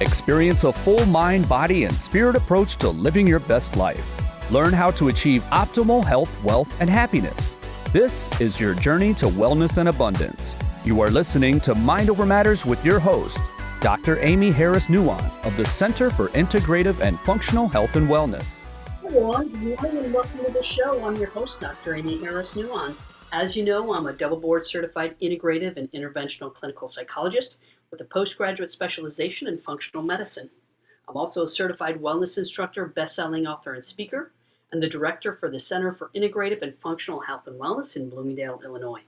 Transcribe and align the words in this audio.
Experience 0.00 0.64
a 0.64 0.72
full 0.72 1.06
mind, 1.06 1.48
body, 1.48 1.84
and 1.84 1.94
spirit 1.94 2.34
approach 2.34 2.74
to 2.76 2.88
living 2.88 3.28
your 3.28 3.38
best 3.38 3.76
life. 3.76 4.50
Learn 4.50 4.72
how 4.72 4.90
to 4.90 5.06
achieve 5.06 5.44
optimal 5.44 6.04
health, 6.04 6.42
wealth, 6.42 6.76
and 6.80 6.90
happiness. 6.90 7.56
This 7.92 8.28
is 8.40 8.58
your 8.58 8.74
journey 8.74 9.14
to 9.14 9.26
wellness 9.26 9.78
and 9.78 9.88
abundance. 9.88 10.56
You 10.82 11.00
are 11.00 11.10
listening 11.10 11.60
to 11.60 11.76
Mind 11.76 12.10
Over 12.10 12.26
Matters 12.26 12.66
with 12.66 12.84
your 12.84 12.98
host, 12.98 13.44
Dr. 13.80 14.18
Amy 14.18 14.50
Harris 14.50 14.88
Nuwan 14.88 15.24
of 15.46 15.56
the 15.56 15.64
Center 15.64 16.10
for 16.10 16.26
Integrative 16.30 16.98
and 16.98 17.18
Functional 17.20 17.68
Health 17.68 17.94
and 17.94 18.08
Wellness. 18.08 18.66
Everyone, 19.04 19.48
good 19.48 19.62
morning 19.80 20.04
and 20.06 20.12
welcome 20.12 20.44
to 20.44 20.50
the 20.50 20.64
show. 20.64 21.04
I'm 21.04 21.14
your 21.14 21.30
host, 21.30 21.60
Dr. 21.60 21.94
Amy 21.94 22.18
Harris 22.18 22.56
Nuwan. 22.56 22.96
As 23.30 23.56
you 23.56 23.64
know, 23.64 23.94
I'm 23.94 24.06
a 24.06 24.12
double 24.12 24.38
board 24.38 24.66
certified 24.66 25.14
integrative 25.20 25.76
and 25.76 25.90
interventional 25.92 26.52
clinical 26.52 26.88
psychologist 26.88 27.58
with 27.94 28.00
a 28.00 28.12
postgraduate 28.12 28.72
specialization 28.72 29.46
in 29.46 29.56
functional 29.56 30.02
medicine. 30.02 30.50
I'm 31.06 31.16
also 31.16 31.44
a 31.44 31.48
certified 31.48 32.02
wellness 32.02 32.38
instructor, 32.38 32.86
best-selling 32.86 33.46
author, 33.46 33.74
and 33.74 33.84
speaker, 33.84 34.32
and 34.72 34.82
the 34.82 34.88
director 34.88 35.32
for 35.32 35.48
the 35.48 35.60
Center 35.60 35.92
for 35.92 36.10
Integrative 36.12 36.62
and 36.62 36.76
Functional 36.78 37.20
Health 37.20 37.46
and 37.46 37.60
Wellness 37.60 37.96
in 37.96 38.10
Bloomingdale, 38.10 38.60
Illinois. 38.64 39.02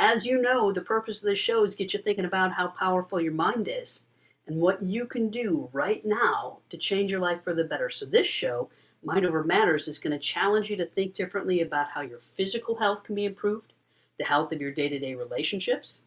As 0.00 0.26
you 0.26 0.42
know, 0.42 0.72
the 0.72 0.80
purpose 0.80 1.22
of 1.22 1.28
this 1.28 1.38
show 1.38 1.62
is 1.62 1.76
get 1.76 1.94
you 1.94 2.00
thinking 2.00 2.24
about 2.24 2.50
how 2.50 2.66
powerful 2.66 3.20
your 3.20 3.32
mind 3.32 3.68
is 3.70 4.02
and 4.48 4.60
what 4.60 4.82
you 4.82 5.06
can 5.06 5.28
do 5.30 5.68
right 5.72 6.04
now 6.04 6.58
to 6.70 6.76
change 6.76 7.12
your 7.12 7.20
life 7.20 7.42
for 7.42 7.54
the 7.54 7.62
better. 7.62 7.90
So 7.90 8.06
this 8.06 8.26
show, 8.26 8.70
Mind 9.04 9.24
Over 9.24 9.44
Matters, 9.44 9.86
is 9.86 10.00
going 10.00 10.14
to 10.14 10.18
challenge 10.18 10.68
you 10.68 10.76
to 10.78 10.86
think 10.86 11.14
differently 11.14 11.60
about 11.60 11.90
how 11.90 12.00
your 12.00 12.18
physical 12.18 12.74
health 12.74 13.04
can 13.04 13.14
be 13.14 13.24
improved, 13.24 13.72
the 14.18 14.24
health 14.24 14.50
of 14.50 14.60
your 14.60 14.72
day-to-day 14.72 15.14
relationships, 15.14 16.02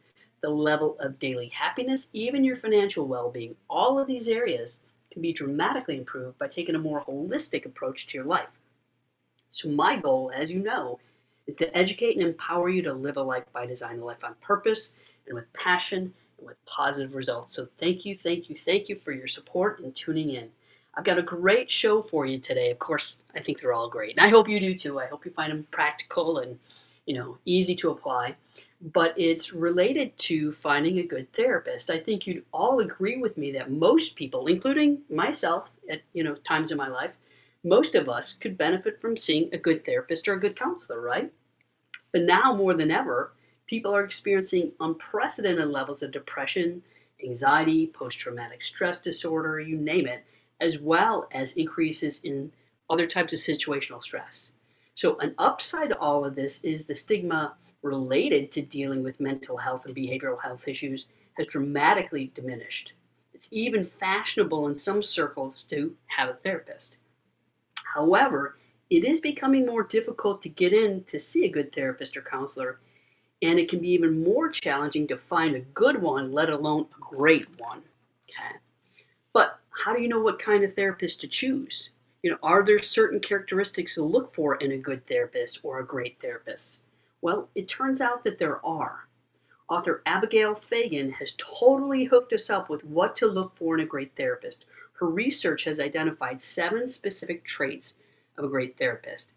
the 0.47 0.53
level 0.53 0.95
of 1.01 1.19
daily 1.19 1.49
happiness, 1.49 2.07
even 2.13 2.41
your 2.41 2.55
financial 2.55 3.05
well 3.05 3.29
being. 3.29 3.53
All 3.69 3.99
of 3.99 4.07
these 4.07 4.29
areas 4.29 4.79
can 5.11 5.21
be 5.21 5.33
dramatically 5.33 5.97
improved 5.97 6.37
by 6.37 6.47
taking 6.47 6.75
a 6.75 6.79
more 6.79 7.03
holistic 7.03 7.65
approach 7.65 8.07
to 8.07 8.17
your 8.17 8.25
life. 8.25 8.47
So, 9.51 9.67
my 9.67 9.97
goal, 9.97 10.31
as 10.33 10.53
you 10.53 10.61
know, 10.61 10.99
is 11.47 11.57
to 11.57 11.77
educate 11.77 12.15
and 12.15 12.25
empower 12.25 12.69
you 12.69 12.81
to 12.83 12.93
live 12.93 13.17
a 13.17 13.21
life 13.21 13.43
by 13.51 13.65
design, 13.65 13.99
a 13.99 14.05
life 14.05 14.23
on 14.23 14.35
purpose 14.35 14.93
and 15.25 15.35
with 15.35 15.51
passion 15.51 16.13
and 16.37 16.47
with 16.47 16.65
positive 16.65 17.13
results. 17.13 17.53
So, 17.53 17.67
thank 17.77 18.05
you, 18.05 18.15
thank 18.15 18.49
you, 18.49 18.55
thank 18.55 18.87
you 18.87 18.95
for 18.95 19.11
your 19.11 19.27
support 19.27 19.81
and 19.81 19.93
tuning 19.93 20.29
in. 20.29 20.49
I've 20.95 21.03
got 21.03 21.19
a 21.19 21.23
great 21.23 21.69
show 21.69 22.01
for 22.01 22.25
you 22.25 22.39
today. 22.39 22.71
Of 22.71 22.79
course, 22.79 23.21
I 23.35 23.41
think 23.41 23.59
they're 23.59 23.73
all 23.73 23.89
great. 23.89 24.15
And 24.15 24.25
I 24.25 24.29
hope 24.29 24.47
you 24.47 24.61
do 24.61 24.73
too. 24.75 24.97
I 24.97 25.07
hope 25.07 25.25
you 25.25 25.31
find 25.31 25.51
them 25.51 25.67
practical 25.71 26.37
and, 26.37 26.57
you 27.05 27.15
know, 27.15 27.37
easy 27.43 27.75
to 27.75 27.89
apply 27.91 28.37
but 28.79 29.13
it's 29.17 29.53
related 29.53 30.17
to 30.19 30.51
finding 30.51 30.99
a 30.99 31.03
good 31.03 31.31
therapist. 31.33 31.89
I 31.89 31.99
think 31.99 32.27
you'd 32.27 32.45
all 32.53 32.79
agree 32.79 33.17
with 33.17 33.37
me 33.37 33.51
that 33.53 33.71
most 33.71 34.15
people, 34.15 34.47
including 34.47 35.01
myself 35.09 35.71
at 35.89 36.01
you 36.13 36.23
know 36.23 36.35
times 36.35 36.71
in 36.71 36.77
my 36.77 36.87
life, 36.87 37.17
most 37.63 37.95
of 37.95 38.07
us 38.07 38.33
could 38.33 38.57
benefit 38.57 39.01
from 39.01 39.17
seeing 39.17 39.49
a 39.51 39.57
good 39.57 39.83
therapist 39.83 40.27
or 40.27 40.33
a 40.33 40.39
good 40.39 40.55
counselor, 40.55 41.01
right? 41.01 41.31
But 42.11 42.21
now 42.21 42.55
more 42.55 42.73
than 42.73 42.91
ever, 42.91 43.33
people 43.65 43.95
are 43.95 44.03
experiencing 44.03 44.71
unprecedented 44.79 45.67
levels 45.69 46.03
of 46.03 46.11
depression, 46.11 46.83
anxiety, 47.23 47.87
post-traumatic 47.87 48.61
stress 48.61 48.99
disorder, 48.99 49.59
you 49.59 49.75
name 49.75 50.07
it, 50.07 50.23
as 50.61 50.79
well 50.79 51.27
as 51.31 51.53
increases 51.53 52.23
in 52.23 52.51
other 52.89 53.05
types 53.05 53.33
of 53.33 53.39
situational 53.39 54.01
stress. 54.01 54.51
So 54.95 55.17
an 55.17 55.35
upside 55.37 55.89
to 55.89 55.99
all 55.99 56.23
of 56.23 56.35
this 56.35 56.63
is 56.63 56.85
the 56.85 56.95
stigma 56.95 57.55
related 57.87 58.51
to 58.51 58.61
dealing 58.61 59.03
with 59.03 59.19
mental 59.19 59.57
health 59.57 59.85
and 59.85 59.95
behavioral 59.95 60.41
health 60.41 60.67
issues 60.67 61.07
has 61.37 61.47
dramatically 61.47 62.31
diminished. 62.33 62.93
It's 63.33 63.53
even 63.53 63.83
fashionable 63.83 64.67
in 64.67 64.77
some 64.77 65.03
circles 65.03 65.63
to 65.63 65.95
have 66.07 66.29
a 66.29 66.33
therapist. 66.33 66.97
However, 67.83 68.57
it 68.89 69.03
is 69.03 69.21
becoming 69.21 69.65
more 69.65 69.83
difficult 69.83 70.41
to 70.41 70.49
get 70.49 70.73
in 70.73 71.03
to 71.05 71.19
see 71.19 71.45
a 71.45 71.49
good 71.49 71.73
therapist 71.73 72.17
or 72.17 72.21
counselor, 72.21 72.79
and 73.41 73.59
it 73.59 73.69
can 73.69 73.79
be 73.79 73.89
even 73.89 74.23
more 74.23 74.49
challenging 74.49 75.07
to 75.07 75.17
find 75.17 75.55
a 75.55 75.59
good 75.59 76.01
one, 76.01 76.31
let 76.31 76.49
alone 76.49 76.87
a 76.95 77.15
great 77.15 77.47
one. 77.59 77.83
Okay. 78.29 78.55
But 79.33 79.59
how 79.69 79.95
do 79.95 80.01
you 80.01 80.07
know 80.07 80.21
what 80.21 80.39
kind 80.39 80.63
of 80.63 80.73
therapist 80.73 81.21
to 81.21 81.27
choose? 81.27 81.91
You 82.23 82.31
know, 82.31 82.37
are 82.41 82.63
there 82.63 82.79
certain 82.79 83.19
characteristics 83.19 83.95
to 83.95 84.03
look 84.03 84.33
for 84.33 84.55
in 84.55 84.71
a 84.71 84.77
good 84.77 85.05
therapist 85.05 85.59
or 85.63 85.79
a 85.79 85.85
great 85.85 86.19
therapist? 86.19 86.79
Well, 87.21 87.49
it 87.55 87.67
turns 87.67 87.99
out 87.99 88.23
that 88.23 88.37
there 88.37 88.63
are. 88.65 89.07
Author 89.69 90.01
Abigail 90.05 90.55
Fagan 90.55 91.11
has 91.11 91.35
totally 91.37 92.05
hooked 92.05 92.31
us 92.31 92.49
up 92.49 92.69
with 92.69 92.85
what 92.85 93.15
to 93.17 93.27
look 93.27 93.55
for 93.55 93.75
in 93.75 93.83
a 93.83 93.85
great 93.85 94.15
therapist. 94.15 94.65
Her 94.93 95.09
research 95.09 95.63
has 95.65 95.79
identified 95.79 96.41
seven 96.41 96.87
specific 96.87 97.43
traits 97.43 97.95
of 98.37 98.45
a 98.45 98.49
great 98.49 98.77
therapist. 98.77 99.33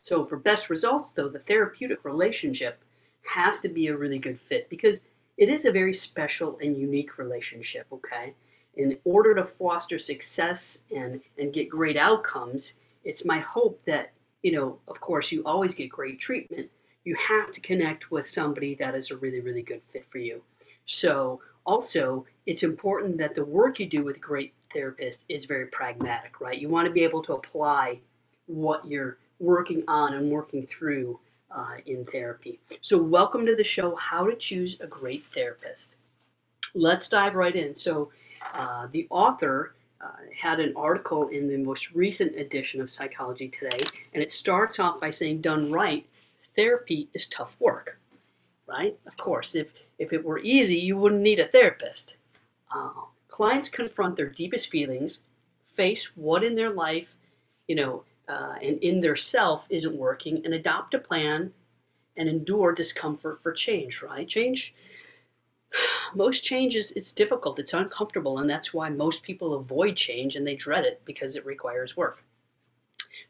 So, 0.00 0.24
for 0.24 0.36
best 0.36 0.70
results, 0.70 1.12
though, 1.12 1.28
the 1.28 1.38
therapeutic 1.38 2.04
relationship 2.04 2.84
has 3.22 3.60
to 3.62 3.68
be 3.68 3.86
a 3.86 3.96
really 3.96 4.18
good 4.18 4.38
fit 4.38 4.68
because 4.68 5.06
it 5.36 5.48
is 5.48 5.64
a 5.64 5.72
very 5.72 5.92
special 5.92 6.58
and 6.60 6.76
unique 6.76 7.18
relationship, 7.18 7.86
okay? 7.90 8.34
In 8.76 8.98
order 9.04 9.34
to 9.34 9.44
foster 9.44 9.98
success 9.98 10.82
and, 10.94 11.20
and 11.38 11.52
get 11.52 11.68
great 11.68 11.96
outcomes, 11.96 12.74
it's 13.04 13.24
my 13.24 13.38
hope 13.38 13.82
that, 13.84 14.12
you 14.42 14.52
know, 14.52 14.78
of 14.88 15.00
course, 15.00 15.32
you 15.32 15.42
always 15.44 15.74
get 15.74 15.90
great 15.90 16.18
treatment, 16.18 16.70
you 17.04 17.16
have 17.16 17.50
to 17.52 17.60
connect 17.60 18.10
with 18.10 18.28
somebody 18.28 18.74
that 18.76 18.94
is 18.94 19.10
a 19.10 19.16
really, 19.16 19.40
really 19.40 19.62
good 19.62 19.82
fit 19.92 20.06
for 20.10 20.18
you. 20.18 20.42
So, 20.86 21.40
also, 21.64 22.26
it's 22.46 22.64
important 22.64 23.18
that 23.18 23.34
the 23.34 23.44
work 23.44 23.78
you 23.78 23.86
do 23.86 24.02
with 24.02 24.16
a 24.16 24.20
great 24.20 24.52
therapist 24.72 25.24
is 25.28 25.44
very 25.44 25.66
pragmatic, 25.66 26.40
right? 26.40 26.58
You 26.58 26.68
want 26.68 26.86
to 26.86 26.92
be 26.92 27.04
able 27.04 27.22
to 27.22 27.34
apply 27.34 28.00
what 28.46 28.84
you're 28.84 29.18
working 29.38 29.84
on 29.86 30.14
and 30.14 30.30
working 30.30 30.66
through 30.66 31.20
uh, 31.50 31.76
in 31.86 32.04
therapy. 32.06 32.58
So, 32.80 33.00
welcome 33.00 33.46
to 33.46 33.54
the 33.54 33.64
show 33.64 33.94
How 33.96 34.26
to 34.26 34.34
Choose 34.34 34.78
a 34.80 34.86
Great 34.86 35.24
Therapist. 35.24 35.96
Let's 36.74 37.08
dive 37.08 37.34
right 37.34 37.54
in. 37.54 37.74
So, 37.74 38.10
uh, 38.54 38.88
the 38.90 39.06
author 39.10 39.74
uh, 40.00 40.08
had 40.36 40.58
an 40.58 40.72
article 40.74 41.28
in 41.28 41.48
the 41.48 41.58
most 41.58 41.92
recent 41.94 42.36
edition 42.36 42.80
of 42.80 42.90
Psychology 42.90 43.48
Today, 43.48 43.84
and 44.14 44.22
it 44.22 44.32
starts 44.32 44.80
off 44.80 45.00
by 45.00 45.10
saying, 45.10 45.42
done 45.42 45.70
right, 45.70 46.04
therapy 46.56 47.08
is 47.14 47.26
tough 47.26 47.56
work, 47.60 47.98
right? 48.66 48.98
Of 49.06 49.16
course, 49.16 49.54
if, 49.54 49.72
if 49.98 50.12
it 50.12 50.24
were 50.24 50.38
easy, 50.40 50.78
you 50.78 50.96
wouldn't 50.96 51.22
need 51.22 51.38
a 51.38 51.46
therapist. 51.46 52.16
Uh, 52.74 52.90
clients 53.28 53.68
confront 53.68 54.16
their 54.16 54.28
deepest 54.28 54.70
feelings, 54.70 55.20
face 55.74 56.16
what 56.16 56.44
in 56.44 56.54
their 56.54 56.70
life, 56.70 57.16
you 57.66 57.74
know, 57.74 58.04
uh, 58.28 58.54
and 58.62 58.78
in 58.82 59.00
their 59.00 59.16
self 59.16 59.66
isn't 59.70 59.96
working, 59.96 60.42
and 60.44 60.54
adopt 60.54 60.94
a 60.94 60.98
plan 60.98 61.52
and 62.16 62.28
endure 62.28 62.72
discomfort 62.72 63.42
for 63.42 63.52
change, 63.52 64.02
right? 64.02 64.28
Change, 64.28 64.74
most 66.14 66.44
changes, 66.44 66.92
it's 66.92 67.12
difficult, 67.12 67.58
it's 67.58 67.72
uncomfortable, 67.74 68.38
and 68.38 68.48
that's 68.48 68.74
why 68.74 68.88
most 68.88 69.22
people 69.22 69.54
avoid 69.54 69.96
change 69.96 70.36
and 70.36 70.46
they 70.46 70.54
dread 70.54 70.84
it 70.84 71.00
because 71.04 71.36
it 71.36 71.46
requires 71.46 71.96
work. 71.96 72.22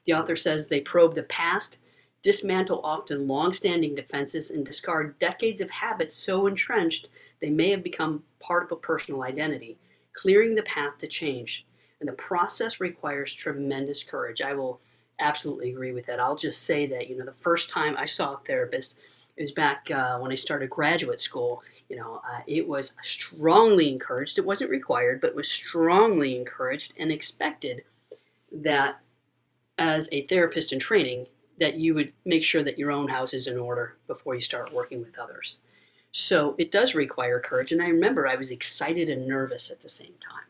The 0.04 0.14
author 0.14 0.36
says 0.36 0.66
they 0.66 0.80
probe 0.80 1.14
the 1.14 1.22
past 1.24 1.78
dismantle 2.22 2.80
often 2.84 3.26
long-standing 3.26 3.94
defenses, 3.94 4.50
and 4.50 4.64
discard 4.64 5.18
decades 5.18 5.60
of 5.60 5.68
habits 5.70 6.14
so 6.14 6.46
entrenched 6.46 7.08
they 7.40 7.50
may 7.50 7.70
have 7.70 7.82
become 7.82 8.22
part 8.38 8.62
of 8.62 8.72
a 8.72 8.76
personal 8.76 9.24
identity, 9.24 9.76
clearing 10.14 10.54
the 10.54 10.62
path 10.62 10.96
to 10.98 11.08
change. 11.08 11.66
And 12.00 12.08
the 12.08 12.14
process 12.14 12.80
requires 12.80 13.32
tremendous 13.34 14.02
courage. 14.04 14.40
I 14.40 14.54
will 14.54 14.80
absolutely 15.18 15.70
agree 15.70 15.92
with 15.92 16.06
that. 16.06 16.20
I'll 16.20 16.36
just 16.36 16.64
say 16.64 16.86
that, 16.86 17.08
you 17.08 17.18
know, 17.18 17.24
the 17.24 17.32
first 17.32 17.70
time 17.70 17.96
I 17.96 18.04
saw 18.04 18.34
a 18.34 18.38
therapist, 18.38 18.96
it 19.36 19.42
was 19.42 19.52
back 19.52 19.90
uh, 19.90 20.18
when 20.18 20.30
I 20.30 20.36
started 20.36 20.70
graduate 20.70 21.20
school. 21.20 21.62
You 21.88 21.96
know, 21.96 22.20
uh, 22.28 22.40
it 22.46 22.66
was 22.66 22.96
strongly 23.02 23.90
encouraged. 23.90 24.38
It 24.38 24.44
wasn't 24.44 24.70
required, 24.70 25.20
but 25.20 25.34
was 25.34 25.50
strongly 25.50 26.36
encouraged 26.36 26.94
and 26.98 27.10
expected 27.10 27.84
that 28.52 29.00
as 29.78 30.08
a 30.12 30.26
therapist 30.26 30.72
in 30.72 30.78
training, 30.78 31.26
that 31.62 31.76
you 31.76 31.94
would 31.94 32.12
make 32.24 32.44
sure 32.44 32.64
that 32.64 32.76
your 32.78 32.90
own 32.90 33.06
house 33.06 33.32
is 33.32 33.46
in 33.46 33.56
order 33.56 33.96
before 34.08 34.34
you 34.34 34.40
start 34.40 34.72
working 34.72 35.00
with 35.00 35.16
others. 35.16 35.58
So 36.10 36.56
it 36.58 36.72
does 36.72 36.96
require 36.96 37.38
courage. 37.38 37.70
And 37.70 37.80
I 37.80 37.86
remember 37.86 38.26
I 38.26 38.34
was 38.34 38.50
excited 38.50 39.08
and 39.08 39.28
nervous 39.28 39.70
at 39.70 39.80
the 39.80 39.88
same 39.88 40.14
time. 40.18 40.44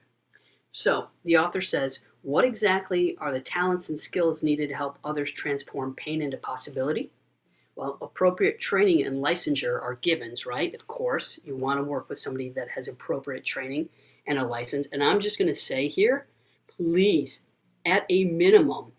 So 0.72 1.08
the 1.24 1.36
author 1.36 1.60
says, 1.60 2.00
What 2.22 2.46
exactly 2.46 3.14
are 3.20 3.30
the 3.30 3.40
talents 3.40 3.90
and 3.90 4.00
skills 4.00 4.42
needed 4.42 4.70
to 4.70 4.74
help 4.74 4.98
others 5.04 5.30
transform 5.30 5.94
pain 5.94 6.22
into 6.22 6.38
possibility? 6.38 7.10
Well, 7.76 7.98
appropriate 8.00 8.58
training 8.58 9.06
and 9.06 9.22
licensure 9.22 9.82
are 9.82 9.98
givens, 10.00 10.46
right? 10.46 10.74
Of 10.74 10.86
course, 10.86 11.38
you 11.44 11.54
want 11.56 11.78
to 11.78 11.84
work 11.84 12.08
with 12.08 12.20
somebody 12.20 12.48
that 12.50 12.70
has 12.70 12.88
appropriate 12.88 13.44
training 13.44 13.90
and 14.26 14.38
a 14.38 14.46
license. 14.46 14.88
And 14.92 15.04
I'm 15.04 15.20
just 15.20 15.38
going 15.38 15.48
to 15.48 15.54
say 15.54 15.88
here, 15.88 16.26
please, 16.68 17.42
at 17.84 18.06
a 18.08 18.24
minimum, 18.24 18.92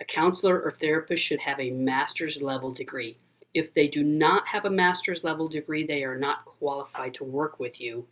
a 0.00 0.04
counselor 0.04 0.60
or 0.60 0.70
therapist 0.70 1.22
should 1.22 1.40
have 1.40 1.60
a 1.60 1.70
master's 1.70 2.40
level 2.40 2.72
degree. 2.72 3.16
If 3.54 3.74
they 3.74 3.88
do 3.88 4.02
not 4.02 4.46
have 4.48 4.64
a 4.64 4.70
master's 4.70 5.24
level 5.24 5.48
degree, 5.48 5.86
they 5.86 6.04
are 6.04 6.18
not 6.18 6.44
qualified 6.44 7.14
to 7.14 7.24
work 7.24 7.58
with 7.58 7.80
you. 7.80 8.06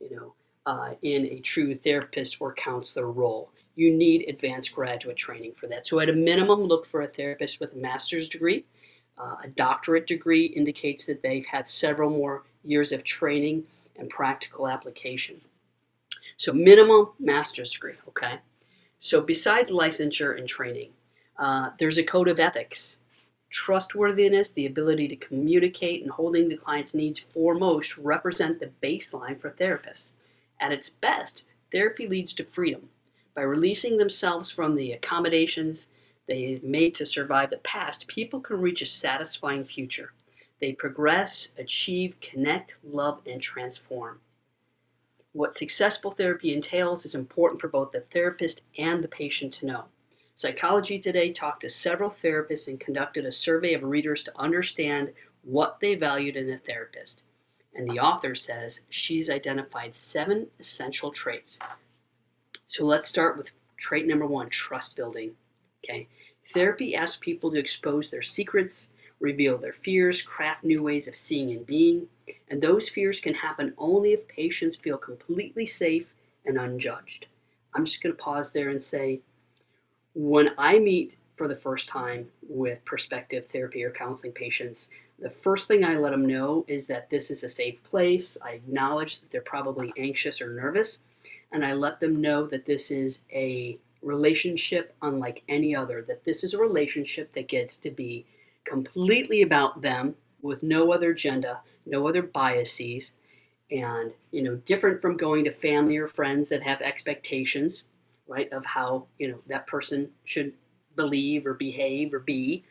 You 0.00 0.16
know, 0.16 0.34
uh, 0.66 0.94
in 1.02 1.26
a 1.26 1.40
true 1.40 1.74
therapist 1.74 2.40
or 2.40 2.54
counselor 2.54 3.10
role. 3.10 3.50
You 3.76 3.92
need 3.92 4.28
advanced 4.28 4.74
graduate 4.74 5.16
training 5.16 5.52
for 5.52 5.66
that. 5.66 5.86
So, 5.86 6.00
at 6.00 6.08
a 6.08 6.12
minimum, 6.12 6.60
look 6.60 6.86
for 6.86 7.02
a 7.02 7.08
therapist 7.08 7.60
with 7.60 7.74
a 7.74 7.78
master's 7.78 8.28
degree. 8.28 8.64
Uh, 9.18 9.36
a 9.44 9.48
doctorate 9.48 10.06
degree 10.06 10.46
indicates 10.46 11.06
that 11.06 11.22
they've 11.22 11.46
had 11.46 11.68
several 11.68 12.10
more 12.10 12.44
years 12.64 12.92
of 12.92 13.04
training 13.04 13.64
and 13.96 14.10
practical 14.10 14.68
application. 14.68 15.40
So, 16.36 16.52
minimum 16.52 17.10
master's 17.18 17.72
degree, 17.72 17.94
okay? 18.08 18.38
So, 18.98 19.20
besides 19.20 19.70
licensure 19.70 20.38
and 20.38 20.48
training, 20.48 20.92
uh, 21.38 21.70
there's 21.78 21.98
a 21.98 22.04
code 22.04 22.28
of 22.28 22.38
ethics. 22.38 22.98
Trustworthiness, 23.50 24.52
the 24.52 24.66
ability 24.66 25.08
to 25.08 25.16
communicate, 25.16 26.02
and 26.02 26.10
holding 26.10 26.48
the 26.48 26.56
client's 26.56 26.94
needs 26.94 27.20
foremost 27.20 27.96
represent 27.98 28.58
the 28.58 28.70
baseline 28.82 29.38
for 29.38 29.50
therapists. 29.50 30.14
At 30.60 30.72
its 30.72 30.90
best, 30.90 31.44
therapy 31.70 32.06
leads 32.06 32.32
to 32.34 32.44
freedom. 32.44 32.88
By 33.34 33.42
releasing 33.42 33.96
themselves 33.96 34.50
from 34.50 34.76
the 34.76 34.92
accommodations 34.92 35.88
they've 36.26 36.62
made 36.62 36.94
to 36.96 37.06
survive 37.06 37.50
the 37.50 37.58
past, 37.58 38.06
people 38.06 38.40
can 38.40 38.60
reach 38.60 38.82
a 38.82 38.86
satisfying 38.86 39.64
future. 39.64 40.12
They 40.60 40.72
progress, 40.72 41.52
achieve, 41.58 42.20
connect, 42.20 42.76
love, 42.84 43.20
and 43.26 43.42
transform. 43.42 44.20
What 45.32 45.56
successful 45.56 46.12
therapy 46.12 46.54
entails 46.54 47.04
is 47.04 47.16
important 47.16 47.60
for 47.60 47.68
both 47.68 47.90
the 47.90 48.02
therapist 48.02 48.64
and 48.78 49.02
the 49.02 49.08
patient 49.08 49.52
to 49.54 49.66
know. 49.66 49.84
Psychology 50.36 50.98
Today 50.98 51.32
talked 51.32 51.60
to 51.60 51.68
several 51.68 52.10
therapists 52.10 52.66
and 52.66 52.80
conducted 52.80 53.24
a 53.24 53.30
survey 53.30 53.74
of 53.74 53.84
readers 53.84 54.24
to 54.24 54.36
understand 54.36 55.12
what 55.42 55.78
they 55.78 55.94
valued 55.94 56.36
in 56.36 56.50
a 56.50 56.58
therapist. 56.58 57.22
And 57.72 57.88
the 57.88 58.00
author 58.00 58.34
says 58.34 58.82
she's 58.88 59.30
identified 59.30 59.94
seven 59.94 60.48
essential 60.58 61.12
traits. 61.12 61.60
So 62.66 62.84
let's 62.84 63.06
start 63.06 63.36
with 63.36 63.52
trait 63.76 64.08
number 64.08 64.26
one 64.26 64.48
trust 64.48 64.96
building. 64.96 65.36
Okay. 65.84 66.08
Therapy 66.52 66.96
asks 66.96 67.18
people 67.20 67.52
to 67.52 67.58
expose 67.58 68.10
their 68.10 68.22
secrets, 68.22 68.90
reveal 69.20 69.56
their 69.56 69.72
fears, 69.72 70.20
craft 70.20 70.64
new 70.64 70.82
ways 70.82 71.06
of 71.06 71.14
seeing 71.14 71.52
and 71.52 71.64
being. 71.64 72.08
And 72.48 72.60
those 72.60 72.88
fears 72.88 73.20
can 73.20 73.34
happen 73.34 73.72
only 73.78 74.12
if 74.12 74.26
patients 74.26 74.74
feel 74.74 74.98
completely 74.98 75.66
safe 75.66 76.12
and 76.44 76.58
unjudged. 76.58 77.28
I'm 77.72 77.84
just 77.84 78.02
going 78.02 78.16
to 78.16 78.22
pause 78.22 78.50
there 78.50 78.70
and 78.70 78.82
say 78.82 79.20
when 80.14 80.50
I 80.58 80.78
meet 80.78 81.16
for 81.34 81.48
the 81.48 81.56
first 81.56 81.88
time 81.88 82.28
with 82.48 82.84
prospective 82.84 83.46
therapy 83.46 83.82
or 83.82 83.90
counseling 83.90 84.32
patients, 84.32 84.88
the 85.18 85.30
first 85.30 85.68
thing 85.68 85.84
I 85.84 85.96
let 85.96 86.10
them 86.10 86.26
know 86.26 86.64
is 86.68 86.86
that 86.86 87.10
this 87.10 87.30
is 87.30 87.42
a 87.42 87.48
safe 87.48 87.82
place. 87.82 88.38
I 88.44 88.52
acknowledge 88.52 89.20
that 89.20 89.30
they're 89.30 89.40
probably 89.40 89.92
anxious 89.96 90.40
or 90.40 90.54
nervous, 90.54 91.00
and 91.52 91.64
I 91.64 91.72
let 91.72 92.00
them 92.00 92.20
know 92.20 92.46
that 92.46 92.66
this 92.66 92.90
is 92.90 93.24
a 93.32 93.76
relationship 94.02 94.94
unlike 95.02 95.42
any 95.48 95.74
other, 95.74 96.02
that 96.02 96.24
this 96.24 96.44
is 96.44 96.54
a 96.54 96.58
relationship 96.58 97.32
that 97.32 97.48
gets 97.48 97.76
to 97.78 97.90
be 97.90 98.26
completely 98.64 99.42
about 99.42 99.82
them 99.82 100.14
with 100.42 100.62
no 100.62 100.92
other 100.92 101.10
agenda, 101.10 101.60
no 101.86 102.06
other 102.06 102.22
biases, 102.22 103.14
and 103.70 104.12
you 104.30 104.42
know, 104.42 104.56
different 104.56 105.00
from 105.00 105.16
going 105.16 105.44
to 105.44 105.50
family 105.50 105.96
or 105.96 106.06
friends 106.06 106.48
that 106.48 106.62
have 106.62 106.80
expectations, 106.80 107.84
right, 108.26 108.52
of 108.52 108.64
how 108.64 109.06
you 109.18 109.28
know 109.28 109.38
that 109.46 109.66
person 109.66 110.10
should 110.24 110.52
believe 110.96 111.46
or 111.46 111.54
behave 111.54 112.14
or 112.14 112.20
be. 112.20 112.64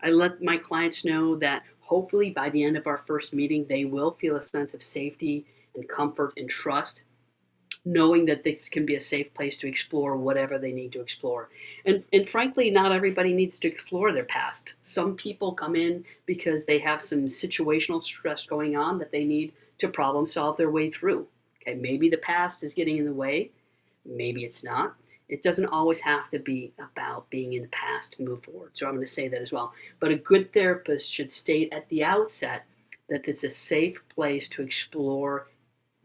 I 0.00 0.10
let 0.10 0.42
my 0.42 0.56
clients 0.56 1.04
know 1.04 1.36
that 1.36 1.62
hopefully 1.80 2.30
by 2.30 2.50
the 2.50 2.64
end 2.64 2.76
of 2.76 2.86
our 2.86 2.98
first 2.98 3.32
meeting, 3.32 3.66
they 3.68 3.84
will 3.84 4.12
feel 4.12 4.36
a 4.36 4.42
sense 4.42 4.74
of 4.74 4.82
safety 4.82 5.46
and 5.74 5.88
comfort 5.88 6.34
and 6.36 6.48
trust 6.48 7.04
knowing 7.86 8.26
that 8.26 8.42
this 8.42 8.68
can 8.68 8.84
be 8.84 8.96
a 8.96 9.00
safe 9.00 9.32
place 9.32 9.56
to 9.56 9.68
explore 9.68 10.16
whatever 10.16 10.58
they 10.58 10.72
need 10.72 10.90
to 10.92 11.00
explore. 11.00 11.48
And, 11.86 12.04
and 12.12 12.28
frankly, 12.28 12.68
not 12.68 12.90
everybody 12.90 13.32
needs 13.32 13.60
to 13.60 13.68
explore 13.68 14.12
their 14.12 14.24
past. 14.24 14.74
Some 14.82 15.14
people 15.14 15.52
come 15.52 15.76
in 15.76 16.04
because 16.26 16.66
they 16.66 16.80
have 16.80 17.00
some 17.00 17.26
situational 17.26 18.02
stress 18.02 18.44
going 18.44 18.76
on 18.76 18.98
that 18.98 19.12
they 19.12 19.24
need 19.24 19.52
to 19.78 19.88
problem 19.88 20.26
solve 20.26 20.56
their 20.56 20.70
way 20.70 20.90
through. 20.90 21.28
Okay, 21.62 21.74
maybe 21.74 22.08
the 22.08 22.18
past 22.18 22.64
is 22.64 22.74
getting 22.74 22.98
in 22.98 23.04
the 23.04 23.12
way, 23.12 23.52
maybe 24.08 24.44
it's 24.44 24.64
not. 24.64 24.94
It 25.28 25.42
doesn't 25.42 25.66
always 25.66 26.00
have 26.00 26.30
to 26.30 26.38
be 26.38 26.72
about 26.78 27.28
being 27.30 27.54
in 27.54 27.62
the 27.62 27.68
past 27.68 28.12
to 28.12 28.22
move 28.22 28.44
forward. 28.44 28.78
So 28.78 28.86
I'm 28.86 28.94
going 28.94 29.04
to 29.04 29.10
say 29.10 29.26
that 29.28 29.42
as 29.42 29.52
well. 29.52 29.72
But 29.98 30.12
a 30.12 30.16
good 30.16 30.52
therapist 30.52 31.10
should 31.12 31.32
state 31.32 31.72
at 31.72 31.88
the 31.88 32.04
outset 32.04 32.64
that 33.08 33.26
it's 33.26 33.44
a 33.44 33.50
safe 33.50 34.00
place 34.08 34.48
to 34.50 34.62
explore 34.62 35.48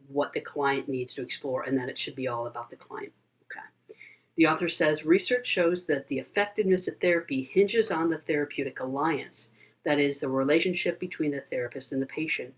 what 0.08 0.34
the 0.34 0.42
client 0.42 0.90
needs 0.90 1.14
to 1.14 1.22
explore 1.22 1.64
and 1.64 1.78
that 1.78 1.90
it 1.90 1.98
should 1.98 2.16
be 2.16 2.28
all 2.28 2.48
about 2.48 2.70
the 2.70 2.76
client. 2.76 3.14
Okay. 3.44 3.96
The 4.38 4.48
author 4.48 4.68
says 4.68 5.06
research 5.06 5.46
shows 5.46 5.86
that 5.86 6.08
the 6.08 6.20
effectiveness 6.20 6.88
of 6.88 6.98
therapy 6.98 7.44
hinges 7.44 7.92
on 7.92 8.10
the 8.10 8.18
therapeutic 8.18 8.80
alliance, 8.80 9.52
that 9.86 10.00
is, 10.00 10.20
the 10.20 10.30
relationship 10.30 11.00
between 11.00 11.32
the 11.32 11.42
therapist 11.42 11.92
and 11.92 12.02
the 12.02 12.08
patient. 12.08 12.54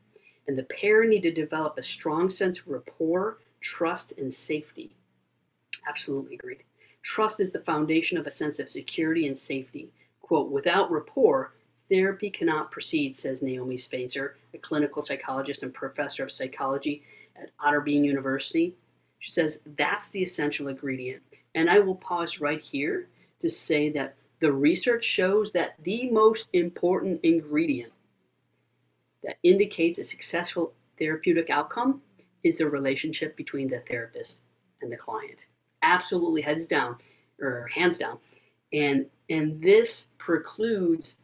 And 0.48 0.58
the 0.58 0.64
pair 0.64 1.06
need 1.06 1.24
to 1.24 1.32
develop 1.32 1.78
a 1.78 1.84
strong 1.84 2.30
sense 2.30 2.60
of 2.60 2.68
rapport, 2.68 3.40
trust, 3.62 4.18
and 4.18 4.34
safety. 4.34 4.96
Absolutely 5.88 6.36
agreed. 6.36 6.64
Trust 7.02 7.40
is 7.40 7.52
the 7.52 7.60
foundation 7.60 8.18
of 8.18 8.26
a 8.26 8.32
sense 8.32 8.60
of 8.60 8.70
security 8.70 9.28
and 9.28 9.38
safety. 9.38 9.92
Quote, 10.22 10.50
without 10.50 10.92
rapport, 10.92 11.54
therapy 11.90 12.30
cannot 12.30 12.72
proceed, 12.72 13.16
says 13.16 13.42
Naomi 13.42 13.78
Spencer, 13.78 14.38
a 14.54 14.58
clinical 14.58 15.02
psychologist 15.02 15.64
and 15.64 15.74
professor 15.74 16.24
of 16.24 16.32
psychology 16.32 17.04
at 17.36 17.56
Otterbein 17.58 18.06
University. 18.06 18.74
She 19.20 19.32
says 19.32 19.60
that's 19.78 20.10
the 20.10 20.24
essential 20.24 20.70
ingredient. 20.70 21.22
And 21.56 21.70
I 21.70 21.80
will 21.80 21.96
pause 21.96 22.40
right 22.40 22.62
here 22.62 23.10
to 23.40 23.50
say 23.50 23.90
that 23.92 24.16
the 24.40 24.52
research 24.52 25.04
shows 25.04 25.52
that 25.52 25.76
the 25.84 26.10
most 26.10 26.50
important 26.54 27.20
ingredient 27.24 27.92
that 29.24 29.38
indicates 29.44 30.00
a 30.00 30.04
successful 30.04 30.74
therapeutic 30.98 31.50
outcome 31.50 32.02
is 32.44 32.58
the 32.58 32.68
relationship 32.68 33.36
between 33.38 33.68
the 33.68 33.80
therapist 33.80 34.42
and 34.82 34.92
the 34.92 34.98
client. 34.98 35.48
Absolutely 35.84 36.42
heads 36.42 36.66
down 36.66 36.98
or 37.40 37.70
hands 37.74 38.00
down. 38.00 38.18
And 38.72 39.06
and 39.30 39.62
this 39.62 40.08
precludes 40.18 41.18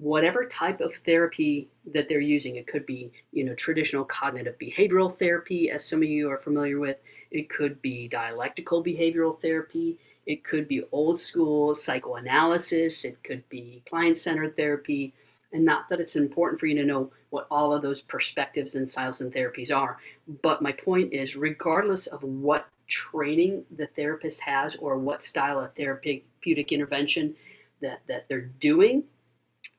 whatever 0.00 0.46
type 0.46 0.80
of 0.80 0.94
therapy 0.96 1.68
that 1.92 2.08
they're 2.08 2.20
using. 2.20 2.56
It 2.56 2.66
could 2.66 2.86
be, 2.86 3.12
you 3.32 3.44
know, 3.44 3.54
traditional 3.54 4.04
cognitive 4.04 4.58
behavioral 4.58 5.14
therapy, 5.14 5.70
as 5.70 5.84
some 5.84 6.02
of 6.02 6.08
you 6.08 6.30
are 6.30 6.38
familiar 6.38 6.80
with. 6.80 6.96
It 7.30 7.50
could 7.50 7.80
be 7.82 8.08
dialectical 8.08 8.82
behavioral 8.82 9.40
therapy. 9.40 9.98
It 10.26 10.42
could 10.42 10.68
be 10.68 10.84
old 10.90 11.20
school 11.20 11.74
psychoanalysis. 11.74 13.04
It 13.04 13.22
could 13.22 13.46
be 13.48 13.82
client 13.88 14.16
centered 14.16 14.56
therapy. 14.56 15.12
And 15.52 15.64
not 15.64 15.88
that 15.90 16.00
it's 16.00 16.16
important 16.16 16.60
for 16.60 16.66
you 16.66 16.76
to 16.76 16.84
know 16.84 17.10
what 17.30 17.46
all 17.50 17.74
of 17.74 17.82
those 17.82 18.00
perspectives 18.00 18.76
and 18.76 18.88
styles 18.88 19.20
and 19.20 19.32
therapies 19.32 19.74
are. 19.74 19.98
But 20.42 20.62
my 20.62 20.72
point 20.72 21.12
is, 21.12 21.36
regardless 21.36 22.06
of 22.06 22.22
what 22.22 22.66
training 22.90 23.64
the 23.76 23.86
therapist 23.86 24.42
has 24.42 24.76
or 24.76 24.98
what 24.98 25.22
style 25.22 25.58
of 25.58 25.72
therapeutic 25.72 26.72
intervention 26.72 27.34
that, 27.80 28.00
that 28.06 28.28
they're 28.28 28.50
doing 28.60 29.04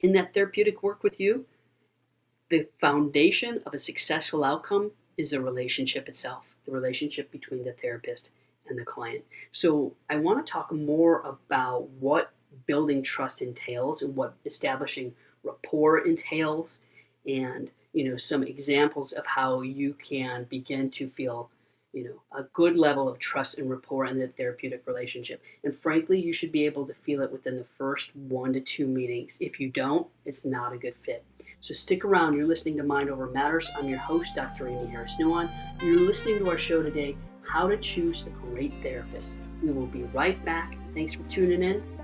in 0.01 0.11
that 0.13 0.33
therapeutic 0.33 0.81
work 0.81 1.03
with 1.03 1.19
you, 1.19 1.45
the 2.49 2.67
foundation 2.79 3.61
of 3.65 3.73
a 3.73 3.77
successful 3.77 4.43
outcome 4.43 4.91
is 5.17 5.31
the 5.31 5.41
relationship 5.41 6.09
itself, 6.09 6.43
the 6.65 6.71
relationship 6.71 7.31
between 7.31 7.63
the 7.63 7.73
therapist 7.73 8.31
and 8.67 8.77
the 8.77 8.83
client. 8.83 9.23
So 9.51 9.93
I 10.09 10.17
want 10.17 10.45
to 10.45 10.51
talk 10.51 10.71
more 10.71 11.21
about 11.21 11.87
what 11.99 12.31
building 12.65 13.03
trust 13.03 13.41
entails 13.41 14.01
and 14.01 14.15
what 14.15 14.33
establishing 14.45 15.13
rapport 15.43 15.99
entails 15.99 16.79
and 17.27 17.71
you 17.93 18.09
know 18.09 18.17
some 18.17 18.43
examples 18.43 19.11
of 19.13 19.25
how 19.25 19.61
you 19.61 19.93
can 19.93 20.45
begin 20.45 20.89
to 20.89 21.07
feel 21.09 21.49
you 21.93 22.03
know 22.03 22.39
a 22.39 22.43
good 22.53 22.75
level 22.75 23.09
of 23.09 23.19
trust 23.19 23.57
and 23.57 23.69
rapport 23.69 24.05
in 24.05 24.17
the 24.17 24.27
therapeutic 24.27 24.83
relationship 24.85 25.41
and 25.63 25.75
frankly 25.75 26.19
you 26.19 26.31
should 26.31 26.51
be 26.51 26.65
able 26.65 26.85
to 26.85 26.93
feel 26.93 27.21
it 27.21 27.31
within 27.31 27.57
the 27.57 27.63
first 27.63 28.15
one 28.15 28.53
to 28.53 28.61
two 28.61 28.87
meetings 28.87 29.37
if 29.41 29.59
you 29.59 29.69
don't 29.69 30.07
it's 30.25 30.45
not 30.45 30.73
a 30.73 30.77
good 30.77 30.95
fit 30.95 31.25
so 31.61 31.75
stick 31.75 32.03
around. 32.03 32.33
You're 32.33 32.47
listening 32.47 32.77
to 32.77 32.83
Mind 32.83 33.11
Over 33.11 33.27
Matters. 33.27 33.69
I'm 33.77 33.87
your 33.87 33.99
host, 33.99 34.33
Dr. 34.35 34.67
Amy 34.67 34.87
Harris 34.87 35.17
Nuon. 35.19 35.47
You're 35.83 35.99
listening 35.99 36.39
to 36.39 36.49
our 36.49 36.57
show 36.57 36.81
today, 36.81 37.15
How 37.43 37.67
to 37.67 37.77
Choose 37.77 38.23
a 38.23 38.29
Great 38.31 38.73
Therapist. 38.81 39.33
We 39.61 39.71
will 39.71 39.85
be 39.85 40.01
right 40.05 40.43
back. 40.43 40.75
Thanks 40.95 41.13
for 41.13 41.21
tuning 41.29 41.61
in. 41.61 42.00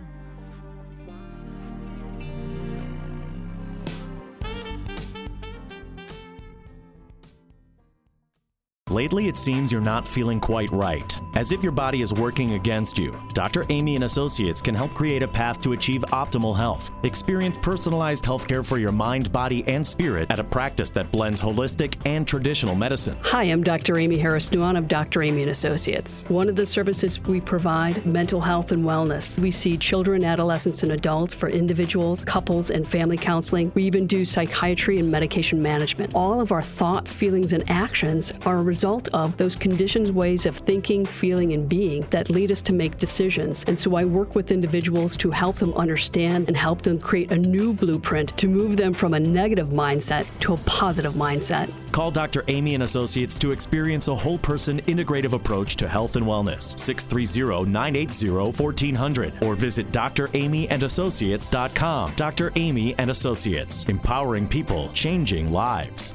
Lately, 8.98 9.28
it 9.28 9.38
seems 9.38 9.72
you're 9.72 9.80
not 9.80 10.08
feeling 10.08 10.40
quite 10.40 10.72
right, 10.72 11.22
as 11.36 11.52
if 11.52 11.62
your 11.62 11.72
body 11.72 12.02
is 12.02 12.16
working 12.16 12.54
against 12.56 12.98
you. 12.98 13.16
Dr. 13.32 13.64
Amy 13.70 13.94
and 13.94 14.06
Associates 14.06 14.60
can 14.60 14.74
help 14.74 14.92
create 14.96 15.22
a 15.22 15.28
path 15.28 15.62
to 15.62 15.74
achieve 15.74 16.02
optimal 16.06 16.58
health. 16.58 16.90
Experience 17.04 17.60
personalized 17.60 18.24
healthcare 18.26 18.66
for 18.66 18.80
your 18.80 18.92
mind, 18.92 19.32
body, 19.32 19.64
and 19.68 19.86
spirit 19.86 20.32
at 20.32 20.40
a 20.40 20.44
practice 20.44 20.90
that 20.90 21.12
blends 21.12 21.40
holistic 21.40 21.96
and 22.08 22.28
traditional 22.28 22.74
medicine. 22.74 23.16
Hi, 23.22 23.44
I'm 23.44 23.62
Dr. 23.62 24.00
Amy 24.00 24.18
Harris 24.18 24.50
Nuon 24.50 24.76
of 24.76 24.88
Dr. 24.88 25.22
Amy 25.22 25.44
and 25.44 25.52
Associates. 25.52 26.26
One 26.28 26.50
of 26.50 26.56
the 26.56 26.66
services 26.66 27.20
we 27.20 27.40
provide, 27.40 28.04
mental 28.04 28.42
health 28.42 28.72
and 28.72 28.84
wellness. 28.84 29.38
We 29.38 29.52
see 29.52 29.78
children, 29.78 30.24
adolescents, 30.24 30.82
and 30.82 30.94
adults 30.94 31.36
for 31.36 31.50
individuals, 31.50 32.26
couples, 32.26 32.72
and 32.72 32.88
family 32.88 33.18
counseling. 33.18 33.72
We 33.76 33.84
even 33.84 34.08
do 34.08 34.26
psychiatry 34.26 34.98
and 34.98 35.12
medication 35.12 35.62
management. 35.62 36.16
All 36.16 36.42
of 36.42 36.52
our 36.52 36.64
thoughts, 36.64 37.14
feelings, 37.14 37.54
and 37.54 37.64
actions 37.70 38.34
are 38.48 38.58
a 38.58 38.64
result 38.64 38.87
of 39.14 39.36
those 39.38 39.56
conditions, 39.56 40.12
ways 40.12 40.46
of 40.46 40.58
thinking, 40.58 41.06
feeling, 41.06 41.54
and 41.54 41.68
being 41.68 42.06
that 42.10 42.30
lead 42.30 42.52
us 42.52 42.62
to 42.64 42.74
make 42.74 42.98
decisions. 42.98 43.64
And 43.68 43.80
so 43.80 43.96
I 43.96 44.06
work 44.06 44.36
with 44.36 44.52
individuals 44.52 45.18
to 45.18 45.32
help 45.32 45.58
them 45.58 45.74
understand 45.74 46.48
and 46.48 46.56
help 46.56 46.82
them 46.82 47.00
create 47.00 47.32
a 47.32 47.38
new 47.38 47.74
blueprint 47.74 48.36
to 48.38 48.48
move 48.48 48.78
them 48.78 48.94
from 48.94 49.14
a 49.14 49.20
negative 49.20 49.70
mindset 49.70 50.28
to 50.40 50.54
a 50.54 50.58
positive 50.58 51.14
mindset. 51.14 51.72
Call 51.92 52.12
Dr. 52.12 52.44
Amy 52.48 52.76
and 52.76 52.84
Associates 52.84 53.36
to 53.40 53.52
experience 53.52 54.08
a 54.08 54.16
whole 54.16 54.38
person 54.38 54.80
integrative 54.82 55.34
approach 55.34 55.76
to 55.78 55.88
health 55.88 56.16
and 56.16 56.26
wellness. 56.26 56.76
630-980-1400 56.76 59.42
or 59.42 59.56
visit 59.56 59.92
dramyandassociates.com. 59.92 62.14
Dr. 62.16 62.52
Amy 62.56 62.94
and 62.98 63.10
Associates, 63.10 63.86
empowering 63.86 64.48
people, 64.48 64.90
changing 64.90 65.52
lives. 65.52 66.14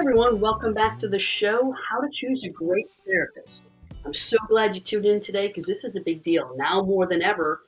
Everyone, 0.00 0.40
welcome 0.40 0.72
back 0.72 0.98
to 0.98 1.06
the 1.06 1.18
show 1.18 1.72
How 1.72 2.00
to 2.00 2.08
Choose 2.10 2.44
a 2.44 2.48
Great 2.48 2.88
Therapist. 3.06 3.68
I'm 4.02 4.14
so 4.14 4.38
glad 4.48 4.74
you 4.74 4.80
tuned 4.80 5.04
in 5.04 5.20
today 5.20 5.48
because 5.48 5.66
this 5.66 5.84
is 5.84 5.94
a 5.94 6.00
big 6.00 6.22
deal. 6.22 6.54
Now 6.56 6.80
more 6.80 7.06
than 7.06 7.20
ever, 7.20 7.60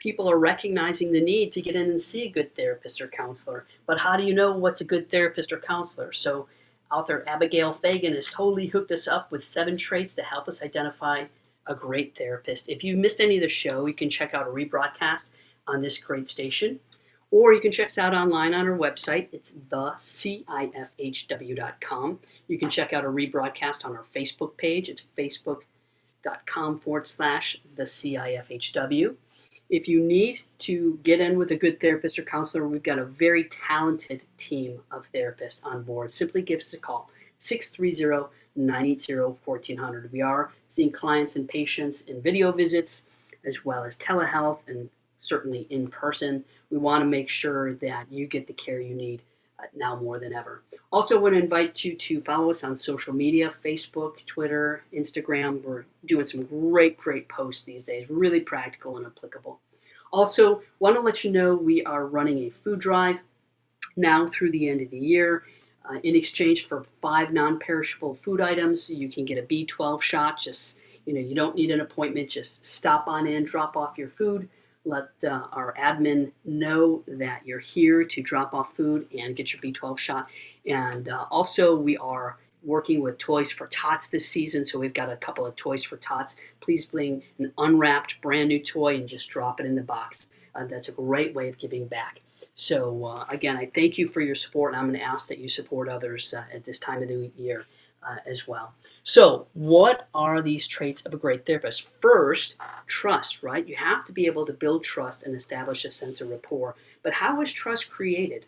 people 0.00 0.28
are 0.28 0.36
recognizing 0.36 1.12
the 1.12 1.20
need 1.20 1.52
to 1.52 1.62
get 1.62 1.76
in 1.76 1.88
and 1.88 2.02
see 2.02 2.24
a 2.24 2.28
good 2.28 2.52
therapist 2.56 3.00
or 3.00 3.06
counselor. 3.06 3.66
But 3.86 4.00
how 4.00 4.16
do 4.16 4.24
you 4.24 4.34
know 4.34 4.58
what's 4.58 4.80
a 4.80 4.84
good 4.84 5.08
therapist 5.08 5.52
or 5.52 5.60
counselor? 5.60 6.12
So, 6.12 6.48
author 6.90 7.22
Abigail 7.28 7.72
Fagan 7.72 8.14
has 8.14 8.26
totally 8.26 8.66
hooked 8.66 8.90
us 8.90 9.06
up 9.06 9.30
with 9.30 9.44
seven 9.44 9.76
traits 9.76 10.16
to 10.16 10.22
help 10.22 10.48
us 10.48 10.64
identify 10.64 11.26
a 11.68 11.74
great 11.76 12.18
therapist. 12.18 12.68
If 12.68 12.82
you 12.82 12.96
missed 12.96 13.20
any 13.20 13.36
of 13.36 13.42
the 13.42 13.48
show, 13.48 13.86
you 13.86 13.94
can 13.94 14.10
check 14.10 14.34
out 14.34 14.48
a 14.48 14.50
rebroadcast 14.50 15.30
on 15.68 15.82
this 15.82 15.98
great 15.98 16.28
station. 16.28 16.80
Or 17.30 17.52
you 17.52 17.60
can 17.60 17.72
check 17.72 17.86
us 17.86 17.98
out 17.98 18.14
online 18.14 18.54
on 18.54 18.68
our 18.68 18.78
website. 18.78 19.28
It's 19.32 19.52
thecifhw.com. 19.68 20.48
You 22.48 22.58
can 22.58 22.70
check 22.70 22.92
out 22.92 23.04
a 23.04 23.08
rebroadcast 23.08 23.84
on 23.84 23.96
our 23.96 24.04
Facebook 24.04 24.56
page. 24.56 24.88
It's 24.88 25.06
facebook.com 25.18 26.78
forward 26.78 27.08
slash 27.08 27.60
the 27.74 27.82
CIFHW. 27.82 29.16
If 29.68 29.88
you 29.88 30.00
need 30.00 30.42
to 30.58 31.00
get 31.02 31.20
in 31.20 31.36
with 31.36 31.50
a 31.50 31.56
good 31.56 31.80
therapist 31.80 32.20
or 32.20 32.22
counselor, 32.22 32.68
we've 32.68 32.84
got 32.84 33.00
a 33.00 33.04
very 33.04 33.44
talented 33.44 34.22
team 34.36 34.80
of 34.92 35.10
therapists 35.12 35.66
on 35.66 35.82
board. 35.82 36.12
Simply 36.12 36.42
give 36.42 36.60
us 36.60 36.72
a 36.74 36.78
call 36.78 37.10
630 37.38 38.28
980 38.54 39.36
1400. 39.44 40.12
We 40.12 40.22
are 40.22 40.52
seeing 40.68 40.92
clients 40.92 41.34
and 41.34 41.48
patients 41.48 42.02
in 42.02 42.22
video 42.22 42.52
visits 42.52 43.08
as 43.44 43.64
well 43.64 43.84
as 43.84 43.98
telehealth 43.98 44.60
and 44.68 44.88
certainly 45.26 45.66
in 45.70 45.88
person 45.88 46.44
we 46.70 46.78
want 46.78 47.02
to 47.02 47.06
make 47.06 47.28
sure 47.28 47.74
that 47.74 48.10
you 48.10 48.26
get 48.26 48.46
the 48.46 48.52
care 48.52 48.80
you 48.80 48.94
need 48.94 49.22
uh, 49.58 49.64
now 49.74 49.96
more 49.96 50.18
than 50.18 50.32
ever. 50.32 50.62
Also, 50.92 51.18
want 51.18 51.34
to 51.34 51.40
invite 51.40 51.84
you 51.84 51.94
to 51.94 52.20
follow 52.20 52.50
us 52.50 52.64
on 52.64 52.78
social 52.78 53.14
media 53.14 53.52
Facebook, 53.64 54.24
Twitter, 54.26 54.82
Instagram. 54.92 55.62
We're 55.62 55.84
doing 56.04 56.26
some 56.26 56.44
great, 56.44 56.96
great 56.96 57.28
posts 57.28 57.64
these 57.64 57.86
days, 57.86 58.10
really 58.10 58.40
practical 58.40 58.96
and 58.96 59.06
applicable. 59.06 59.60
Also, 60.12 60.62
want 60.78 60.96
to 60.96 61.00
let 61.00 61.24
you 61.24 61.30
know 61.30 61.54
we 61.54 61.84
are 61.84 62.06
running 62.06 62.38
a 62.38 62.50
food 62.50 62.78
drive 62.78 63.20
now 63.96 64.26
through 64.28 64.50
the 64.50 64.68
end 64.68 64.80
of 64.80 64.90
the 64.90 64.98
year. 64.98 65.44
Uh, 65.88 65.98
in 66.02 66.16
exchange 66.16 66.66
for 66.66 66.84
five 67.00 67.32
non-perishable 67.32 68.14
food 68.14 68.40
items, 68.40 68.90
you 68.90 69.08
can 69.08 69.24
get 69.24 69.38
a 69.38 69.42
B12 69.42 70.02
shot. 70.02 70.38
Just 70.38 70.80
you 71.04 71.14
know, 71.14 71.20
you 71.20 71.36
don't 71.36 71.54
need 71.54 71.70
an 71.70 71.80
appointment. 71.80 72.28
Just 72.28 72.64
stop 72.64 73.06
on 73.06 73.28
in, 73.28 73.44
drop 73.44 73.76
off 73.76 73.96
your 73.96 74.08
food 74.08 74.48
let 74.86 75.08
uh, 75.24 75.48
our 75.52 75.74
admin 75.78 76.30
know 76.44 77.02
that 77.06 77.44
you're 77.44 77.58
here 77.58 78.04
to 78.04 78.22
drop 78.22 78.54
off 78.54 78.74
food 78.74 79.06
and 79.18 79.36
get 79.36 79.52
your 79.52 79.60
B12 79.60 79.98
shot. 79.98 80.28
And 80.66 81.08
uh, 81.08 81.26
also, 81.30 81.76
we 81.76 81.96
are 81.98 82.38
working 82.62 83.00
with 83.00 83.18
Toys 83.18 83.52
for 83.52 83.66
Tots 83.68 84.08
this 84.08 84.28
season, 84.28 84.64
so 84.64 84.78
we've 84.78 84.94
got 84.94 85.10
a 85.10 85.16
couple 85.16 85.44
of 85.44 85.54
Toys 85.56 85.84
for 85.84 85.96
Tots. 85.98 86.36
Please 86.60 86.84
bring 86.84 87.22
an 87.38 87.52
unwrapped 87.58 88.20
brand 88.20 88.48
new 88.48 88.62
toy 88.62 88.96
and 88.96 89.08
just 89.08 89.28
drop 89.28 89.60
it 89.60 89.66
in 89.66 89.74
the 89.74 89.82
box. 89.82 90.28
Uh, 90.54 90.64
that's 90.64 90.88
a 90.88 90.92
great 90.92 91.34
way 91.34 91.48
of 91.48 91.58
giving 91.58 91.86
back. 91.86 92.20
So, 92.54 93.04
uh, 93.04 93.26
again, 93.28 93.56
I 93.56 93.70
thank 93.74 93.98
you 93.98 94.08
for 94.08 94.20
your 94.20 94.34
support, 94.34 94.72
and 94.72 94.80
I'm 94.80 94.88
going 94.88 94.98
to 94.98 95.04
ask 95.04 95.28
that 95.28 95.38
you 95.38 95.48
support 95.48 95.88
others 95.88 96.32
uh, 96.32 96.44
at 96.52 96.64
this 96.64 96.78
time 96.78 97.02
of 97.02 97.08
the 97.08 97.30
year 97.36 97.66
uh, 98.02 98.16
as 98.26 98.46
well. 98.46 98.74
So, 99.02 99.46
what 99.54 100.08
are 100.14 100.40
these 100.40 100.66
traits 100.66 101.02
of 101.02 101.14
a 101.14 101.18
great 101.18 101.44
therapist? 101.44 101.88
First, 102.00 102.56
trust, 102.86 103.42
right? 103.42 103.66
You 103.66 103.76
have 103.76 104.04
to 104.06 104.12
be 104.12 104.26
able 104.26 104.46
to 104.46 104.52
build 104.52 104.84
trust 104.84 105.24
and 105.24 105.34
establish 105.34 105.84
a 105.84 105.90
sense 105.90 106.20
of 106.20 106.30
rapport. 106.30 106.76
But 107.02 107.14
how 107.14 107.40
is 107.40 107.52
trust 107.52 107.90
created? 107.90 108.46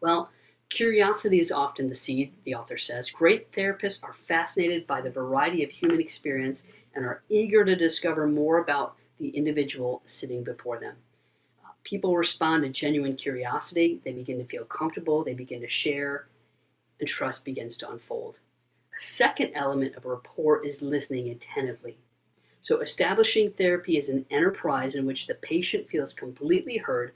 Well, 0.00 0.30
curiosity 0.68 1.40
is 1.40 1.50
often 1.50 1.88
the 1.88 1.94
seed, 1.94 2.32
the 2.44 2.54
author 2.54 2.78
says. 2.78 3.10
Great 3.10 3.50
therapists 3.52 4.04
are 4.04 4.12
fascinated 4.12 4.86
by 4.86 5.00
the 5.00 5.10
variety 5.10 5.64
of 5.64 5.70
human 5.70 6.00
experience 6.00 6.64
and 6.94 7.04
are 7.04 7.22
eager 7.28 7.64
to 7.64 7.74
discover 7.74 8.26
more 8.26 8.58
about 8.58 8.96
the 9.18 9.30
individual 9.30 10.02
sitting 10.06 10.44
before 10.44 10.78
them. 10.78 10.94
Uh, 11.64 11.70
people 11.82 12.16
respond 12.16 12.62
to 12.62 12.68
genuine 12.68 13.16
curiosity, 13.16 14.00
they 14.04 14.12
begin 14.12 14.38
to 14.38 14.44
feel 14.44 14.64
comfortable, 14.64 15.24
they 15.24 15.34
begin 15.34 15.60
to 15.60 15.68
share, 15.68 16.28
and 17.00 17.08
trust 17.08 17.44
begins 17.44 17.76
to 17.76 17.90
unfold 17.90 18.38
second 18.98 19.52
element 19.54 19.94
of 19.94 20.04
rapport 20.04 20.64
is 20.66 20.82
listening 20.82 21.30
attentively. 21.30 21.96
So, 22.60 22.80
establishing 22.80 23.52
therapy 23.52 23.96
is 23.96 24.08
an 24.08 24.26
enterprise 24.30 24.96
in 24.96 25.06
which 25.06 25.26
the 25.26 25.36
patient 25.36 25.86
feels 25.86 26.12
completely 26.12 26.76
heard, 26.76 27.12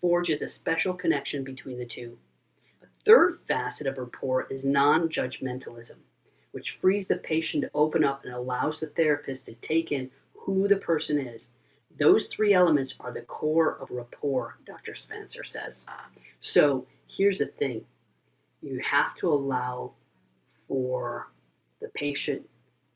forges 0.00 0.40
a 0.40 0.48
special 0.48 0.94
connection 0.94 1.44
between 1.44 1.78
the 1.78 1.84
two. 1.84 2.16
A 2.82 2.86
third 3.04 3.38
facet 3.46 3.86
of 3.86 3.98
rapport 3.98 4.46
is 4.50 4.64
non 4.64 5.10
judgmentalism, 5.10 5.96
which 6.52 6.70
frees 6.70 7.06
the 7.06 7.16
patient 7.16 7.64
to 7.64 7.70
open 7.74 8.02
up 8.02 8.24
and 8.24 8.32
allows 8.32 8.80
the 8.80 8.86
therapist 8.86 9.44
to 9.46 9.54
take 9.54 9.92
in 9.92 10.10
who 10.32 10.66
the 10.66 10.76
person 10.76 11.18
is. 11.18 11.50
Those 11.98 12.26
three 12.26 12.54
elements 12.54 12.96
are 12.98 13.12
the 13.12 13.22
core 13.22 13.76
of 13.80 13.90
rapport, 13.90 14.56
Dr. 14.64 14.94
Spencer 14.94 15.44
says. 15.44 15.84
So, 16.40 16.86
here's 17.06 17.38
the 17.38 17.46
thing 17.46 17.84
you 18.62 18.78
have 18.80 19.14
to 19.16 19.28
allow 19.28 19.92
for 20.68 21.30
the 21.80 21.88
patient 21.88 22.48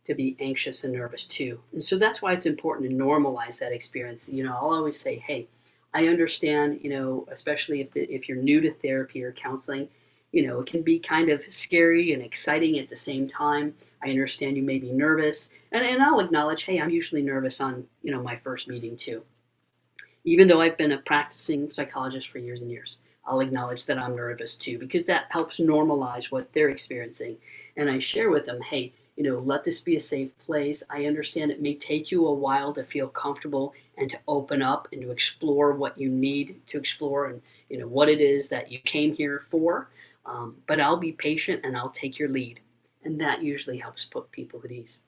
to 0.04 0.14
be 0.14 0.36
anxious 0.40 0.84
and 0.84 0.94
nervous 0.94 1.24
too. 1.24 1.60
And 1.72 1.82
so 1.82 1.98
that's 1.98 2.22
why 2.22 2.32
it's 2.32 2.46
important 2.46 2.90
to 2.90 2.96
normalize 2.96 3.58
that 3.58 3.72
experience. 3.72 4.28
You 4.28 4.44
know, 4.44 4.54
I'll 4.54 4.72
always 4.72 4.98
say, 4.98 5.16
hey, 5.16 5.46
I 5.92 6.06
understand, 6.06 6.80
you 6.82 6.90
know, 6.90 7.26
especially 7.30 7.80
if, 7.80 7.92
the, 7.92 8.02
if 8.12 8.28
you're 8.28 8.38
new 8.38 8.60
to 8.60 8.72
therapy 8.72 9.22
or 9.22 9.32
counseling, 9.32 9.88
you 10.32 10.46
know, 10.46 10.60
it 10.60 10.66
can 10.66 10.82
be 10.82 10.98
kind 10.98 11.28
of 11.28 11.42
scary 11.52 12.12
and 12.12 12.22
exciting 12.22 12.78
at 12.78 12.88
the 12.88 12.96
same 12.96 13.26
time. 13.26 13.74
I 14.02 14.10
understand 14.10 14.56
you 14.56 14.62
may 14.62 14.78
be 14.78 14.92
nervous. 14.92 15.50
And, 15.72 15.84
and 15.84 16.00
I'll 16.02 16.20
acknowledge, 16.20 16.62
hey, 16.62 16.80
I'm 16.80 16.90
usually 16.90 17.22
nervous 17.22 17.60
on, 17.60 17.86
you 18.02 18.12
know, 18.12 18.22
my 18.22 18.36
first 18.36 18.68
meeting 18.68 18.96
too. 18.96 19.22
Even 20.24 20.46
though 20.46 20.60
I've 20.60 20.76
been 20.76 20.92
a 20.92 20.98
practicing 20.98 21.72
psychologist 21.72 22.28
for 22.28 22.38
years 22.38 22.62
and 22.62 22.70
years. 22.70 22.98
I'll 23.24 23.40
acknowledge 23.40 23.86
that 23.86 23.98
I'm 23.98 24.16
nervous 24.16 24.56
too, 24.56 24.78
because 24.78 25.06
that 25.06 25.26
helps 25.30 25.60
normalize 25.60 26.32
what 26.32 26.52
they're 26.52 26.70
experiencing. 26.70 27.36
And 27.76 27.90
I 27.90 27.98
share 27.98 28.30
with 28.30 28.46
them, 28.46 28.60
hey, 28.60 28.92
you 29.16 29.24
know, 29.24 29.38
let 29.40 29.64
this 29.64 29.82
be 29.82 29.96
a 29.96 30.00
safe 30.00 30.30
place. 30.38 30.82
I 30.88 31.04
understand 31.04 31.50
it 31.50 31.60
may 31.60 31.74
take 31.74 32.10
you 32.10 32.26
a 32.26 32.32
while 32.32 32.72
to 32.72 32.82
feel 32.82 33.08
comfortable 33.08 33.74
and 33.98 34.08
to 34.10 34.18
open 34.26 34.62
up 34.62 34.88
and 34.92 35.02
to 35.02 35.10
explore 35.10 35.72
what 35.72 35.98
you 35.98 36.08
need 36.08 36.60
to 36.68 36.78
explore 36.78 37.26
and, 37.26 37.42
you 37.68 37.76
know, 37.78 37.86
what 37.86 38.08
it 38.08 38.20
is 38.20 38.48
that 38.48 38.72
you 38.72 38.78
came 38.78 39.14
here 39.14 39.40
for. 39.40 39.90
Um, 40.24 40.56
but 40.66 40.80
I'll 40.80 40.96
be 40.96 41.12
patient 41.12 41.60
and 41.64 41.76
I'll 41.76 41.90
take 41.90 42.18
your 42.18 42.30
lead. 42.30 42.60
And 43.04 43.20
that 43.20 43.42
usually 43.42 43.78
helps 43.78 44.04
put 44.04 44.30
people 44.32 44.60
at 44.64 44.72
ease. 44.72 45.00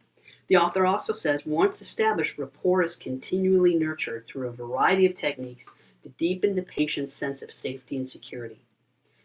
The 0.49 0.57
author 0.57 0.85
also 0.85 1.13
says 1.13 1.47
once 1.47 1.81
established, 1.81 2.37
rapport 2.37 2.83
is 2.83 2.97
continually 2.97 3.75
nurtured 3.75 4.27
through 4.27 4.49
a 4.49 4.53
variety 4.53 5.07
of 5.07 5.15
techniques 5.15 5.73
to 6.03 6.09
deepen 6.11 6.55
the 6.55 6.63
patient's 6.63 7.15
sense 7.15 7.43
of 7.43 7.53
safety 7.53 7.97
and 7.97 8.09
security. 8.09 8.61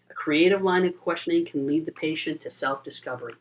A 0.10 0.14
creative 0.14 0.62
line 0.62 0.86
of 0.86 0.98
questioning 0.98 1.46
can 1.46 1.68
lead 1.68 1.86
the 1.86 1.92
patient 1.92 2.42
to 2.42 2.50
self 2.50 2.84
discovery, 2.84 3.36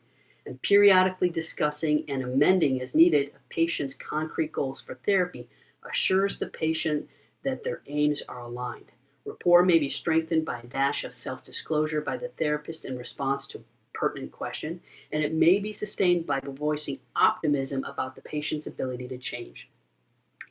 and 0.45 0.61
periodically 0.61 1.29
discussing 1.29 2.03
and 2.07 2.23
amending 2.23 2.81
as 2.81 2.95
needed 2.95 3.29
a 3.35 3.53
patient's 3.53 3.93
concrete 3.93 4.51
goals 4.51 4.81
for 4.81 4.95
therapy 4.95 5.47
assures 5.89 6.37
the 6.37 6.47
patient 6.47 7.07
that 7.43 7.63
their 7.63 7.81
aims 7.87 8.21
are 8.23 8.41
aligned. 8.41 8.91
Rapport 9.25 9.63
may 9.63 9.77
be 9.77 9.89
strengthened 9.89 10.45
by 10.45 10.59
a 10.59 10.67
dash 10.67 11.03
of 11.03 11.13
self 11.13 11.43
disclosure 11.43 12.01
by 12.01 12.17
the 12.17 12.29
therapist 12.29 12.85
in 12.85 12.97
response 12.97 13.45
to 13.47 13.63
pertinent 13.93 14.31
question, 14.31 14.79
and 15.11 15.23
it 15.23 15.33
may 15.33 15.59
be 15.59 15.73
sustained 15.73 16.25
by 16.25 16.39
voicing 16.39 16.99
optimism 17.15 17.83
about 17.83 18.15
the 18.15 18.21
patient's 18.21 18.67
ability 18.67 19.07
to 19.07 19.17
change. 19.17 19.69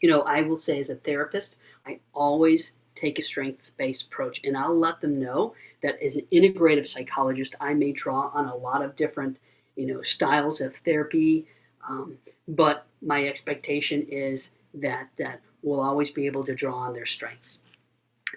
You 0.00 0.10
know, 0.10 0.20
I 0.22 0.42
will 0.42 0.56
say 0.56 0.78
as 0.78 0.90
a 0.90 0.96
therapist, 0.96 1.58
I 1.86 1.98
always 2.12 2.76
take 2.94 3.18
a 3.18 3.22
strengths 3.22 3.70
based 3.70 4.06
approach, 4.06 4.42
and 4.44 4.56
I'll 4.56 4.78
let 4.78 5.00
them 5.00 5.20
know 5.20 5.54
that 5.82 6.00
as 6.02 6.16
an 6.16 6.26
integrative 6.32 6.86
psychologist, 6.86 7.54
I 7.60 7.74
may 7.74 7.92
draw 7.92 8.30
on 8.34 8.46
a 8.46 8.56
lot 8.56 8.82
of 8.82 8.96
different, 8.96 9.38
you 9.76 9.86
know, 9.86 10.02
styles 10.02 10.60
of 10.60 10.76
therapy, 10.76 11.46
um, 11.88 12.18
but 12.48 12.86
my 13.02 13.24
expectation 13.24 14.02
is 14.08 14.52
that 14.74 15.08
that 15.16 15.40
we'll 15.62 15.80
always 15.80 16.10
be 16.10 16.26
able 16.26 16.44
to 16.44 16.54
draw 16.54 16.74
on 16.74 16.92
their 16.92 17.06
strengths. 17.06 17.60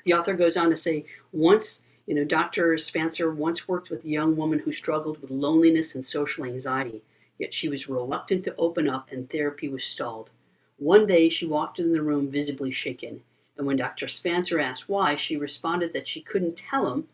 The 0.06 0.14
author 0.14 0.34
goes 0.34 0.58
on 0.58 0.70
to 0.70 0.78
say, 0.78 1.06
once 1.32 1.82
you 2.10 2.16
know, 2.16 2.24
Dr. 2.24 2.76
Spencer 2.80 3.32
once 3.32 3.68
worked 3.68 3.92
with 3.92 4.04
a 4.04 4.10
young 4.10 4.36
woman 4.36 4.58
who 4.58 4.72
struggled 4.72 5.22
with 5.22 5.30
loneliness 5.30 5.94
and 5.94 6.04
social 6.04 6.44
anxiety, 6.44 7.04
yet 7.38 7.54
she 7.54 7.70
was 7.70 7.88
reluctant 7.88 8.44
to 8.46 8.56
open 8.58 8.90
up 8.90 9.12
and 9.12 9.30
therapy 9.30 9.68
was 9.68 9.84
stalled. 9.84 10.32
One 10.80 11.06
day 11.08 11.28
she 11.28 11.46
walked 11.46 11.80
in 11.80 11.92
the 11.92 12.02
room 12.02 12.32
visibly 12.32 12.72
shaken, 12.72 13.22
and 13.58 13.68
when 13.68 13.76
Dr. 13.76 14.08
Spencer 14.08 14.62
asked 14.62 14.88
why, 14.88 15.16
she 15.16 15.36
responded 15.36 15.92
that 15.92 16.08
she 16.08 16.22
couldn't 16.22 16.56
tell 16.56 16.94
him 16.94 17.10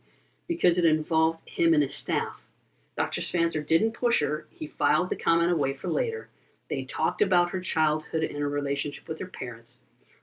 because 0.47 0.77
it 0.77 0.85
involved 0.85 1.49
him 1.49 1.73
and 1.73 1.81
his 1.81 1.95
staff. 1.95 2.45
Dr. 2.95 3.23
Spencer 3.23 3.63
didn't 3.63 3.93
push 3.93 4.21
her, 4.21 4.45
he 4.51 4.67
filed 4.67 5.09
the 5.09 5.15
comment 5.15 5.51
away 5.51 5.73
for 5.73 5.87
later. 5.87 6.29
They 6.69 6.83
talked 6.83 7.23
about 7.23 7.49
her 7.49 7.59
childhood 7.59 8.21
and 8.21 8.37
her 8.37 8.47
relationship 8.47 9.07
with 9.07 9.17
her 9.17 9.25
parents. 9.25 9.77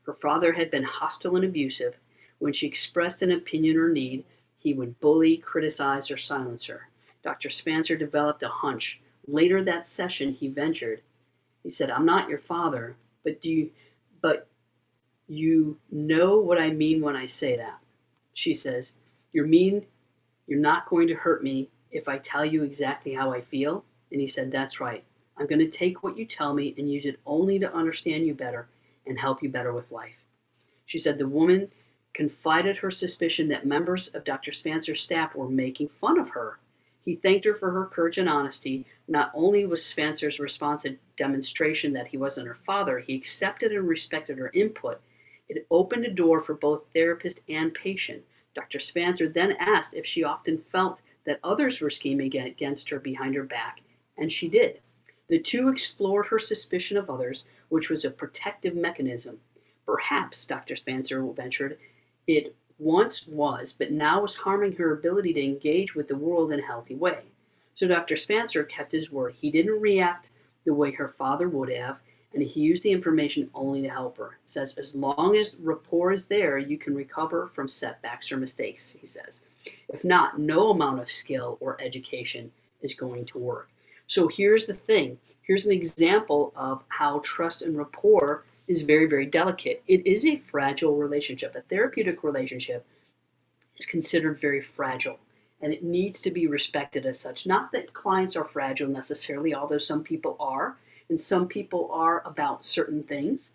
Her 0.05 0.15
father 0.15 0.53
had 0.53 0.71
been 0.71 0.85
hostile 0.85 1.35
and 1.35 1.45
abusive. 1.45 1.97
When 2.39 2.53
she 2.53 2.69
expressed 2.69 3.23
an 3.23 3.33
opinion 3.33 3.77
or 3.77 3.89
need, 3.89 4.25
he 4.57 4.73
would 4.73 5.01
bully, 5.01 5.37
criticize, 5.37 6.13
or 6.13 6.17
silence 6.17 6.67
her. 6.67 6.89
Dr. 7.25 7.51
Spencer 7.51 7.97
developed 7.97 8.45
a 8.45 8.49
hunch. 8.49 9.01
Later 9.27 9.65
that 9.65 9.89
session, 9.89 10.33
he 10.33 10.47
ventured. 10.47 11.03
He 11.65 11.71
said, 11.71 11.91
"I'm 11.91 12.07
not 12.07 12.29
your 12.29 12.39
father, 12.39 12.95
but 13.25 13.41
do 13.41 13.51
you, 13.51 13.71
but 14.21 14.49
you 15.29 15.79
know 15.91 16.39
what 16.39 16.59
I 16.59 16.71
mean 16.71 17.01
when 17.01 17.17
I 17.17 17.27
say 17.27 17.57
that." 17.57 17.81
She 18.35 18.55
says, 18.55 18.95
"You're 19.33 19.47
mean. 19.47 19.87
You're 20.47 20.59
not 20.59 20.89
going 20.89 21.09
to 21.09 21.15
hurt 21.15 21.43
me 21.43 21.71
if 21.91 22.09
I 22.09 22.19
tell 22.19 22.45
you 22.45 22.63
exactly 22.63 23.15
how 23.15 23.33
I 23.33 23.41
feel." 23.41 23.85
And 24.11 24.21
he 24.21 24.29
said, 24.29 24.51
"That's 24.51 24.81
right. 24.81 25.05
I'm 25.37 25.47
going 25.47 25.59
to 25.59 25.69
take 25.69 26.03
what 26.03 26.19
you 26.19 26.25
tell 26.27 26.55
me 26.55 26.75
and 26.77 26.91
use 26.91 27.07
it 27.07 27.21
only 27.25 27.59
to 27.59 27.73
understand 27.73 28.27
you 28.27 28.35
better 28.35 28.69
and 29.07 29.19
help 29.19 29.43
you 29.43 29.49
better 29.49 29.73
with 29.73 29.93
life." 29.93 30.25
She 30.87 30.99
said 30.99 31.19
the 31.19 31.29
woman 31.29 31.71
confided 32.13 32.77
her 32.77 32.91
suspicion 32.91 33.49
that 33.49 33.67
members 33.67 34.09
of 34.09 34.25
Dr. 34.25 34.53
Spencer's 34.53 35.01
staff 35.01 35.35
were 35.35 35.49
making 35.49 35.89
fun 35.89 36.19
of 36.19 36.31
her. 36.31 36.59
He 37.05 37.17
thanked 37.17 37.45
her 37.47 37.55
for 37.55 37.73
her 37.73 37.87
courage 37.87 38.19
and 38.19 38.29
honesty. 38.29 38.87
Not 39.09 39.33
only 39.35 39.67
was 39.67 39.85
Spencer's 39.85 40.39
response 40.39 40.85
a 40.85 40.99
demonstration 41.17 41.93
that 41.95 42.09
he 42.09 42.17
wasn't 42.17 42.47
her 42.47 42.55
father, 42.55 43.01
he 43.01 43.17
accepted 43.17 43.73
and 43.73 43.89
respected 43.89 44.39
her 44.39 44.51
input. 44.55 45.01
It 45.49 45.67
opened 45.71 46.05
a 46.05 46.11
door 46.11 46.41
for 46.41 46.55
both 46.55 46.87
therapist 46.95 47.43
and 47.49 47.75
patient. 47.75 48.25
Dr. 48.55 48.79
Spencer 48.79 49.29
then 49.29 49.53
asked 49.53 49.95
if 49.95 50.07
she 50.07 50.23
often 50.23 50.59
felt 50.59 51.01
that 51.25 51.41
others 51.43 51.81
were 51.81 51.91
scheming 51.91 52.37
against 52.37 52.91
her 52.91 53.01
behind 53.01 53.35
her 53.35 53.45
back, 53.45 53.81
and 54.17 54.31
she 54.31 54.49
did. 54.49 54.81
The 55.29 55.41
two 55.41 55.69
explored 55.69 56.27
her 56.27 56.39
suspicion 56.39 56.97
of 56.97 57.11
others, 57.11 57.45
which 57.69 57.91
was 57.91 58.05
a 58.05 58.11
protective 58.11 58.77
mechanism. 58.77 59.41
Perhaps, 59.87 60.47
Dr. 60.47 60.77
Spencer 60.77 61.23
ventured, 61.33 61.79
it 62.27 62.55
once 62.83 63.29
was, 63.29 63.73
but 63.73 63.93
now 63.93 64.21
was 64.21 64.35
harming 64.35 64.73
her 64.73 64.93
ability 64.93 65.33
to 65.33 65.45
engage 65.45 65.95
with 65.95 66.09
the 66.09 66.17
world 66.17 66.53
in 66.53 66.59
a 66.59 66.67
healthy 66.67 66.97
way. 66.97 67.21
So 67.75 67.87
Dr. 67.87 68.17
Spencer 68.17 68.65
kept 68.65 68.93
his 68.93 69.13
word. 69.13 69.35
He 69.35 69.51
didn't 69.51 69.81
react 69.81 70.31
the 70.65 70.75
way 70.75 70.91
her 70.91 71.09
father 71.09 71.49
would 71.49 71.71
have, 71.71 71.99
and 72.35 72.43
he 72.43 72.61
used 72.61 72.83
the 72.83 72.91
information 72.91 73.49
only 73.55 73.83
to 73.83 73.89
help 73.89 74.19
her. 74.19 74.39
He 74.43 74.49
says, 74.49 74.77
as 74.79 74.95
long 74.95 75.37
as 75.37 75.57
rapport 75.57 76.13
is 76.13 76.27
there, 76.27 76.59
you 76.59 76.77
can 76.77 76.95
recover 76.95 77.47
from 77.47 77.69
setbacks 77.69 78.33
or 78.33 78.37
mistakes, 78.37 78.97
he 79.01 79.07
says. 79.07 79.45
If 79.89 80.05
not, 80.05 80.39
no 80.39 80.71
amount 80.71 81.01
of 81.01 81.11
skill 81.11 81.59
or 81.61 81.81
education 81.81 82.51
is 82.81 82.95
going 82.95 83.27
to 83.27 83.39
work. 83.39 83.69
So 84.09 84.29
here's 84.29 84.67
the 84.67 84.75
thing. 84.75 85.19
Here's 85.43 85.67
an 85.67 85.73
example 85.73 86.53
of 86.57 86.83
how 86.89 87.21
trust 87.25 87.63
and 87.63 87.77
rapport 87.77 88.45
is 88.69 88.83
very, 88.83 89.07
very 89.07 89.27
delicate. 89.27 89.83
It 89.87 90.07
is 90.07 90.27
a 90.27 90.37
fragile 90.37 90.97
relationship. 90.97 91.55
A 91.55 91.63
therapeutic 91.63 92.23
relationship 92.23 92.87
is 93.77 93.87
considered 93.87 94.41
very 94.41 94.61
fragile 94.61 95.19
and 95.63 95.73
it 95.73 95.85
needs 95.85 96.21
to 96.21 96.31
be 96.31 96.47
respected 96.47 97.07
as 97.07 97.21
such. 97.21 97.47
Not 97.47 97.71
that 97.73 97.93
clients 97.93 98.37
are 98.37 98.45
fragile 98.45 98.89
necessarily, 98.89 99.55
although 99.55 99.79
some 99.79 100.03
people 100.03 100.37
are, 100.41 100.77
and 101.09 101.19
some 101.19 101.47
people 101.47 101.89
are 101.93 102.23
about 102.27 102.65
certain 102.65 103.03
things, 103.05 103.53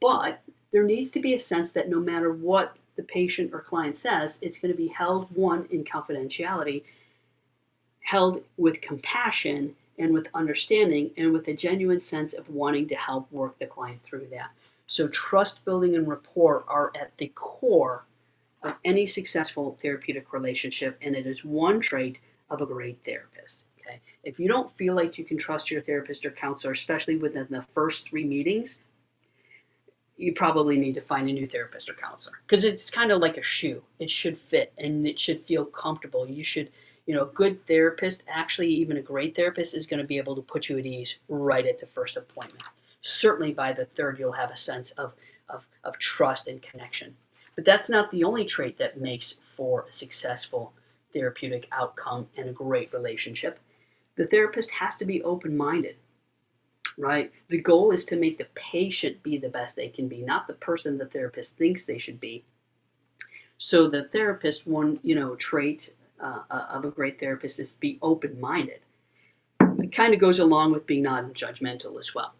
but 0.00 0.40
there 0.72 0.84
needs 0.84 1.10
to 1.12 1.20
be 1.20 1.34
a 1.34 1.38
sense 1.38 1.72
that 1.72 1.88
no 1.88 1.98
matter 1.98 2.32
what 2.32 2.76
the 2.96 3.02
patient 3.02 3.52
or 3.52 3.60
client 3.60 3.96
says, 3.96 4.38
it's 4.40 4.58
going 4.58 4.72
to 4.72 4.76
be 4.76 4.86
held, 4.86 5.34
one, 5.34 5.66
in 5.70 5.82
confidentiality, 5.82 6.84
held 8.00 8.42
with 8.56 8.80
compassion, 8.80 9.74
and 9.98 10.12
with 10.12 10.28
understanding 10.34 11.10
and 11.16 11.32
with 11.32 11.48
a 11.48 11.54
genuine 11.54 12.00
sense 12.00 12.32
of 12.32 12.48
wanting 12.48 12.88
to 12.88 12.94
help 12.96 13.30
work 13.32 13.58
the 13.58 13.66
client 13.66 14.02
through 14.02 14.26
that. 14.30 14.50
So, 14.86 15.08
trust 15.08 15.64
building 15.64 15.94
and 15.94 16.06
rapport 16.06 16.64
are 16.68 16.92
at 17.00 17.16
the 17.16 17.32
core 17.34 18.04
of 18.62 18.74
any 18.84 19.06
successful 19.06 19.78
therapeutic 19.80 20.32
relationship, 20.32 20.98
and 21.00 21.14
it 21.14 21.26
is 21.26 21.44
one 21.44 21.80
trait 21.80 22.18
of 22.50 22.60
a 22.60 22.66
great 22.66 22.98
therapist. 23.04 23.66
Okay? 23.80 24.00
If 24.22 24.38
you 24.38 24.48
don't 24.48 24.70
feel 24.70 24.94
like 24.94 25.18
you 25.18 25.24
can 25.24 25.38
trust 25.38 25.70
your 25.70 25.80
therapist 25.80 26.24
or 26.26 26.30
counselor, 26.30 26.72
especially 26.72 27.16
within 27.16 27.46
the 27.50 27.62
first 27.74 28.08
three 28.08 28.24
meetings, 28.24 28.80
you 30.16 30.32
probably 30.32 30.76
need 30.76 30.94
to 30.94 31.00
find 31.00 31.28
a 31.28 31.32
new 31.32 31.46
therapist 31.46 31.90
or 31.90 31.94
counselor 31.94 32.36
because 32.46 32.64
it's 32.64 32.90
kind 32.90 33.10
of 33.10 33.20
like 33.20 33.36
a 33.36 33.42
shoe. 33.42 33.82
It 33.98 34.08
should 34.08 34.38
fit 34.38 34.72
and 34.78 35.06
it 35.06 35.18
should 35.18 35.40
feel 35.40 35.64
comfortable. 35.64 36.26
You 36.28 36.44
should 36.44 36.70
you 37.06 37.14
know, 37.14 37.22
a 37.22 37.32
good 37.32 37.64
therapist, 37.66 38.22
actually 38.28 38.68
even 38.68 38.96
a 38.96 39.02
great 39.02 39.36
therapist, 39.36 39.76
is 39.76 39.86
going 39.86 40.00
to 40.00 40.06
be 40.06 40.18
able 40.18 40.34
to 40.36 40.42
put 40.42 40.68
you 40.68 40.78
at 40.78 40.86
ease 40.86 41.18
right 41.28 41.66
at 41.66 41.78
the 41.78 41.86
first 41.86 42.16
appointment. 42.16 42.64
Certainly 43.02 43.52
by 43.52 43.72
the 43.72 43.84
third, 43.84 44.18
you'll 44.18 44.32
have 44.32 44.50
a 44.50 44.56
sense 44.56 44.92
of, 44.92 45.14
of, 45.48 45.66
of 45.84 45.98
trust 45.98 46.48
and 46.48 46.62
connection. 46.62 47.14
But 47.54 47.64
that's 47.64 47.90
not 47.90 48.10
the 48.10 48.24
only 48.24 48.44
trait 48.44 48.78
that 48.78 49.00
makes 49.00 49.32
for 49.32 49.86
a 49.88 49.92
successful 49.92 50.72
therapeutic 51.12 51.68
outcome 51.72 52.26
and 52.36 52.48
a 52.48 52.52
great 52.52 52.92
relationship. 52.92 53.60
The 54.16 54.26
therapist 54.26 54.70
has 54.72 54.96
to 54.96 55.04
be 55.04 55.22
open 55.22 55.56
minded, 55.56 55.96
right? 56.96 57.30
The 57.48 57.60
goal 57.60 57.92
is 57.92 58.04
to 58.06 58.16
make 58.16 58.38
the 58.38 58.48
patient 58.54 59.22
be 59.22 59.38
the 59.38 59.48
best 59.48 59.76
they 59.76 59.88
can 59.88 60.08
be, 60.08 60.22
not 60.22 60.46
the 60.46 60.54
person 60.54 60.96
the 60.96 61.06
therapist 61.06 61.56
thinks 61.56 61.84
they 61.84 61.98
should 61.98 62.18
be. 62.18 62.44
So 63.58 63.88
the 63.88 64.04
therapist, 64.08 64.66
one, 64.66 64.98
you 65.02 65.14
know, 65.14 65.36
trait 65.36 65.92
uh, 66.24 66.42
uh, 66.50 66.66
of 66.70 66.86
a 66.86 66.90
great 66.90 67.20
therapist 67.20 67.60
is 67.60 67.74
to 67.74 67.80
be 67.80 67.98
open 68.00 68.40
minded. 68.40 68.80
It 69.60 69.92
kind 69.92 70.14
of 70.14 70.20
goes 70.20 70.38
along 70.38 70.72
with 70.72 70.86
being 70.86 71.02
non 71.02 71.34
judgmental 71.34 71.98
as 71.98 72.14
well. 72.14 72.34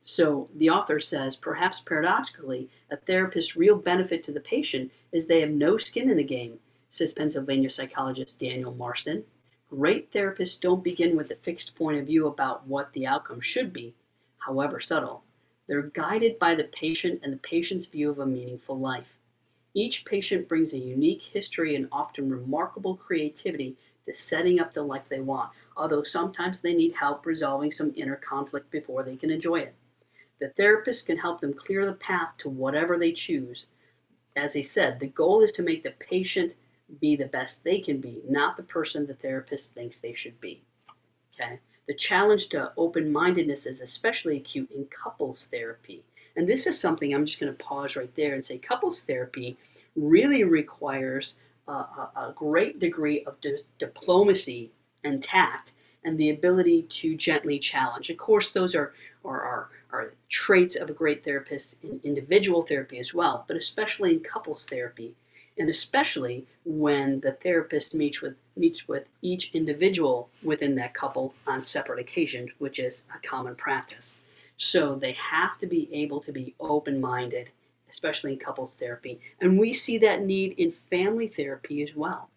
So 0.00 0.48
the 0.54 0.70
author 0.70 1.00
says, 1.00 1.34
perhaps 1.34 1.80
paradoxically, 1.80 2.70
a 2.92 2.96
therapist's 2.96 3.56
real 3.56 3.74
benefit 3.74 4.22
to 4.24 4.32
the 4.32 4.40
patient 4.40 4.92
is 5.10 5.26
they 5.26 5.40
have 5.40 5.50
no 5.50 5.76
skin 5.76 6.08
in 6.08 6.16
the 6.16 6.22
game, 6.22 6.60
says 6.90 7.12
Pennsylvania 7.12 7.68
psychologist 7.68 8.38
Daniel 8.38 8.72
Marston. 8.72 9.24
Great 9.68 10.12
therapists 10.12 10.60
don't 10.60 10.84
begin 10.84 11.16
with 11.16 11.32
a 11.32 11.34
fixed 11.34 11.74
point 11.74 11.98
of 11.98 12.06
view 12.06 12.28
about 12.28 12.68
what 12.68 12.92
the 12.92 13.06
outcome 13.06 13.40
should 13.40 13.72
be, 13.72 13.94
however 14.38 14.78
subtle. 14.78 15.24
They're 15.66 15.82
guided 15.82 16.38
by 16.38 16.54
the 16.54 16.64
patient 16.64 17.20
and 17.24 17.32
the 17.32 17.38
patient's 17.38 17.86
view 17.86 18.10
of 18.10 18.20
a 18.20 18.26
meaningful 18.26 18.78
life. 18.78 19.17
Each 19.74 20.04
patient 20.04 20.48
brings 20.48 20.72
a 20.72 20.78
unique 20.78 21.22
history 21.22 21.74
and 21.76 21.88
often 21.92 22.30
remarkable 22.30 22.96
creativity 22.96 23.76
to 24.04 24.14
setting 24.14 24.58
up 24.58 24.72
the 24.72 24.82
life 24.82 25.08
they 25.08 25.20
want, 25.20 25.52
although 25.76 26.02
sometimes 26.02 26.60
they 26.60 26.74
need 26.74 26.92
help 26.92 27.26
resolving 27.26 27.70
some 27.70 27.92
inner 27.94 28.16
conflict 28.16 28.70
before 28.70 29.02
they 29.02 29.16
can 29.16 29.30
enjoy 29.30 29.60
it. 29.60 29.74
The 30.38 30.48
therapist 30.50 31.06
can 31.06 31.18
help 31.18 31.40
them 31.40 31.52
clear 31.52 31.84
the 31.84 31.92
path 31.92 32.36
to 32.38 32.48
whatever 32.48 32.96
they 32.96 33.12
choose. 33.12 33.66
As 34.36 34.54
he 34.54 34.62
said, 34.62 35.00
the 35.00 35.08
goal 35.08 35.42
is 35.42 35.52
to 35.52 35.62
make 35.62 35.82
the 35.82 35.90
patient 35.90 36.54
be 37.00 37.16
the 37.16 37.26
best 37.26 37.64
they 37.64 37.80
can 37.80 38.00
be, 38.00 38.22
not 38.26 38.56
the 38.56 38.62
person 38.62 39.06
the 39.06 39.14
therapist 39.14 39.74
thinks 39.74 39.98
they 39.98 40.14
should 40.14 40.40
be. 40.40 40.62
Okay? 41.34 41.60
The 41.86 41.94
challenge 41.94 42.48
to 42.50 42.72
open 42.76 43.12
mindedness 43.12 43.66
is 43.66 43.80
especially 43.80 44.36
acute 44.36 44.70
in 44.70 44.86
couples 44.86 45.46
therapy. 45.46 46.04
And 46.38 46.48
this 46.48 46.68
is 46.68 46.78
something 46.78 47.12
I'm 47.12 47.26
just 47.26 47.40
going 47.40 47.52
to 47.52 47.64
pause 47.64 47.96
right 47.96 48.14
there 48.14 48.32
and 48.32 48.44
say 48.44 48.58
couples 48.58 49.02
therapy 49.02 49.56
really 49.96 50.44
requires 50.44 51.34
a, 51.66 51.72
a, 51.72 52.10
a 52.16 52.32
great 52.32 52.78
degree 52.78 53.24
of 53.24 53.40
di- 53.40 53.64
diplomacy 53.80 54.70
and 55.02 55.20
tact 55.20 55.72
and 56.04 56.16
the 56.16 56.30
ability 56.30 56.82
to 56.82 57.16
gently 57.16 57.58
challenge. 57.58 58.08
Of 58.08 58.18
course, 58.18 58.52
those 58.52 58.76
are, 58.76 58.94
are, 59.24 59.40
are, 59.40 59.70
are 59.90 60.14
traits 60.28 60.76
of 60.76 60.88
a 60.88 60.92
great 60.92 61.24
therapist 61.24 61.82
in 61.82 62.00
individual 62.04 62.62
therapy 62.62 63.00
as 63.00 63.12
well, 63.12 63.44
but 63.48 63.56
especially 63.56 64.12
in 64.12 64.20
couples 64.20 64.64
therapy. 64.64 65.16
and 65.58 65.68
especially 65.68 66.46
when 66.64 67.20
the 67.20 67.32
therapist 67.32 67.94
meets 67.94 68.22
with 68.22 68.36
meets 68.56 68.86
with 68.86 69.08
each 69.22 69.54
individual 69.54 70.30
within 70.42 70.76
that 70.76 70.94
couple 70.94 71.34
on 71.46 71.64
separate 71.64 71.98
occasions, 71.98 72.50
which 72.58 72.78
is 72.78 73.02
a 73.14 73.26
common 73.26 73.56
practice. 73.56 74.16
So 74.58 74.96
they 74.96 75.12
have 75.12 75.56
to 75.58 75.66
be 75.66 75.88
able 75.92 76.20
to 76.20 76.32
be 76.32 76.54
open-minded, 76.60 77.50
especially 77.88 78.32
in 78.32 78.38
couples 78.38 78.74
therapy, 78.74 79.20
and 79.40 79.58
we 79.58 79.72
see 79.72 79.98
that 79.98 80.22
need 80.24 80.58
in 80.58 80.70
family 80.70 81.28
therapy 81.28 81.82
as 81.82 81.96
well. 81.96 82.28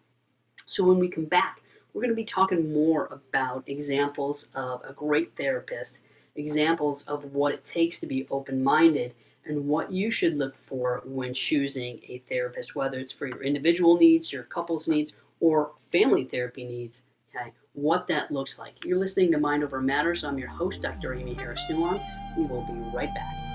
So 0.67 0.85
when 0.85 0.99
we 0.99 1.09
come 1.09 1.25
back, 1.25 1.61
we're 1.93 2.01
going 2.01 2.11
to 2.11 2.15
be 2.15 2.23
talking 2.23 2.71
more 2.73 3.07
about 3.11 3.63
examples 3.67 4.47
of 4.55 4.81
a 4.87 4.93
great 4.93 5.35
therapist, 5.35 6.03
examples 6.35 7.01
of 7.03 7.33
what 7.33 7.53
it 7.53 7.65
takes 7.65 7.99
to 7.99 8.07
be 8.07 8.27
open-minded 8.31 9.13
and 9.45 9.67
what 9.67 9.91
you 9.91 10.09
should 10.09 10.37
look 10.37 10.55
for 10.55 11.01
when 11.03 11.33
choosing 11.33 11.99
a 12.07 12.19
therapist, 12.19 12.75
whether 12.75 12.99
it's 12.99 13.11
for 13.11 13.25
your 13.25 13.43
individual 13.43 13.97
needs, 13.97 14.31
your 14.31 14.43
couple's 14.43 14.87
needs, 14.87 15.15
or 15.39 15.71
family 15.91 16.23
therapy 16.23 16.63
needs. 16.63 17.03
Okay, 17.35 17.51
what 17.73 18.07
that 18.07 18.31
looks 18.31 18.59
like. 18.59 18.83
You're 18.83 18.99
listening 18.99 19.31
to 19.31 19.37
Mind 19.37 19.63
Over 19.63 19.81
Matters. 19.81 20.23
I'm 20.23 20.37
your 20.37 20.49
host, 20.49 20.81
Dr. 20.81 21.13
Amy 21.13 21.33
Harris 21.35 21.65
Nuon. 21.69 22.01
We 22.37 22.43
will 22.45 22.63
be 22.63 22.73
right 22.95 23.13
back. 23.13 23.50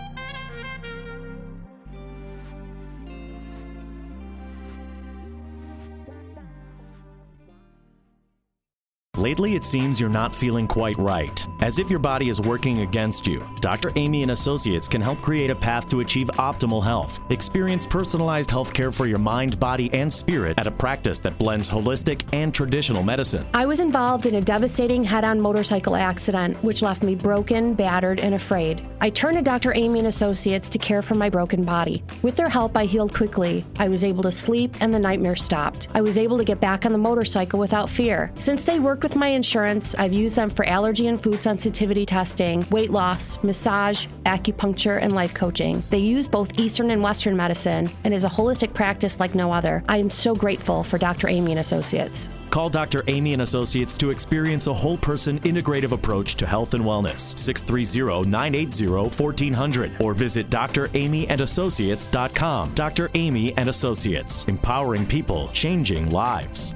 Lately, 9.27 9.57
it 9.57 9.65
seems 9.65 9.99
you're 9.99 10.09
not 10.09 10.33
feeling 10.33 10.69
quite 10.69 10.97
right, 10.99 11.45
as 11.59 11.81
if 11.81 11.91
your 11.91 11.99
body 11.99 12.29
is 12.29 12.41
working 12.41 12.83
against 12.83 13.27
you. 13.27 13.45
Dr. 13.61 13.91
Amy 13.97 14.23
and 14.23 14.31
Associates 14.31 14.87
can 14.87 15.01
help 15.01 15.21
create 15.21 15.51
a 15.51 15.55
path 15.57 15.89
to 15.89 15.99
achieve 15.99 16.29
optimal 16.35 16.81
health. 16.81 17.19
Experience 17.31 17.87
personalized 17.87 18.53
health 18.53 18.73
care 18.73 18.93
for 18.93 19.07
your 19.07 19.19
mind, 19.19 19.59
body, 19.59 19.93
and 19.93 20.13
spirit 20.13 20.61
at 20.61 20.69
a 20.69 20.71
practice 20.71 21.19
that 21.19 21.37
blends 21.39 21.69
holistic 21.69 22.23
and 22.33 22.55
traditional 22.55 23.03
medicine. 23.03 23.45
I 23.53 23.67
was 23.67 23.81
involved 23.81 24.27
in 24.27 24.37
a 24.37 24.41
devastating 24.41 25.03
head 25.03 25.25
on 25.25 25.41
motorcycle 25.41 25.97
accident, 25.97 26.63
which 26.63 26.81
left 26.81 27.03
me 27.03 27.17
broken, 27.17 27.75
battered, 27.75 28.21
and 28.21 28.33
afraid. 28.33 28.87
I 29.01 29.11
turned 29.11 29.39
to 29.39 29.43
Dr. 29.43 29.75
Amy 29.75 29.99
and 29.99 30.07
Associates 30.07 30.69
to 30.69 30.79
care 30.79 31.03
for 31.03 31.17
my 31.17 31.31
broken 31.31 31.65
body. 31.65 32.05
With 32.23 32.37
their 32.37 32.49
help, 32.49 32.77
I 32.77 32.85
healed 32.85 33.13
quickly. 33.13 33.65
I 33.81 33.89
was 33.89 34.05
able 34.05 34.23
to 34.23 34.31
sleep, 34.31 34.77
and 34.81 34.95
the 34.95 35.01
nightmare 35.01 35.35
stopped. 35.35 35.89
I 35.97 36.01
was 36.01 36.17
able 36.17 36.39
to 36.39 36.45
get 36.45 36.61
back 36.61 36.87
on 36.87 36.93
the 36.93 36.99
motorcycle 36.99 37.59
without 37.59 37.91
fear. 37.91 38.31
Since 38.37 38.63
they 38.63 38.79
worked 38.79 39.03
with 39.03 39.16
my 39.17 39.29
insurance, 39.29 39.95
I've 39.95 40.13
used 40.13 40.37
them 40.37 40.51
for 40.51 40.67
allergy 40.67 41.07
and 41.07 41.23
food 41.23 41.43
sensitivity 41.43 42.05
testing, 42.07 42.67
weight 42.71 42.91
loss, 42.91 43.43
massage, 43.43 44.07
acupuncture, 44.25 45.01
and 45.01 45.13
life 45.13 45.35
coaching. 45.35 45.83
They 45.91 45.99
use 45.99 46.29
both 46.29 46.59
Eastern 46.59 46.91
and 46.91 47.03
Western 47.03 47.37
medicine 47.37 47.89
and 48.05 48.13
is 48.13 48.25
a 48.25 48.29
holistic 48.29 48.75
practice 48.75 49.21
like 49.21 49.35
no 49.35 49.53
other. 49.53 49.83
I 49.89 49.99
am 49.99 50.11
so 50.11 50.35
grateful 50.35 50.83
for 50.83 50.99
Dr. 50.99 51.29
Amy 51.29 51.53
and 51.53 51.61
Associates. 51.61 52.29
Call 52.51 52.69
Dr. 52.71 53.05
Amy 53.07 53.33
and 53.33 53.43
Associates 53.43 53.95
to 53.97 54.11
experience 54.11 54.67
a 54.67 54.75
whole 54.75 54.97
person 54.97 55.39
integrative 55.41 55.93
approach 55.93 56.35
to 56.37 56.47
health 56.47 56.75
and 56.75 56.85
wellness. 56.85 57.35
630-980-1400 57.35 60.01
or 60.01 60.15
visit 60.15 60.49
dramyandassociates.com. 60.51 62.75
Dr. 62.75 63.11
Amy 63.15 63.57
and 63.57 63.69
Associates, 63.69 64.45
empowering 64.47 65.07
people, 65.07 65.49
changing 65.49 66.11
lives. 66.11 66.75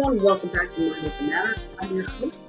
Everyone. 0.00 0.22
Welcome 0.22 0.48
back 0.48 0.74
to 0.74 0.90
Mind 0.90 1.06
Over 1.06 1.24
Matters. 1.24 1.68
I'm 1.78 1.94
your 1.94 2.08
host, 2.08 2.40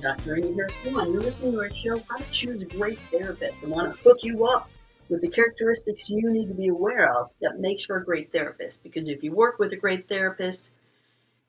Dr. 0.00 0.36
Amy 0.36 0.54
Harris 0.54 0.82
You're 0.84 1.04
listening 1.06 1.52
to 1.52 1.58
our 1.58 1.72
show, 1.72 1.98
How 2.08 2.16
to 2.16 2.30
Choose 2.30 2.62
a 2.62 2.66
Great 2.66 2.98
Therapist. 3.10 3.64
I 3.64 3.66
want 3.66 3.94
to 3.94 4.02
hook 4.02 4.18
you 4.22 4.46
up 4.46 4.70
with 5.08 5.20
the 5.20 5.28
characteristics 5.28 6.08
you 6.08 6.30
need 6.30 6.48
to 6.48 6.54
be 6.54 6.68
aware 6.68 7.14
of 7.14 7.30
that 7.42 7.60
makes 7.60 7.84
for 7.84 7.96
a 7.96 8.04
great 8.04 8.32
therapist. 8.32 8.82
Because 8.82 9.08
if 9.08 9.22
you 9.22 9.32
work 9.32 9.58
with 9.58 9.72
a 9.72 9.76
great 9.76 10.08
therapist, 10.08 10.70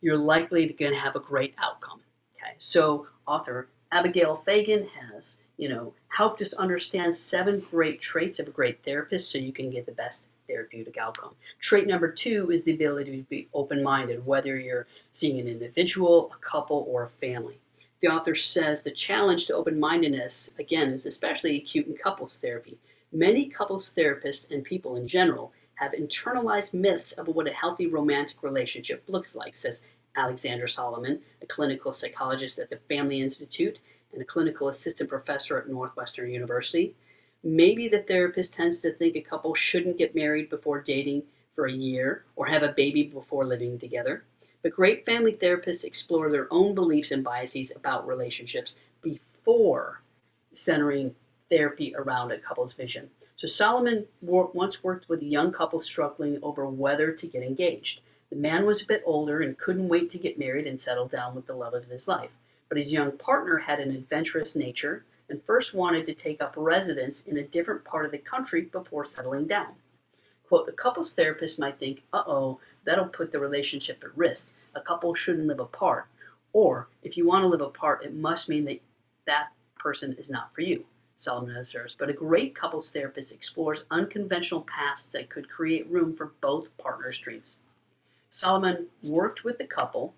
you're 0.01 0.17
likely 0.17 0.67
going 0.67 0.91
to 0.91 0.99
have 0.99 1.15
a 1.15 1.19
great 1.19 1.53
outcome. 1.57 2.01
Okay, 2.35 2.55
so 2.57 3.07
author 3.27 3.69
Abigail 3.91 4.35
Fagan 4.35 4.87
has, 4.87 5.37
you 5.57 5.69
know, 5.69 5.93
helped 6.09 6.41
us 6.41 6.53
understand 6.53 7.15
seven 7.15 7.59
great 7.59 8.01
traits 8.01 8.39
of 8.39 8.47
a 8.47 8.51
great 8.51 8.83
therapist 8.83 9.31
so 9.31 9.37
you 9.37 9.53
can 9.53 9.69
get 9.69 9.85
the 9.85 9.91
best 9.91 10.27
therapeutic 10.51 10.97
outcome. 10.97 11.33
Trait 11.59 11.87
number 11.87 12.11
two 12.11 12.51
is 12.51 12.63
the 12.63 12.73
ability 12.73 13.17
to 13.17 13.23
be 13.23 13.47
open 13.53 13.81
minded, 13.81 14.25
whether 14.25 14.57
you're 14.57 14.87
seeing 15.11 15.39
an 15.39 15.47
individual, 15.47 16.31
a 16.35 16.45
couple, 16.45 16.85
or 16.89 17.03
a 17.03 17.07
family. 17.07 17.59
The 18.01 18.09
author 18.09 18.35
says 18.35 18.83
the 18.83 18.91
challenge 18.91 19.45
to 19.45 19.55
open 19.55 19.79
mindedness, 19.79 20.51
again, 20.59 20.89
is 20.91 21.05
especially 21.05 21.57
acute 21.57 21.87
in 21.87 21.95
couples 21.95 22.37
therapy. 22.37 22.77
Many 23.13 23.47
couples 23.47 23.93
therapists 23.93 24.51
and 24.51 24.63
people 24.63 24.95
in 24.95 25.07
general 25.07 25.53
have 25.75 25.93
internalized 25.93 26.73
myths 26.73 27.13
of 27.13 27.27
what 27.27 27.47
a 27.47 27.53
healthy 27.53 27.87
romantic 27.87 28.41
relationship 28.43 29.03
looks 29.07 29.35
like, 29.35 29.55
says 29.55 29.83
Alexandra 30.15 30.67
Solomon, 30.67 31.21
a 31.41 31.45
clinical 31.45 31.93
psychologist 31.93 32.59
at 32.59 32.69
the 32.69 32.77
Family 32.89 33.21
Institute 33.21 33.79
and 34.13 34.21
a 34.21 34.25
clinical 34.25 34.67
assistant 34.67 35.09
professor 35.09 35.57
at 35.57 35.69
Northwestern 35.69 36.29
University. 36.29 36.95
Maybe 37.43 37.87
the 37.87 38.03
therapist 38.03 38.53
tends 38.53 38.81
to 38.81 38.91
think 38.91 39.15
a 39.15 39.21
couple 39.21 39.55
shouldn't 39.55 39.97
get 39.97 40.15
married 40.15 40.49
before 40.49 40.81
dating 40.81 41.23
for 41.55 41.65
a 41.65 41.71
year 41.73 42.23
or 42.35 42.45
have 42.45 42.63
a 42.63 42.73
baby 42.73 43.03
before 43.03 43.45
living 43.45 43.77
together. 43.77 44.23
But 44.61 44.73
great 44.73 45.05
family 45.05 45.33
therapists 45.33 45.83
explore 45.83 46.29
their 46.29 46.47
own 46.53 46.75
beliefs 46.75 47.11
and 47.11 47.23
biases 47.23 47.75
about 47.75 48.05
relationships 48.07 48.75
before 49.01 50.01
centering 50.53 51.15
therapy 51.49 51.95
around 51.95 52.31
a 52.31 52.37
couple's 52.37 52.73
vision. 52.73 53.09
So 53.35 53.47
Solomon 53.47 54.05
once 54.21 54.83
worked 54.83 55.09
with 55.09 55.21
a 55.21 55.25
young 55.25 55.51
couple 55.51 55.81
struggling 55.81 56.37
over 56.43 56.67
whether 56.67 57.11
to 57.11 57.27
get 57.27 57.41
engaged. 57.41 58.01
The 58.29 58.35
man 58.35 58.67
was 58.67 58.83
a 58.83 58.85
bit 58.85 59.01
older 59.03 59.41
and 59.41 59.57
couldn't 59.57 59.89
wait 59.89 60.11
to 60.11 60.19
get 60.19 60.37
married 60.37 60.67
and 60.67 60.79
settle 60.79 61.07
down 61.07 61.33
with 61.33 61.47
the 61.47 61.55
love 61.55 61.73
of 61.73 61.85
his 61.85 62.07
life. 62.07 62.37
But 62.69 62.77
his 62.77 62.93
young 62.93 63.17
partner 63.17 63.57
had 63.57 63.79
an 63.79 63.89
adventurous 63.89 64.55
nature 64.55 65.03
and 65.31 65.41
first 65.43 65.73
wanted 65.73 66.05
to 66.05 66.13
take 66.13 66.41
up 66.41 66.53
residence 66.57 67.23
in 67.23 67.37
a 67.37 67.43
different 67.43 67.85
part 67.85 68.05
of 68.05 68.11
the 68.11 68.17
country 68.17 68.63
before 68.63 69.05
settling 69.05 69.47
down. 69.47 69.73
Quote, 70.47 70.67
a 70.67 70.73
couples 70.73 71.13
therapist 71.13 71.57
might 71.57 71.79
think, 71.79 72.03
uh 72.11 72.23
oh, 72.27 72.59
that'll 72.83 73.07
put 73.07 73.31
the 73.31 73.39
relationship 73.39 74.03
at 74.03 74.17
risk. 74.17 74.49
A 74.75 74.81
couple 74.81 75.15
shouldn't 75.15 75.47
live 75.47 75.61
apart. 75.61 76.07
Or, 76.51 76.89
if 77.01 77.15
you 77.15 77.25
want 77.25 77.43
to 77.43 77.47
live 77.47 77.61
apart, 77.61 78.03
it 78.03 78.13
must 78.13 78.49
mean 78.49 78.65
that 78.65 78.81
that 79.25 79.53
person 79.79 80.13
is 80.19 80.29
not 80.29 80.53
for 80.53 80.61
you, 80.61 80.83
Solomon 81.15 81.55
observes. 81.55 81.95
But 81.95 82.09
a 82.09 82.13
great 82.13 82.53
couples 82.53 82.91
therapist 82.91 83.31
explores 83.31 83.85
unconventional 83.89 84.63
paths 84.63 85.05
that 85.05 85.29
could 85.29 85.49
create 85.49 85.89
room 85.89 86.13
for 86.13 86.33
both 86.41 86.75
partners' 86.77 87.19
dreams. 87.19 87.59
Solomon 88.29 88.87
worked 89.01 89.45
with 89.45 89.57
the 89.57 89.65
couple 89.65 90.13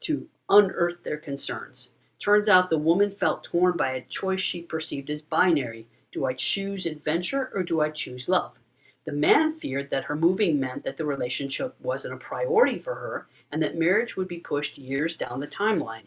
to 0.00 0.28
unearth 0.50 1.02
their 1.02 1.16
concerns. 1.16 1.88
Turns 2.22 2.48
out 2.48 2.70
the 2.70 2.78
woman 2.78 3.10
felt 3.10 3.42
torn 3.42 3.76
by 3.76 3.94
a 3.94 4.02
choice 4.02 4.38
she 4.38 4.62
perceived 4.62 5.10
as 5.10 5.20
binary. 5.22 5.88
Do 6.12 6.24
I 6.24 6.34
choose 6.34 6.86
adventure 6.86 7.50
or 7.52 7.64
do 7.64 7.80
I 7.80 7.90
choose 7.90 8.28
love? 8.28 8.56
The 9.04 9.10
man 9.10 9.50
feared 9.50 9.90
that 9.90 10.04
her 10.04 10.14
moving 10.14 10.60
meant 10.60 10.84
that 10.84 10.96
the 10.96 11.04
relationship 11.04 11.74
wasn't 11.80 12.14
a 12.14 12.18
priority 12.18 12.78
for 12.78 12.94
her 12.94 13.26
and 13.50 13.60
that 13.60 13.74
marriage 13.74 14.16
would 14.16 14.28
be 14.28 14.38
pushed 14.38 14.78
years 14.78 15.16
down 15.16 15.40
the 15.40 15.48
timeline. 15.48 16.04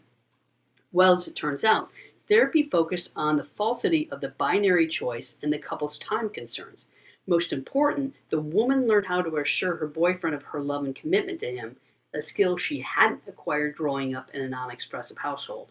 Well, 0.90 1.12
as 1.12 1.28
it 1.28 1.36
turns 1.36 1.64
out, 1.66 1.90
therapy 2.28 2.62
focused 2.62 3.12
on 3.14 3.36
the 3.36 3.44
falsity 3.44 4.08
of 4.10 4.22
the 4.22 4.30
binary 4.30 4.88
choice 4.88 5.36
and 5.42 5.52
the 5.52 5.58
couple's 5.58 5.98
time 5.98 6.30
concerns. 6.30 6.86
Most 7.26 7.52
important, 7.52 8.14
the 8.30 8.40
woman 8.40 8.86
learned 8.86 9.04
how 9.04 9.20
to 9.20 9.36
assure 9.36 9.76
her 9.76 9.86
boyfriend 9.86 10.34
of 10.34 10.44
her 10.44 10.62
love 10.62 10.82
and 10.82 10.96
commitment 10.96 11.40
to 11.40 11.54
him, 11.54 11.76
a 12.14 12.22
skill 12.22 12.56
she 12.56 12.80
hadn't 12.80 13.20
acquired 13.26 13.76
growing 13.76 14.14
up 14.14 14.30
in 14.30 14.40
a 14.40 14.48
non 14.48 14.70
expressive 14.70 15.18
household. 15.18 15.68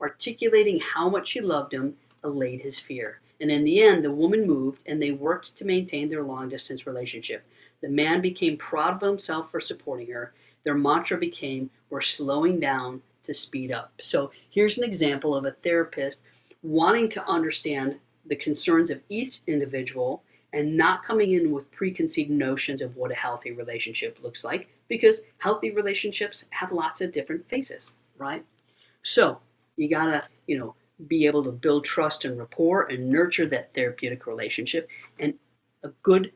Articulating 0.00 0.80
how 0.80 1.08
much 1.08 1.28
she 1.28 1.40
loved 1.40 1.74
him 1.74 1.96
allayed 2.22 2.60
his 2.60 2.80
fear. 2.80 3.20
And 3.40 3.50
in 3.50 3.64
the 3.64 3.82
end, 3.82 4.04
the 4.04 4.12
woman 4.12 4.46
moved 4.46 4.82
and 4.86 5.00
they 5.00 5.12
worked 5.12 5.56
to 5.56 5.64
maintain 5.64 6.08
their 6.08 6.22
long 6.22 6.48
distance 6.48 6.86
relationship. 6.86 7.42
The 7.80 7.88
man 7.88 8.20
became 8.20 8.56
proud 8.56 8.94
of 8.94 9.08
himself 9.08 9.50
for 9.50 9.60
supporting 9.60 10.08
her. 10.08 10.34
Their 10.64 10.74
mantra 10.74 11.16
became, 11.16 11.70
We're 11.88 12.02
slowing 12.02 12.60
down 12.60 13.02
to 13.22 13.32
speed 13.32 13.72
up. 13.72 13.92
So 14.00 14.30
here's 14.50 14.78
an 14.78 14.84
example 14.84 15.34
of 15.34 15.46
a 15.46 15.52
therapist 15.52 16.22
wanting 16.62 17.08
to 17.10 17.26
understand 17.26 17.98
the 18.26 18.36
concerns 18.36 18.90
of 18.90 19.00
each 19.08 19.40
individual 19.46 20.22
and 20.52 20.76
not 20.76 21.04
coming 21.04 21.32
in 21.32 21.52
with 21.52 21.70
preconceived 21.70 22.30
notions 22.30 22.82
of 22.82 22.96
what 22.96 23.10
a 23.10 23.14
healthy 23.14 23.52
relationship 23.52 24.18
looks 24.22 24.44
like 24.44 24.68
because 24.88 25.22
healthy 25.38 25.70
relationships 25.70 26.46
have 26.50 26.72
lots 26.72 27.00
of 27.00 27.12
different 27.12 27.46
faces, 27.48 27.94
right? 28.18 28.44
So, 29.02 29.40
you 29.80 29.88
gotta, 29.88 30.28
you 30.46 30.58
know, 30.58 30.74
be 31.06 31.26
able 31.26 31.42
to 31.42 31.50
build 31.50 31.84
trust 31.84 32.24
and 32.24 32.38
rapport 32.38 32.84
and 32.84 33.08
nurture 33.08 33.46
that 33.46 33.72
therapeutic 33.72 34.26
relationship. 34.26 34.88
And 35.18 35.34
a 35.82 35.88
good 36.02 36.32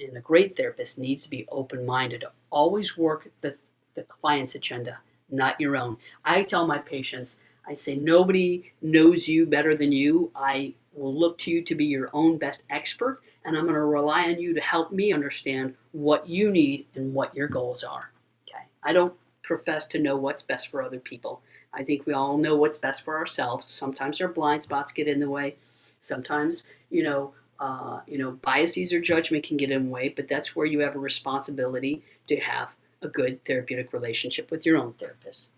and 0.00 0.16
a 0.16 0.20
great 0.20 0.56
therapist 0.56 0.98
needs 0.98 1.24
to 1.24 1.30
be 1.30 1.46
open 1.50 1.84
minded 1.84 2.20
to 2.20 2.30
always 2.50 2.96
work 2.96 3.28
the, 3.40 3.56
the 3.94 4.02
client's 4.04 4.54
agenda, 4.54 4.98
not 5.30 5.60
your 5.60 5.76
own. 5.76 5.96
I 6.24 6.42
tell 6.42 6.66
my 6.66 6.78
patients, 6.78 7.38
I 7.66 7.74
say 7.74 7.96
nobody 7.96 8.72
knows 8.82 9.28
you 9.28 9.46
better 9.46 9.74
than 9.74 9.92
you. 9.92 10.30
I 10.34 10.74
will 10.92 11.14
look 11.14 11.38
to 11.38 11.50
you 11.50 11.62
to 11.62 11.74
be 11.74 11.86
your 11.86 12.10
own 12.12 12.38
best 12.38 12.64
expert, 12.70 13.20
and 13.44 13.56
I'm 13.56 13.64
going 13.64 13.74
to 13.74 13.80
rely 13.80 14.24
on 14.24 14.40
you 14.40 14.54
to 14.54 14.60
help 14.60 14.92
me 14.92 15.12
understand 15.12 15.74
what 15.92 16.28
you 16.28 16.50
need 16.50 16.86
and 16.94 17.14
what 17.14 17.34
your 17.34 17.48
goals 17.48 17.82
are. 17.82 18.10
Okay. 18.48 18.64
I 18.82 18.92
don't 18.92 19.14
profess 19.42 19.86
to 19.88 19.98
know 19.98 20.16
what's 20.16 20.42
best 20.42 20.68
for 20.68 20.82
other 20.82 20.98
people. 21.00 21.42
I 21.74 21.84
think 21.84 22.06
we 22.06 22.12
all 22.12 22.38
know 22.38 22.56
what's 22.56 22.78
best 22.78 23.04
for 23.04 23.16
ourselves. 23.16 23.66
Sometimes 23.66 24.20
our 24.20 24.28
blind 24.28 24.62
spots 24.62 24.92
get 24.92 25.08
in 25.08 25.20
the 25.20 25.30
way. 25.30 25.56
Sometimes, 25.98 26.64
you 26.90 27.02
know, 27.02 27.34
uh, 27.60 28.00
you 28.06 28.18
know, 28.18 28.32
biases 28.42 28.92
or 28.92 29.00
judgment 29.00 29.44
can 29.44 29.56
get 29.56 29.70
in 29.70 29.84
the 29.84 29.90
way, 29.90 30.08
but 30.08 30.28
that's 30.28 30.54
where 30.54 30.66
you 30.66 30.80
have 30.80 30.96
a 30.96 30.98
responsibility 30.98 32.02
to 32.26 32.36
have 32.36 32.76
a 33.02 33.08
good 33.08 33.44
therapeutic 33.44 33.92
relationship 33.92 34.50
with 34.50 34.66
your 34.66 34.76
own 34.76 34.92
therapist. 34.94 35.50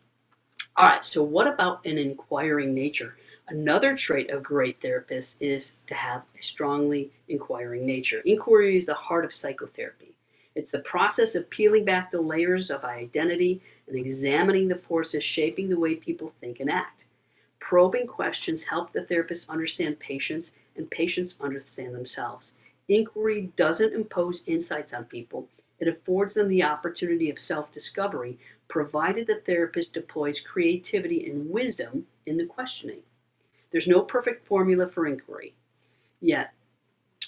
All 0.77 0.85
right, 0.85 1.03
so 1.03 1.23
what 1.23 1.47
about 1.47 1.85
an 1.87 1.97
inquiring 1.97 2.75
nature? 2.75 3.17
Another 3.49 3.97
trait 3.97 4.31
of 4.31 4.43
great 4.43 4.81
therapists 4.81 5.37
is 5.41 5.77
to 5.87 5.95
have 5.95 6.23
a 6.39 6.43
strongly 6.43 7.11
inquiring 7.29 7.87
nature. 7.87 8.21
Inquiry 8.27 8.77
is 8.77 8.87
the 8.87 8.95
heart 8.95 9.25
of 9.25 9.33
psychotherapy. 9.33 10.13
It's 10.55 10.73
the 10.73 10.81
process 10.81 11.35
of 11.35 11.49
peeling 11.51 11.85
back 11.85 12.11
the 12.11 12.21
layers 12.21 12.71
of 12.71 12.85
identity 12.85 13.63
and 13.89 13.97
examining 13.97 14.69
the 14.69 14.75
forces 14.75 15.23
shaping 15.23 15.69
the 15.69 15.79
way 15.79 15.95
people 15.95 16.29
think 16.29 16.61
and 16.61 16.71
act. 16.71 17.05
Probing 17.59 18.07
questions 18.07 18.65
help 18.65 18.93
the 18.93 19.05
therapist 19.05 19.49
understand 19.49 19.99
patients 19.99 20.55
and 20.77 20.91
patients 20.91 21.39
understand 21.41 21.95
themselves. 21.95 22.55
Inquiry 22.89 23.53
doesn't 23.57 23.95
impose 23.95 24.43
insights 24.47 24.93
on 24.93 25.05
people, 25.05 25.49
it 25.79 25.89
affords 25.89 26.35
them 26.35 26.49
the 26.49 26.63
opportunity 26.63 27.29
of 27.29 27.39
self 27.39 27.71
discovery, 27.71 28.39
provided 28.67 29.27
the 29.27 29.41
therapist 29.41 29.93
deploys 29.93 30.41
creativity 30.41 31.29
and 31.29 31.51
wisdom 31.51 32.07
in 32.25 32.39
the 32.39 32.47
questioning. 32.47 33.03
There's 33.71 33.87
no 33.87 34.01
perfect 34.01 34.47
formula 34.47 34.87
for 34.87 35.07
inquiry. 35.07 35.55
Yet, 36.21 36.55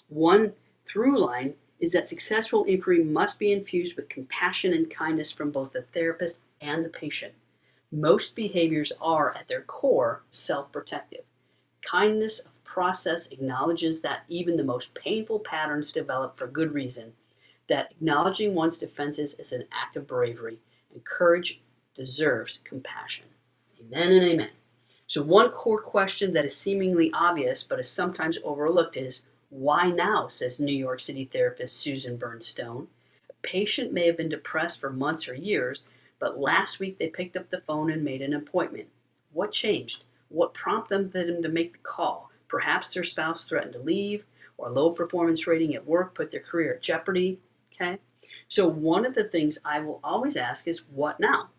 one 0.08 0.54
through 0.86 1.18
line 1.18 1.56
is 1.78 1.92
that 1.92 2.08
successful 2.08 2.64
inquiry 2.64 3.04
must 3.04 3.38
be 3.38 3.52
infused 3.52 3.96
with 3.96 4.08
compassion 4.08 4.72
and 4.72 4.90
kindness 4.90 5.30
from 5.30 5.50
both 5.50 5.72
the 5.72 5.82
therapist 5.82 6.40
and 6.60 6.84
the 6.84 6.88
patient. 6.88 7.34
Most 7.90 8.36
behaviors 8.36 8.92
are, 9.00 9.34
at 9.34 9.48
their 9.48 9.62
core, 9.62 10.22
self 10.30 10.70
protective. 10.70 11.24
Kindness 11.82 12.40
of 12.40 12.64
process 12.64 13.28
acknowledges 13.28 14.02
that 14.02 14.24
even 14.28 14.56
the 14.56 14.64
most 14.64 14.94
painful 14.94 15.40
patterns 15.40 15.90
develop 15.90 16.36
for 16.36 16.46
good 16.46 16.74
reason, 16.74 17.14
that 17.68 17.90
acknowledging 17.92 18.54
one's 18.54 18.78
defenses 18.78 19.34
is 19.34 19.52
an 19.52 19.64
act 19.72 19.96
of 19.96 20.06
bravery, 20.06 20.58
and 20.92 21.04
courage 21.04 21.60
deserves 21.94 22.60
compassion. 22.64 23.26
Amen 23.80 24.12
and 24.12 24.24
amen. 24.24 24.50
So, 25.06 25.22
one 25.22 25.50
core 25.50 25.80
question 25.80 26.34
that 26.34 26.44
is 26.44 26.54
seemingly 26.54 27.10
obvious 27.14 27.62
but 27.62 27.80
is 27.80 27.88
sometimes 27.88 28.38
overlooked 28.44 28.98
is 28.98 29.24
why 29.50 29.90
now, 29.90 30.28
says 30.28 30.60
New 30.60 30.76
York 30.76 31.00
City 31.00 31.24
therapist 31.24 31.78
Susan 31.78 32.18
Bernstone. 32.18 32.88
A 33.30 33.32
patient 33.42 33.92
may 33.92 34.06
have 34.06 34.18
been 34.18 34.28
depressed 34.28 34.78
for 34.78 34.90
months 34.90 35.26
or 35.26 35.34
years, 35.34 35.82
but 36.18 36.40
last 36.40 36.80
week 36.80 36.98
they 36.98 37.08
picked 37.08 37.36
up 37.36 37.50
the 37.50 37.60
phone 37.60 37.90
and 37.90 38.02
made 38.04 38.22
an 38.22 38.34
appointment. 38.34 38.88
What 39.32 39.52
changed? 39.52 40.04
What 40.28 40.54
prompted 40.54 41.12
them 41.12 41.42
to 41.42 41.48
make 41.48 41.72
the 41.72 41.78
call? 41.78 42.30
Perhaps 42.48 42.92
their 42.92 43.04
spouse 43.04 43.44
threatened 43.44 43.74
to 43.74 43.78
leave, 43.78 44.24
or 44.56 44.70
low 44.70 44.90
performance 44.90 45.46
rating 45.46 45.74
at 45.74 45.86
work 45.86 46.14
put 46.14 46.30
their 46.30 46.40
career 46.40 46.74
at 46.74 46.82
jeopardy. 46.82 47.38
Okay? 47.72 47.98
So, 48.48 48.66
one 48.66 49.06
of 49.06 49.14
the 49.14 49.28
things 49.28 49.58
I 49.64 49.80
will 49.80 50.00
always 50.02 50.36
ask 50.36 50.66
is, 50.66 50.84
what 50.90 51.20
now? 51.20 51.50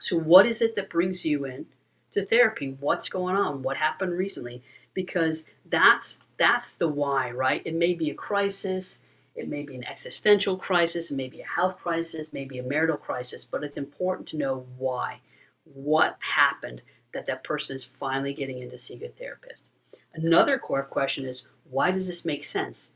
So, 0.00 0.16
what 0.16 0.46
is 0.46 0.62
it 0.62 0.76
that 0.76 0.90
brings 0.90 1.24
you 1.24 1.44
in 1.44 1.66
to 2.12 2.24
therapy? 2.24 2.76
What's 2.80 3.08
going 3.08 3.36
on? 3.36 3.62
What 3.62 3.76
happened 3.76 4.12
recently? 4.12 4.62
Because 4.94 5.46
that's 5.66 6.20
that's 6.36 6.74
the 6.74 6.88
why, 6.88 7.30
right? 7.30 7.62
It 7.64 7.74
may 7.74 7.94
be 7.94 8.10
a 8.10 8.14
crisis, 8.14 9.00
it 9.34 9.48
may 9.48 9.62
be 9.62 9.74
an 9.74 9.86
existential 9.86 10.56
crisis, 10.56 11.10
it 11.10 11.16
may 11.16 11.28
be 11.28 11.40
a 11.40 11.46
health 11.46 11.78
crisis, 11.78 12.32
maybe 12.32 12.58
a 12.58 12.62
marital 12.62 12.96
crisis, 12.96 13.44
but 13.44 13.64
it's 13.64 13.76
important 13.76 14.28
to 14.28 14.36
know 14.36 14.66
why. 14.76 15.20
What 15.64 16.16
happened 16.20 16.82
that 17.12 17.26
that 17.26 17.44
person 17.44 17.76
is 17.76 17.84
finally 17.84 18.34
getting 18.34 18.58
in 18.58 18.70
to 18.70 18.78
see 18.78 19.02
a 19.02 19.08
therapist? 19.08 19.70
Another 20.14 20.58
core 20.58 20.82
question 20.82 21.24
is 21.24 21.46
why 21.64 21.90
does 21.90 22.06
this 22.06 22.24
make 22.24 22.44
sense? 22.44 22.92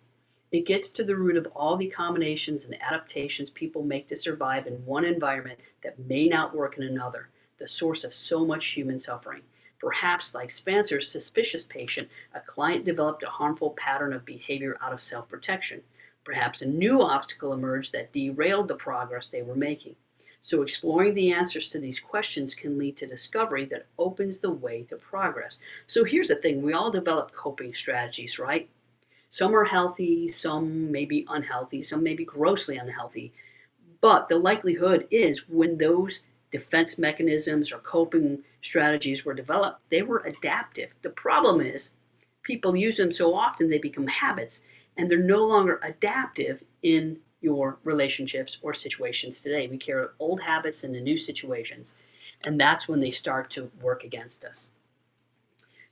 It 0.52 0.66
gets 0.66 0.90
to 0.90 1.04
the 1.04 1.16
root 1.16 1.36
of 1.36 1.46
all 1.56 1.76
the 1.76 1.88
combinations 1.88 2.64
and 2.64 2.80
adaptations 2.82 3.50
people 3.50 3.82
make 3.82 4.06
to 4.08 4.16
survive 4.16 4.66
in 4.66 4.84
one 4.84 5.04
environment 5.04 5.60
that 5.82 5.98
may 5.98 6.28
not 6.28 6.54
work 6.54 6.76
in 6.76 6.84
another, 6.84 7.30
the 7.58 7.66
source 7.66 8.04
of 8.04 8.14
so 8.14 8.44
much 8.44 8.66
human 8.66 8.98
suffering. 8.98 9.42
Perhaps, 9.78 10.34
like 10.34 10.50
Spencer's 10.50 11.10
suspicious 11.10 11.64
patient, 11.64 12.08
a 12.32 12.40
client 12.40 12.84
developed 12.84 13.22
a 13.22 13.28
harmful 13.28 13.70
pattern 13.70 14.12
of 14.12 14.24
behavior 14.24 14.78
out 14.80 14.92
of 14.92 15.02
self 15.02 15.28
protection. 15.28 15.82
Perhaps 16.26 16.60
a 16.60 16.66
new 16.66 17.02
obstacle 17.02 17.52
emerged 17.52 17.92
that 17.92 18.10
derailed 18.10 18.66
the 18.66 18.74
progress 18.74 19.28
they 19.28 19.42
were 19.42 19.54
making. 19.54 19.94
So, 20.40 20.62
exploring 20.62 21.14
the 21.14 21.32
answers 21.32 21.68
to 21.68 21.78
these 21.78 22.00
questions 22.00 22.52
can 22.52 22.76
lead 22.78 22.96
to 22.96 23.06
discovery 23.06 23.64
that 23.66 23.86
opens 23.96 24.40
the 24.40 24.50
way 24.50 24.82
to 24.88 24.96
progress. 24.96 25.60
So, 25.86 26.02
here's 26.02 26.26
the 26.26 26.34
thing 26.34 26.62
we 26.62 26.72
all 26.72 26.90
develop 26.90 27.30
coping 27.30 27.72
strategies, 27.74 28.40
right? 28.40 28.68
Some 29.28 29.54
are 29.54 29.66
healthy, 29.66 30.26
some 30.32 30.90
may 30.90 31.04
be 31.04 31.24
unhealthy, 31.28 31.80
some 31.84 32.02
may 32.02 32.14
be 32.14 32.24
grossly 32.24 32.76
unhealthy. 32.76 33.32
But 34.00 34.28
the 34.28 34.36
likelihood 34.36 35.06
is 35.12 35.48
when 35.48 35.78
those 35.78 36.24
defense 36.50 36.98
mechanisms 36.98 37.70
or 37.70 37.78
coping 37.78 38.42
strategies 38.62 39.24
were 39.24 39.34
developed, 39.34 39.88
they 39.90 40.02
were 40.02 40.24
adaptive. 40.26 40.92
The 41.02 41.10
problem 41.10 41.60
is 41.60 41.92
people 42.42 42.74
use 42.74 42.96
them 42.96 43.12
so 43.12 43.32
often 43.32 43.70
they 43.70 43.78
become 43.78 44.08
habits 44.08 44.62
and 44.96 45.10
they're 45.10 45.18
no 45.18 45.44
longer 45.44 45.78
adaptive 45.82 46.62
in 46.82 47.18
your 47.40 47.78
relationships 47.84 48.58
or 48.62 48.72
situations 48.72 49.40
today. 49.40 49.68
We 49.68 49.76
carry 49.76 50.06
old 50.18 50.40
habits 50.40 50.84
into 50.84 51.00
new 51.00 51.16
situations, 51.16 51.96
and 52.44 52.60
that's 52.60 52.88
when 52.88 53.00
they 53.00 53.10
start 53.10 53.50
to 53.50 53.70
work 53.80 54.04
against 54.04 54.44
us. 54.44 54.70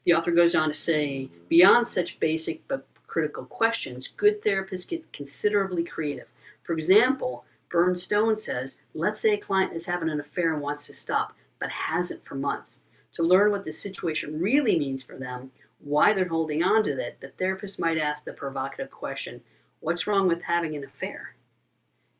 The 0.04 0.14
author 0.14 0.32
goes 0.32 0.54
on 0.54 0.68
to 0.68 0.74
say 0.74 1.30
beyond 1.48 1.88
such 1.88 2.20
basic 2.20 2.66
but 2.68 2.86
critical 3.06 3.44
questions, 3.44 4.08
good 4.08 4.42
therapists 4.42 4.88
get 4.88 5.12
considerably 5.12 5.84
creative. 5.84 6.28
For 6.62 6.72
example, 6.72 7.44
Bernstone 7.70 8.36
says, 8.36 8.78
let's 8.94 9.20
say 9.20 9.34
a 9.34 9.38
client 9.38 9.72
is 9.72 9.86
having 9.86 10.08
an 10.08 10.20
affair 10.20 10.52
and 10.52 10.62
wants 10.62 10.86
to 10.86 10.94
stop, 10.94 11.32
but 11.58 11.70
hasn't 11.70 12.24
for 12.24 12.34
months. 12.34 12.80
To 13.12 13.22
learn 13.22 13.50
what 13.50 13.64
the 13.64 13.72
situation 13.72 14.40
really 14.40 14.78
means 14.78 15.02
for 15.02 15.16
them, 15.16 15.52
why 15.84 16.12
they're 16.12 16.26
holding 16.26 16.62
on 16.62 16.82
to 16.82 16.94
that, 16.96 17.20
the 17.20 17.28
therapist 17.28 17.78
might 17.78 17.98
ask 17.98 18.24
the 18.24 18.32
provocative 18.32 18.90
question 18.90 19.42
What's 19.80 20.06
wrong 20.06 20.28
with 20.28 20.40
having 20.40 20.74
an 20.76 20.84
affair? 20.84 21.34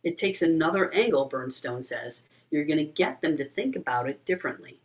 It 0.03 0.19
takes 0.19 0.43
another 0.43 0.93
angle, 0.93 1.25
Bernstone 1.25 1.83
says. 1.83 2.25
You're 2.51 2.67
going 2.67 2.79
to 2.79 2.85
get 2.85 3.23
them 3.23 3.39
to 3.39 3.45
think 3.45 3.75
about 3.75 4.07
it 4.09 4.25
differently. 4.27 4.81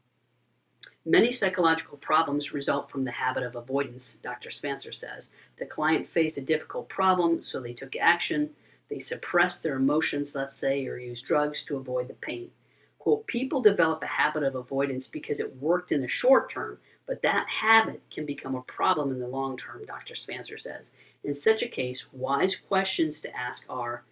Many 1.05 1.31
psychological 1.31 1.97
problems 1.97 2.53
result 2.53 2.89
from 2.89 3.03
the 3.03 3.11
habit 3.11 3.43
of 3.43 3.55
avoidance, 3.55 4.15
Dr. 4.15 4.49
Spencer 4.49 4.93
says. 4.93 5.31
The 5.57 5.65
client 5.65 6.07
faced 6.07 6.37
a 6.37 6.41
difficult 6.41 6.87
problem, 6.87 7.41
so 7.41 7.59
they 7.59 7.73
took 7.73 7.97
action. 7.97 8.49
They 8.89 8.99
suppressed 8.99 9.61
their 9.61 9.75
emotions, 9.75 10.35
let's 10.35 10.55
say, 10.55 10.87
or 10.87 10.97
used 10.97 11.25
drugs 11.25 11.63
to 11.65 11.77
avoid 11.77 12.07
the 12.07 12.13
pain. 12.13 12.51
Quote, 12.97 13.27
people 13.27 13.61
develop 13.61 14.03
a 14.03 14.07
habit 14.07 14.43
of 14.43 14.55
avoidance 14.55 15.07
because 15.07 15.39
it 15.39 15.57
worked 15.57 15.91
in 15.91 16.01
the 16.01 16.07
short 16.07 16.49
term, 16.49 16.79
but 17.09 17.23
that 17.23 17.49
habit 17.49 18.03
can 18.11 18.23
become 18.23 18.53
a 18.53 18.61
problem 18.61 19.09
in 19.09 19.17
the 19.17 19.27
long 19.27 19.57
term, 19.57 19.83
Dr. 19.83 20.13
Spencer 20.13 20.59
says. 20.59 20.93
In 21.23 21.33
such 21.33 21.63
a 21.63 21.67
case, 21.67 22.13
wise 22.13 22.55
questions 22.55 23.19
to 23.21 23.35
ask 23.35 23.65
are, 23.67 24.03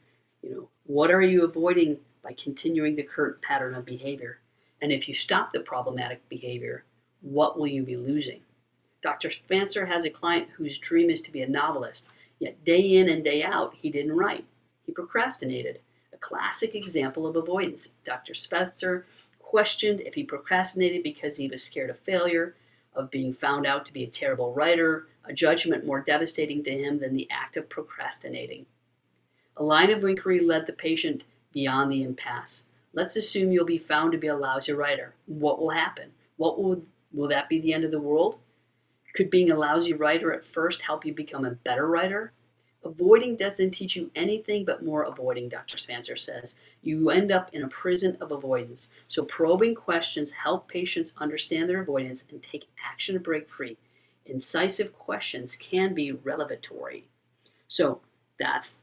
you 0.41 0.49
know, 0.49 0.69
what 0.87 1.11
are 1.11 1.21
you 1.21 1.43
avoiding 1.43 1.99
by 2.23 2.33
continuing 2.33 2.95
the 2.95 3.03
current 3.03 3.39
pattern 3.43 3.75
of 3.75 3.85
behavior? 3.85 4.39
And 4.81 4.91
if 4.91 5.07
you 5.07 5.13
stop 5.13 5.53
the 5.53 5.59
problematic 5.59 6.27
behavior, 6.27 6.85
what 7.21 7.59
will 7.59 7.67
you 7.67 7.83
be 7.83 7.97
losing? 7.97 8.41
Dr. 9.03 9.29
Spencer 9.29 9.85
has 9.85 10.05
a 10.05 10.09
client 10.09 10.49
whose 10.49 10.79
dream 10.79 11.11
is 11.11 11.21
to 11.21 11.31
be 11.31 11.43
a 11.43 11.47
novelist, 11.47 12.09
yet 12.39 12.63
day 12.63 12.95
in 12.95 13.09
and 13.09 13.23
day 13.23 13.43
out, 13.43 13.75
he 13.79 13.91
didn't 13.91 14.17
write. 14.17 14.45
He 14.87 14.91
procrastinated. 14.91 15.81
A 16.13 16.17
classic 16.17 16.73
example 16.73 17.27
of 17.27 17.35
avoidance. 17.35 17.93
Dr. 18.03 18.33
Spencer 18.33 19.05
questioned 19.37 20.01
if 20.01 20.15
he 20.15 20.23
procrastinated 20.23 21.03
because 21.03 21.37
he 21.37 21.47
was 21.47 21.63
scared 21.63 21.91
of 21.91 21.99
failure, 21.99 22.55
of 22.97 23.11
being 23.11 23.31
found 23.31 23.65
out 23.65 23.85
to 23.85 23.93
be 23.93 24.03
a 24.03 24.07
terrible 24.07 24.53
writer, 24.53 25.07
a 25.23 25.31
judgment 25.31 25.85
more 25.85 26.01
devastating 26.01 26.63
to 26.63 26.71
him 26.71 26.99
than 26.99 27.13
the 27.13 27.29
act 27.31 27.55
of 27.55 27.69
procrastinating. 27.69 28.65
A 29.55 29.63
line 29.63 29.91
of 29.91 30.03
inquiry 30.03 30.39
led 30.39 30.65
the 30.65 30.73
patient 30.73 31.23
beyond 31.53 31.91
the 31.91 32.03
impasse. 32.03 32.65
Let's 32.93 33.15
assume 33.15 33.51
you'll 33.51 33.65
be 33.65 33.77
found 33.77 34.11
to 34.11 34.17
be 34.17 34.27
a 34.27 34.35
lousy 34.35 34.73
writer. 34.73 35.13
What 35.27 35.59
will 35.59 35.69
happen? 35.69 36.11
What 36.37 36.61
will 36.61 36.81
will 37.13 37.27
that 37.29 37.49
be 37.49 37.59
the 37.59 37.73
end 37.73 37.83
of 37.83 37.91
the 37.91 38.01
world? 38.01 38.39
Could 39.13 39.29
being 39.29 39.49
a 39.49 39.55
lousy 39.55 39.93
writer 39.93 40.33
at 40.33 40.43
first 40.43 40.81
help 40.81 41.05
you 41.05 41.13
become 41.13 41.45
a 41.45 41.51
better 41.51 41.87
writer? 41.87 42.33
Avoiding 42.87 43.35
doesn't 43.35 43.71
teach 43.71 43.97
you 43.97 44.09
anything 44.15 44.63
but 44.63 44.81
more 44.81 45.03
avoiding, 45.03 45.49
Dr. 45.49 45.77
Spencer 45.77 46.15
says. 46.15 46.55
You 46.81 47.09
end 47.09 47.33
up 47.33 47.53
in 47.53 47.63
a 47.63 47.67
prison 47.67 48.17
of 48.21 48.31
avoidance. 48.31 48.89
So, 49.09 49.25
probing 49.25 49.75
questions 49.75 50.31
help 50.31 50.69
patients 50.69 51.11
understand 51.17 51.67
their 51.67 51.81
avoidance 51.81 52.25
and 52.31 52.41
take 52.41 52.69
action 52.81 53.15
to 53.15 53.19
break 53.19 53.49
free. 53.49 53.75
Incisive 54.25 54.93
questions 54.93 55.57
can 55.57 55.93
be 55.93 56.13
revelatory. 56.13 57.09
So, 57.67 57.99
that's 58.39 58.77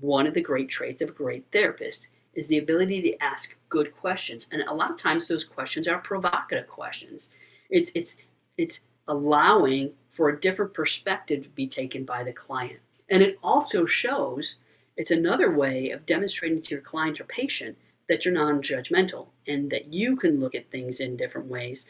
one 0.00 0.26
of 0.26 0.34
the 0.34 0.42
great 0.42 0.68
traits 0.68 1.00
of 1.00 1.10
a 1.10 1.12
great 1.12 1.44
therapist 1.52 2.08
is 2.34 2.48
the 2.48 2.58
ability 2.58 3.00
to 3.02 3.22
ask 3.22 3.56
good 3.68 3.94
questions. 3.94 4.48
And 4.50 4.62
a 4.62 4.74
lot 4.74 4.90
of 4.90 4.96
times 4.96 5.28
those 5.28 5.44
questions 5.44 5.86
are 5.86 5.98
provocative 5.98 6.66
questions. 6.66 7.30
It's 7.68 7.92
it's 7.94 8.16
it's 8.58 8.82
allowing 9.06 9.92
for 10.10 10.30
a 10.30 10.40
different 10.40 10.74
perspective 10.74 11.44
to 11.44 11.48
be 11.50 11.68
taken 11.68 12.04
by 12.04 12.24
the 12.24 12.32
client. 12.32 12.80
And 13.10 13.22
it 13.22 13.38
also 13.42 13.84
shows 13.84 14.56
it's 14.96 15.10
another 15.10 15.50
way 15.50 15.90
of 15.90 16.06
demonstrating 16.06 16.62
to 16.62 16.74
your 16.76 16.82
client 16.82 17.20
or 17.20 17.24
patient 17.24 17.76
that 18.08 18.24
you're 18.24 18.34
non-judgmental 18.34 19.26
and 19.46 19.70
that 19.70 19.92
you 19.92 20.16
can 20.16 20.38
look 20.40 20.54
at 20.54 20.70
things 20.70 21.00
in 21.00 21.16
different 21.16 21.48
ways, 21.48 21.86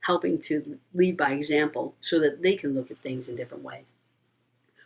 helping 0.00 0.38
to 0.38 0.78
lead 0.94 1.16
by 1.16 1.32
example 1.32 1.94
so 2.00 2.20
that 2.20 2.42
they 2.42 2.56
can 2.56 2.74
look 2.74 2.90
at 2.90 2.98
things 2.98 3.28
in 3.28 3.36
different 3.36 3.64
ways. 3.64 3.94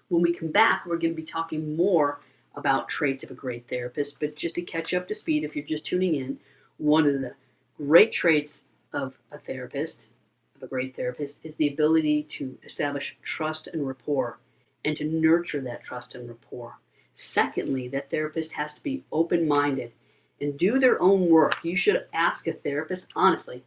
When 0.09 0.22
we 0.22 0.33
come 0.33 0.51
back, 0.51 0.87
we're 0.87 0.99
going 0.99 1.12
to 1.12 1.20
be 1.20 1.22
talking 1.22 1.77
more 1.77 2.20
about 2.55 2.88
traits 2.88 3.22
of 3.22 3.31
a 3.31 3.35
great 3.35 3.68
therapist. 3.68 4.18
But 4.18 4.37
just 4.37 4.55
to 4.55 4.62
catch 4.62 4.94
up 4.94 5.07
to 5.09 5.14
speed, 5.14 5.44
if 5.44 5.55
you're 5.55 5.64
just 5.64 5.85
tuning 5.85 6.14
in, 6.14 6.38
one 6.79 7.07
of 7.07 7.20
the 7.20 7.35
great 7.77 8.12
traits 8.12 8.64
of 8.92 9.18
a 9.31 9.38
therapist, 9.38 10.09
of 10.55 10.62
a 10.62 10.66
great 10.66 10.96
therapist, 10.96 11.40
is 11.44 11.57
the 11.57 11.68
ability 11.68 12.22
to 12.25 12.59
establish 12.64 13.16
trust 13.22 13.68
and 13.68 13.87
rapport 13.87 14.38
and 14.87 14.96
to 14.96 15.05
nurture 15.05 15.61
that 15.61 15.85
trust 15.85 16.14
and 16.14 16.27
rapport. 16.27 16.79
Secondly, 17.12 17.88
that 17.88 18.11
therapist 18.11 18.53
has 18.53 18.72
to 18.72 18.83
be 18.83 19.05
open 19.12 19.46
minded 19.46 19.92
and 20.40 20.59
do 20.59 20.79
their 20.79 21.01
own 21.03 21.29
work. 21.29 21.57
You 21.62 21.77
should 21.77 22.07
ask 22.14 22.46
a 22.46 22.53
therapist, 22.55 23.09
honestly, 23.14 23.62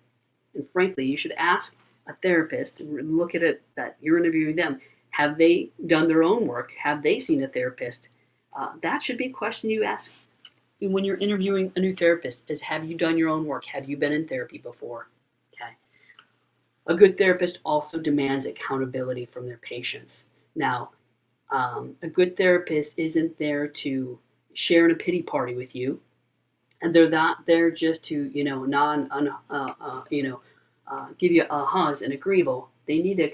and 0.55 0.67
frankly, 0.67 1.05
you 1.05 1.17
should 1.17 1.33
ask 1.33 1.77
a 2.07 2.13
therapist, 2.15 2.81
look 2.81 3.35
at 3.35 3.43
it 3.43 3.61
that 3.75 3.97
you're 4.01 4.17
interviewing 4.17 4.55
them. 4.55 4.81
Have 5.11 5.37
they 5.37 5.69
done 5.85 6.07
their 6.07 6.23
own 6.23 6.47
work? 6.47 6.71
Have 6.81 7.03
they 7.03 7.19
seen 7.19 7.43
a 7.43 7.47
therapist? 7.47 8.09
Uh, 8.57 8.73
that 8.81 9.01
should 9.03 9.17
be 9.17 9.27
a 9.27 9.31
question 9.31 9.69
you 9.69 9.83
ask 9.83 10.15
when 10.81 11.03
you're 11.03 11.17
interviewing 11.17 11.71
a 11.75 11.79
new 11.79 11.93
therapist 11.93 12.49
is 12.49 12.61
have 12.61 12.85
you 12.85 12.95
done 12.95 13.17
your 13.17 13.29
own 13.29 13.45
work? 13.45 13.65
Have 13.65 13.89
you 13.89 13.97
been 13.97 14.13
in 14.13 14.27
therapy 14.27 14.57
before? 14.57 15.09
Okay. 15.53 15.71
A 16.87 16.95
good 16.95 17.17
therapist 17.17 17.59
also 17.65 17.99
demands 17.99 18.45
accountability 18.45 19.25
from 19.25 19.45
their 19.45 19.57
patients. 19.57 20.27
Now, 20.55 20.91
um, 21.51 21.95
a 22.01 22.07
good 22.07 22.37
therapist 22.37 22.99
isn't 22.99 23.37
there 23.37 23.67
to 23.67 24.19
share 24.53 24.85
in 24.85 24.91
a 24.91 24.95
pity 24.95 25.21
party 25.21 25.55
with 25.55 25.75
you, 25.75 25.99
and 26.81 26.95
they're 26.95 27.09
not 27.09 27.45
there 27.45 27.71
just 27.71 28.03
to 28.05 28.29
you 28.33 28.43
know 28.43 28.65
non 28.65 29.09
uh, 29.11 29.73
uh, 29.79 30.03
you 30.09 30.23
know 30.23 30.41
uh, 30.87 31.07
give 31.17 31.31
you 31.31 31.43
ahas 31.43 32.01
and 32.01 32.13
agreeable. 32.13 32.69
They 32.87 32.99
need 32.99 33.17
to 33.17 33.31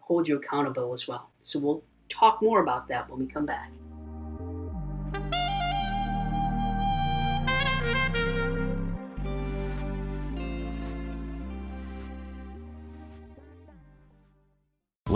hold 0.00 0.28
you 0.28 0.36
accountable 0.36 0.92
as 0.92 1.08
well. 1.08 1.30
So 1.40 1.58
we'll 1.58 1.82
talk 2.08 2.42
more 2.42 2.60
about 2.60 2.88
that 2.88 3.08
when 3.08 3.20
we 3.20 3.26
come 3.26 3.46
back. 3.46 3.70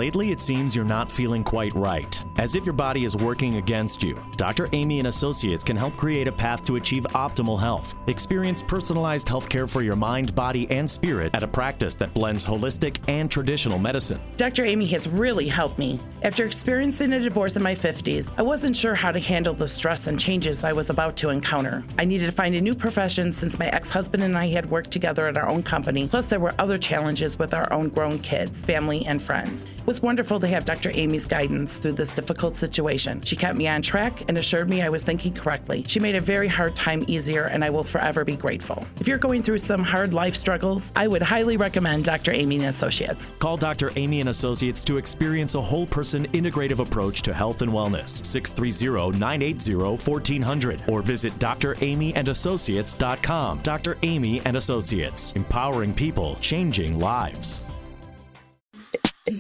Lately, 0.06 0.30
it 0.30 0.38
seems 0.40 0.76
you're 0.76 0.84
not 0.84 1.10
feeling 1.10 1.42
quite 1.42 1.74
right, 1.74 2.24
as 2.36 2.54
if 2.54 2.64
your 2.64 2.72
body 2.74 3.04
is 3.04 3.16
working 3.16 3.56
against 3.56 4.04
you. 4.04 4.16
Dr. 4.36 4.68
Amy 4.72 5.00
and 5.00 5.08
Associates 5.08 5.64
can 5.64 5.76
help 5.76 5.96
create 5.96 6.28
a 6.28 6.32
path 6.32 6.62
to 6.62 6.76
achieve 6.76 7.02
optimal 7.10 7.58
health. 7.58 7.96
Experience 8.06 8.62
personalized 8.62 9.26
healthcare 9.26 9.68
for 9.68 9.82
your 9.82 9.96
mind, 9.96 10.32
body, 10.32 10.70
and 10.70 10.88
spirit 10.88 11.34
at 11.34 11.42
a 11.42 11.48
practice 11.48 11.96
that 11.96 12.14
blends 12.14 12.46
holistic 12.46 12.98
and 13.08 13.28
traditional 13.28 13.80
medicine. 13.80 14.20
Dr. 14.36 14.64
Amy 14.64 14.86
has 14.86 15.08
really 15.08 15.48
helped 15.48 15.76
me. 15.76 15.98
After 16.22 16.44
experiencing 16.44 17.12
a 17.12 17.18
divorce 17.18 17.56
in 17.56 17.64
my 17.64 17.74
50s, 17.74 18.30
I 18.38 18.42
wasn't 18.42 18.76
sure 18.76 18.94
how 18.94 19.10
to 19.10 19.18
handle 19.18 19.54
the 19.54 19.66
stress 19.66 20.06
and 20.06 20.20
changes 20.20 20.62
I 20.62 20.72
was 20.72 20.88
about 20.88 21.16
to 21.16 21.30
encounter. 21.30 21.82
I 21.98 22.04
needed 22.04 22.26
to 22.26 22.32
find 22.32 22.54
a 22.54 22.60
new 22.60 22.76
profession 22.76 23.32
since 23.32 23.58
my 23.58 23.66
ex 23.70 23.90
husband 23.90 24.22
and 24.22 24.38
I 24.38 24.46
had 24.50 24.70
worked 24.70 24.92
together 24.92 25.26
at 25.26 25.36
our 25.36 25.48
own 25.48 25.64
company, 25.64 26.06
plus, 26.06 26.28
there 26.28 26.38
were 26.38 26.54
other 26.60 26.78
challenges 26.78 27.40
with 27.40 27.54
our 27.54 27.72
own 27.72 27.88
grown 27.88 28.20
kids, 28.20 28.64
family, 28.64 29.04
and 29.04 29.20
friends. 29.20 29.64
It 29.64 29.86
was 29.86 29.95
wonderful 30.02 30.40
to 30.40 30.46
have 30.46 30.64
Dr. 30.64 30.90
Amy's 30.94 31.26
guidance 31.26 31.78
through 31.78 31.92
this 31.92 32.14
difficult 32.14 32.56
situation. 32.56 33.20
She 33.22 33.36
kept 33.36 33.56
me 33.56 33.68
on 33.68 33.82
track 33.82 34.22
and 34.28 34.38
assured 34.38 34.68
me 34.68 34.82
I 34.82 34.88
was 34.88 35.02
thinking 35.02 35.34
correctly. 35.34 35.84
She 35.86 36.00
made 36.00 36.16
a 36.16 36.20
very 36.20 36.48
hard 36.48 36.74
time 36.76 37.04
easier, 37.06 37.46
and 37.46 37.64
I 37.64 37.70
will 37.70 37.84
forever 37.84 38.24
be 38.24 38.36
grateful. 38.36 38.86
If 39.00 39.08
you're 39.08 39.18
going 39.18 39.42
through 39.42 39.58
some 39.58 39.82
hard 39.82 40.14
life 40.14 40.36
struggles, 40.36 40.92
I 40.96 41.06
would 41.06 41.22
highly 41.22 41.56
recommend 41.56 42.04
Dr. 42.04 42.32
Amy 42.32 42.56
and 42.56 42.66
Associates. 42.66 43.32
Call 43.38 43.56
Dr. 43.56 43.90
Amy 43.96 44.20
and 44.20 44.28
Associates 44.28 44.82
to 44.82 44.98
experience 44.98 45.54
a 45.54 45.62
whole 45.62 45.86
person 45.86 46.26
integrative 46.28 46.80
approach 46.80 47.22
to 47.22 47.34
health 47.34 47.62
and 47.62 47.72
wellness. 47.72 48.20
630-980-1400 48.22 50.88
or 50.88 51.02
visit 51.02 51.38
dramyandassociates.com. 51.38 53.60
Dr. 53.62 53.98
Amy 54.02 54.42
and 54.44 54.56
Associates, 54.56 55.32
empowering 55.32 55.94
people, 55.94 56.36
changing 56.40 56.98
lives. 56.98 57.62
Hey 59.28 59.34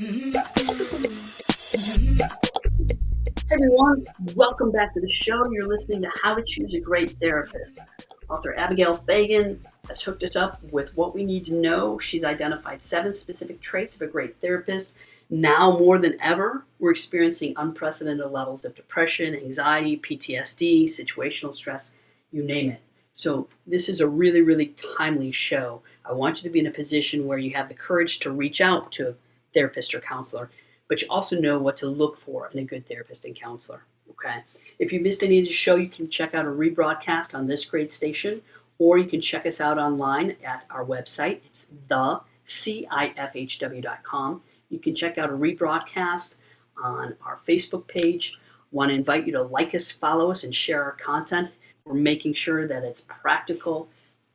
everyone, 3.52 4.04
welcome 4.34 4.72
back 4.72 4.92
to 4.94 5.00
the 5.00 5.08
show. 5.08 5.48
You're 5.48 5.68
listening 5.68 6.02
to 6.02 6.10
How 6.24 6.34
to 6.34 6.42
Choose 6.44 6.74
a 6.74 6.80
Great 6.80 7.12
Therapist. 7.20 7.78
Author 8.28 8.58
Abigail 8.58 8.94
Fagan 8.94 9.64
has 9.86 10.02
hooked 10.02 10.24
us 10.24 10.34
up 10.34 10.60
with 10.72 10.96
what 10.96 11.14
we 11.14 11.24
need 11.24 11.44
to 11.44 11.54
know. 11.54 12.00
She's 12.00 12.24
identified 12.24 12.82
seven 12.82 13.14
specific 13.14 13.60
traits 13.60 13.94
of 13.94 14.02
a 14.02 14.08
great 14.08 14.40
therapist. 14.40 14.96
Now 15.30 15.78
more 15.78 15.98
than 15.98 16.20
ever, 16.20 16.64
we're 16.80 16.90
experiencing 16.90 17.54
unprecedented 17.56 18.28
levels 18.32 18.64
of 18.64 18.74
depression, 18.74 19.36
anxiety, 19.36 19.98
PTSD, 19.98 20.86
situational 20.86 21.54
stress, 21.54 21.92
you 22.32 22.42
name 22.42 22.70
it. 22.70 22.80
So, 23.14 23.46
this 23.68 23.88
is 23.88 24.00
a 24.00 24.08
really, 24.08 24.40
really 24.40 24.74
timely 24.98 25.30
show. 25.30 25.80
I 26.04 26.12
want 26.12 26.42
you 26.42 26.48
to 26.48 26.52
be 26.52 26.58
in 26.58 26.66
a 26.66 26.72
position 26.72 27.28
where 27.28 27.38
you 27.38 27.52
have 27.52 27.68
the 27.68 27.74
courage 27.74 28.18
to 28.20 28.32
reach 28.32 28.60
out 28.60 28.90
to 28.92 29.14
therapist 29.56 29.94
or 29.94 30.00
counselor, 30.00 30.50
but 30.88 31.00
you 31.00 31.08
also 31.08 31.40
know 31.40 31.58
what 31.58 31.76
to 31.78 31.86
look 31.88 32.16
for 32.16 32.50
in 32.52 32.58
a 32.60 32.64
good 32.64 32.86
therapist 32.86 33.24
and 33.24 33.34
counselor. 33.34 33.82
Okay. 34.10 34.44
If 34.78 34.92
you 34.92 35.00
missed 35.00 35.22
any 35.24 35.38
of 35.40 35.46
the 35.46 35.52
show, 35.52 35.76
you 35.76 35.88
can 35.88 36.08
check 36.10 36.34
out 36.34 36.44
a 36.44 36.48
rebroadcast 36.48 37.34
on 37.34 37.46
this 37.46 37.64
great 37.64 37.90
station, 37.90 38.42
or 38.78 38.98
you 38.98 39.06
can 39.06 39.20
check 39.20 39.46
us 39.46 39.60
out 39.60 39.78
online 39.78 40.36
at 40.44 40.66
our 40.70 40.84
website. 40.84 41.40
It's 41.46 41.68
the 41.88 42.20
CIFHW.com. 42.46 44.42
You 44.68 44.78
can 44.78 44.94
check 44.94 45.16
out 45.18 45.30
a 45.30 45.32
rebroadcast 45.32 46.36
on 46.82 47.16
our 47.24 47.36
Facebook 47.36 47.86
page. 47.86 48.38
Want 48.72 48.90
to 48.90 48.94
invite 48.94 49.26
you 49.26 49.32
to 49.32 49.42
like 49.42 49.74
us, 49.74 49.90
follow 49.90 50.30
us, 50.30 50.44
and 50.44 50.54
share 50.54 50.84
our 50.84 50.92
content. 50.92 51.56
We're 51.84 51.94
making 51.94 52.34
sure 52.34 52.68
that 52.68 52.84
it's 52.84 53.00
practical 53.00 53.88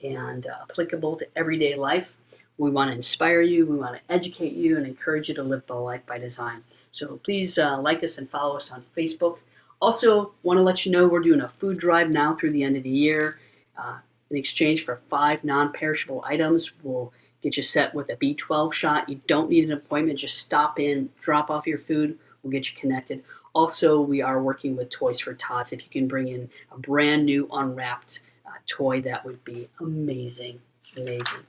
and 0.04 0.48
uh, 0.48 0.56
applicable 0.64 1.18
to 1.18 1.28
everyday 1.36 1.76
life. 1.76 2.18
We 2.58 2.70
want 2.70 2.90
to 2.90 2.96
inspire 2.96 3.42
you, 3.42 3.66
we 3.66 3.78
want 3.78 3.96
to 3.96 4.14
educate 4.14 4.54
you, 4.54 4.78
and 4.78 4.86
encourage 4.86 5.30
you 5.30 5.36
to 5.36 5.44
live 5.44 5.66
the 5.68 5.76
life 5.76 6.06
by 6.06 6.18
design. 6.18 6.64
So 6.92 7.20
please 7.24 7.58
uh, 7.58 7.80
like 7.80 8.04
us 8.04 8.18
and 8.18 8.30
follow 8.30 8.56
us 8.56 8.72
on 8.72 8.86
Facebook. 8.96 9.40
Also, 9.82 10.34
want 10.44 10.58
to 10.58 10.64
let 10.64 10.86
you 10.86 10.92
know 10.92 11.08
we're 11.08 11.22
doing 11.22 11.42
a 11.42 11.48
food 11.48 11.78
drive 11.78 12.10
now 12.10 12.36
through 12.36 12.52
the 12.52 12.64
end 12.64 12.76
of 12.76 12.84
the 12.84 12.90
year. 12.90 13.40
Uh, 13.78 13.98
in 14.30 14.38
exchange 14.38 14.86
for 14.86 14.98
five 15.10 15.44
non 15.44 15.74
perishable 15.74 16.24
items, 16.26 16.72
we'll 16.84 17.12
get 17.42 17.58
you 17.58 17.64
set 17.64 17.94
with 17.94 18.10
a 18.10 18.16
B12 18.16 18.74
shot. 18.74 19.10
You 19.10 19.20
don't 19.28 19.50
need 19.50 19.66
an 19.66 19.72
appointment, 19.72 20.20
just 20.20 20.38
stop 20.38 20.80
in, 20.80 21.10
drop 21.20 21.50
off 21.50 21.68
your 21.68 21.80
food, 21.80 22.18
we'll 22.44 22.52
get 22.52 22.72
you 22.72 22.80
connected. 22.80 23.24
Also, 23.54 24.00
we 24.00 24.22
are 24.22 24.42
working 24.42 24.78
with 24.78 24.90
Toys 24.90 25.20
for 25.20 25.34
Tots. 25.34 25.74
If 25.74 25.84
you 25.84 25.90
can 25.90 26.08
bring 26.08 26.30
in 26.30 26.50
a 26.72 26.78
brand 26.78 27.26
new 27.26 27.50
unwrapped 27.52 28.22
uh, 28.46 28.52
toy, 28.66 29.02
that 29.02 29.26
would 29.26 29.44
be 29.44 29.68
amazing. 29.80 30.62
Amazing. 30.96 31.42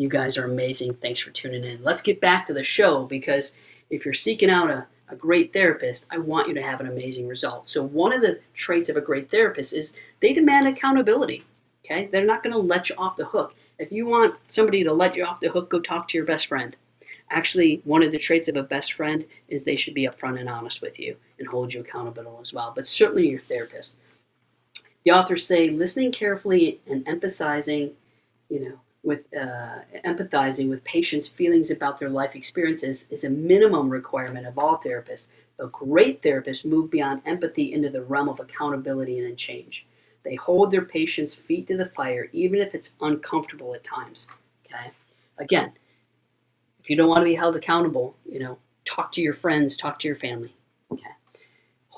You 0.00 0.08
guys 0.08 0.38
are 0.38 0.46
amazing. 0.46 0.94
Thanks 0.94 1.20
for 1.20 1.28
tuning 1.30 1.62
in. 1.62 1.84
Let's 1.84 2.00
get 2.00 2.22
back 2.22 2.46
to 2.46 2.54
the 2.54 2.64
show 2.64 3.04
because 3.04 3.52
if 3.90 4.06
you're 4.06 4.14
seeking 4.14 4.48
out 4.48 4.70
a, 4.70 4.86
a 5.10 5.14
great 5.14 5.52
therapist, 5.52 6.06
I 6.10 6.16
want 6.16 6.48
you 6.48 6.54
to 6.54 6.62
have 6.62 6.80
an 6.80 6.86
amazing 6.86 7.28
result. 7.28 7.68
So, 7.68 7.82
one 7.82 8.10
of 8.14 8.22
the 8.22 8.40
traits 8.54 8.88
of 8.88 8.96
a 8.96 9.02
great 9.02 9.30
therapist 9.30 9.74
is 9.74 9.94
they 10.20 10.32
demand 10.32 10.66
accountability. 10.66 11.44
Okay? 11.84 12.06
They're 12.06 12.24
not 12.24 12.42
going 12.42 12.54
to 12.54 12.58
let 12.58 12.88
you 12.88 12.94
off 12.96 13.18
the 13.18 13.26
hook. 13.26 13.54
If 13.78 13.92
you 13.92 14.06
want 14.06 14.36
somebody 14.46 14.82
to 14.84 14.92
let 14.94 15.16
you 15.16 15.24
off 15.26 15.38
the 15.38 15.50
hook, 15.50 15.68
go 15.68 15.80
talk 15.80 16.08
to 16.08 16.16
your 16.16 16.24
best 16.24 16.46
friend. 16.46 16.74
Actually, 17.28 17.82
one 17.84 18.02
of 18.02 18.10
the 18.10 18.18
traits 18.18 18.48
of 18.48 18.56
a 18.56 18.62
best 18.62 18.94
friend 18.94 19.26
is 19.48 19.64
they 19.64 19.76
should 19.76 19.92
be 19.92 20.06
upfront 20.06 20.40
and 20.40 20.48
honest 20.48 20.80
with 20.80 20.98
you 20.98 21.14
and 21.38 21.46
hold 21.46 21.74
you 21.74 21.82
accountable 21.82 22.38
as 22.40 22.54
well, 22.54 22.72
but 22.74 22.88
certainly 22.88 23.28
your 23.28 23.38
therapist. 23.38 23.98
The 25.04 25.10
authors 25.10 25.46
say 25.46 25.68
listening 25.68 26.10
carefully 26.10 26.80
and 26.86 27.06
emphasizing, 27.06 27.92
you 28.48 28.60
know, 28.60 28.80
with 29.02 29.26
uh, 29.34 29.78
empathizing 30.04 30.68
with 30.68 30.84
patients' 30.84 31.28
feelings 31.28 31.70
about 31.70 31.98
their 31.98 32.10
life 32.10 32.36
experiences 32.36 33.08
is 33.10 33.24
a 33.24 33.30
minimum 33.30 33.88
requirement 33.88 34.46
of 34.46 34.58
all 34.58 34.78
therapists. 34.78 35.28
The 35.56 35.68
great 35.68 36.22
therapists 36.22 36.66
move 36.66 36.90
beyond 36.90 37.22
empathy 37.24 37.72
into 37.72 37.88
the 37.88 38.02
realm 38.02 38.28
of 38.28 38.40
accountability 38.40 39.18
and 39.18 39.36
change. 39.36 39.86
They 40.22 40.34
hold 40.34 40.70
their 40.70 40.84
patients' 40.84 41.34
feet 41.34 41.66
to 41.68 41.76
the 41.76 41.86
fire, 41.86 42.28
even 42.32 42.60
if 42.60 42.74
it's 42.74 42.94
uncomfortable 43.00 43.74
at 43.74 43.84
times. 43.84 44.28
Okay. 44.66 44.90
Again, 45.38 45.72
if 46.78 46.90
you 46.90 46.96
don't 46.96 47.08
want 47.08 47.20
to 47.20 47.24
be 47.24 47.34
held 47.34 47.56
accountable, 47.56 48.16
you 48.26 48.38
know, 48.38 48.58
talk 48.84 49.12
to 49.12 49.22
your 49.22 49.32
friends, 49.32 49.76
talk 49.76 49.98
to 50.00 50.08
your 50.08 50.16
family. 50.16 50.54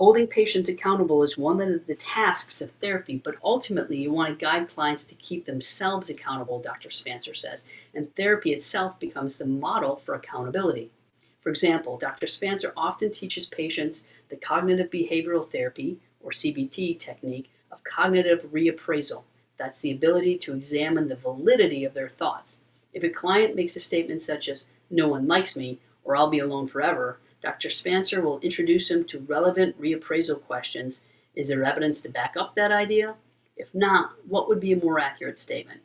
Holding 0.02 0.26
patients 0.26 0.68
accountable 0.68 1.22
is 1.22 1.38
one 1.38 1.60
of 1.60 1.86
the 1.86 1.94
tasks 1.94 2.60
of 2.60 2.72
therapy, 2.72 3.20
but 3.22 3.36
ultimately 3.44 3.98
you 3.98 4.10
want 4.10 4.36
to 4.36 4.44
guide 4.44 4.66
clients 4.66 5.04
to 5.04 5.14
keep 5.14 5.44
themselves 5.44 6.10
accountable, 6.10 6.58
Dr. 6.58 6.90
Spencer 6.90 7.34
says, 7.34 7.64
and 7.94 8.12
therapy 8.16 8.52
itself 8.52 8.98
becomes 8.98 9.38
the 9.38 9.46
model 9.46 9.94
for 9.94 10.16
accountability. 10.16 10.90
For 11.38 11.50
example, 11.50 11.98
Dr. 11.98 12.26
Spencer 12.26 12.72
often 12.76 13.12
teaches 13.12 13.46
patients 13.46 14.02
the 14.28 14.34
cognitive 14.34 14.90
behavioral 14.90 15.48
therapy, 15.48 16.00
or 16.20 16.32
CBT, 16.32 16.98
technique 16.98 17.52
of 17.70 17.84
cognitive 17.84 18.50
reappraisal. 18.50 19.22
That's 19.56 19.78
the 19.78 19.92
ability 19.92 20.38
to 20.38 20.54
examine 20.54 21.06
the 21.06 21.14
validity 21.14 21.84
of 21.84 21.94
their 21.94 22.08
thoughts. 22.08 22.60
If 22.92 23.04
a 23.04 23.08
client 23.08 23.54
makes 23.54 23.76
a 23.76 23.80
statement 23.80 24.22
such 24.22 24.48
as, 24.48 24.66
no 24.90 25.06
one 25.06 25.28
likes 25.28 25.54
me, 25.54 25.78
or 26.02 26.16
I'll 26.16 26.28
be 26.28 26.40
alone 26.40 26.66
forever, 26.66 27.20
Dr. 27.42 27.70
Spencer 27.70 28.20
will 28.20 28.38
introduce 28.38 28.88
him 28.88 29.04
to 29.06 29.18
relevant 29.18 29.80
reappraisal 29.80 30.40
questions. 30.42 31.00
Is 31.34 31.48
there 31.48 31.64
evidence 31.64 32.00
to 32.02 32.08
back 32.08 32.36
up 32.36 32.54
that 32.54 32.70
idea? 32.70 33.16
If 33.56 33.74
not, 33.74 34.12
what 34.28 34.48
would 34.48 34.60
be 34.60 34.72
a 34.72 34.76
more 34.76 35.00
accurate 35.00 35.40
statement? 35.40 35.80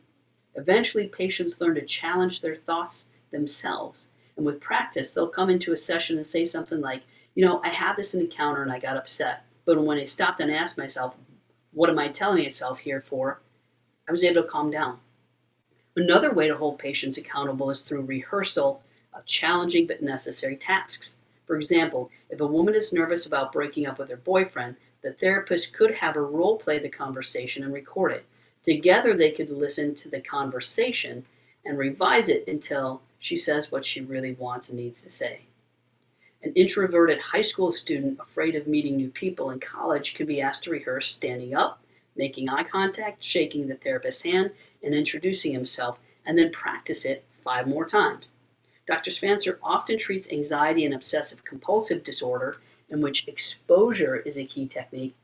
Eventually, 0.54 1.08
patients 1.08 1.60
learn 1.60 1.74
to 1.74 1.84
challenge 1.84 2.40
their 2.40 2.54
thoughts 2.54 3.08
themselves. 3.30 4.08
And 4.36 4.46
with 4.46 4.60
practice, 4.60 5.12
they'll 5.12 5.28
come 5.28 5.50
into 5.50 5.72
a 5.72 5.76
session 5.76 6.16
and 6.16 6.26
say 6.26 6.44
something 6.44 6.80
like, 6.80 7.02
You 7.34 7.44
know, 7.44 7.60
I 7.64 7.70
had 7.70 7.96
this 7.96 8.14
encounter 8.14 8.62
and 8.62 8.70
I 8.70 8.78
got 8.78 8.96
upset. 8.96 9.44
But 9.64 9.82
when 9.82 9.98
I 9.98 10.04
stopped 10.04 10.40
and 10.40 10.52
asked 10.52 10.78
myself, 10.78 11.16
What 11.72 11.90
am 11.90 11.98
I 11.98 12.08
telling 12.08 12.42
myself 12.42 12.78
here 12.78 13.00
for? 13.00 13.40
I 14.08 14.12
was 14.12 14.22
able 14.22 14.42
to 14.42 14.48
calm 14.48 14.70
down. 14.70 15.00
Another 15.96 16.32
way 16.32 16.46
to 16.46 16.56
hold 16.56 16.78
patients 16.78 17.18
accountable 17.18 17.70
is 17.70 17.82
through 17.82 18.02
rehearsal 18.02 18.82
of 19.12 19.26
challenging 19.26 19.88
but 19.88 20.00
necessary 20.00 20.56
tasks. 20.56 21.18
For 21.48 21.56
example, 21.56 22.10
if 22.28 22.42
a 22.42 22.46
woman 22.46 22.74
is 22.74 22.92
nervous 22.92 23.24
about 23.24 23.52
breaking 23.52 23.86
up 23.86 23.98
with 23.98 24.10
her 24.10 24.18
boyfriend, 24.18 24.76
the 25.00 25.14
therapist 25.14 25.72
could 25.72 25.94
have 25.94 26.14
her 26.14 26.26
role 26.26 26.58
play 26.58 26.78
the 26.78 26.90
conversation 26.90 27.64
and 27.64 27.72
record 27.72 28.12
it. 28.12 28.26
Together, 28.62 29.14
they 29.14 29.30
could 29.30 29.48
listen 29.48 29.94
to 29.94 30.10
the 30.10 30.20
conversation 30.20 31.24
and 31.64 31.78
revise 31.78 32.28
it 32.28 32.46
until 32.46 33.00
she 33.18 33.34
says 33.34 33.72
what 33.72 33.86
she 33.86 34.02
really 34.02 34.34
wants 34.34 34.68
and 34.68 34.78
needs 34.78 35.00
to 35.00 35.08
say. 35.08 35.40
An 36.42 36.52
introverted 36.52 37.18
high 37.18 37.40
school 37.40 37.72
student 37.72 38.20
afraid 38.20 38.54
of 38.54 38.66
meeting 38.66 38.98
new 38.98 39.08
people 39.08 39.50
in 39.50 39.58
college 39.58 40.16
could 40.16 40.26
be 40.26 40.42
asked 40.42 40.64
to 40.64 40.70
rehearse 40.70 41.08
standing 41.08 41.54
up, 41.54 41.82
making 42.14 42.50
eye 42.50 42.62
contact, 42.62 43.24
shaking 43.24 43.68
the 43.68 43.76
therapist's 43.76 44.22
hand, 44.22 44.50
and 44.82 44.94
introducing 44.94 45.52
himself, 45.52 45.98
and 46.26 46.36
then 46.36 46.52
practice 46.52 47.06
it 47.06 47.24
five 47.30 47.66
more 47.66 47.86
times. 47.86 48.34
Dr. 48.88 49.10
Spencer 49.10 49.58
often 49.62 49.98
treats 49.98 50.32
anxiety 50.32 50.86
and 50.86 50.94
obsessive 50.94 51.44
compulsive 51.44 52.02
disorder, 52.02 52.56
in 52.88 53.02
which 53.02 53.28
exposure 53.28 54.16
is 54.16 54.38
a 54.38 54.46
key 54.46 54.66
technique, 54.66 55.14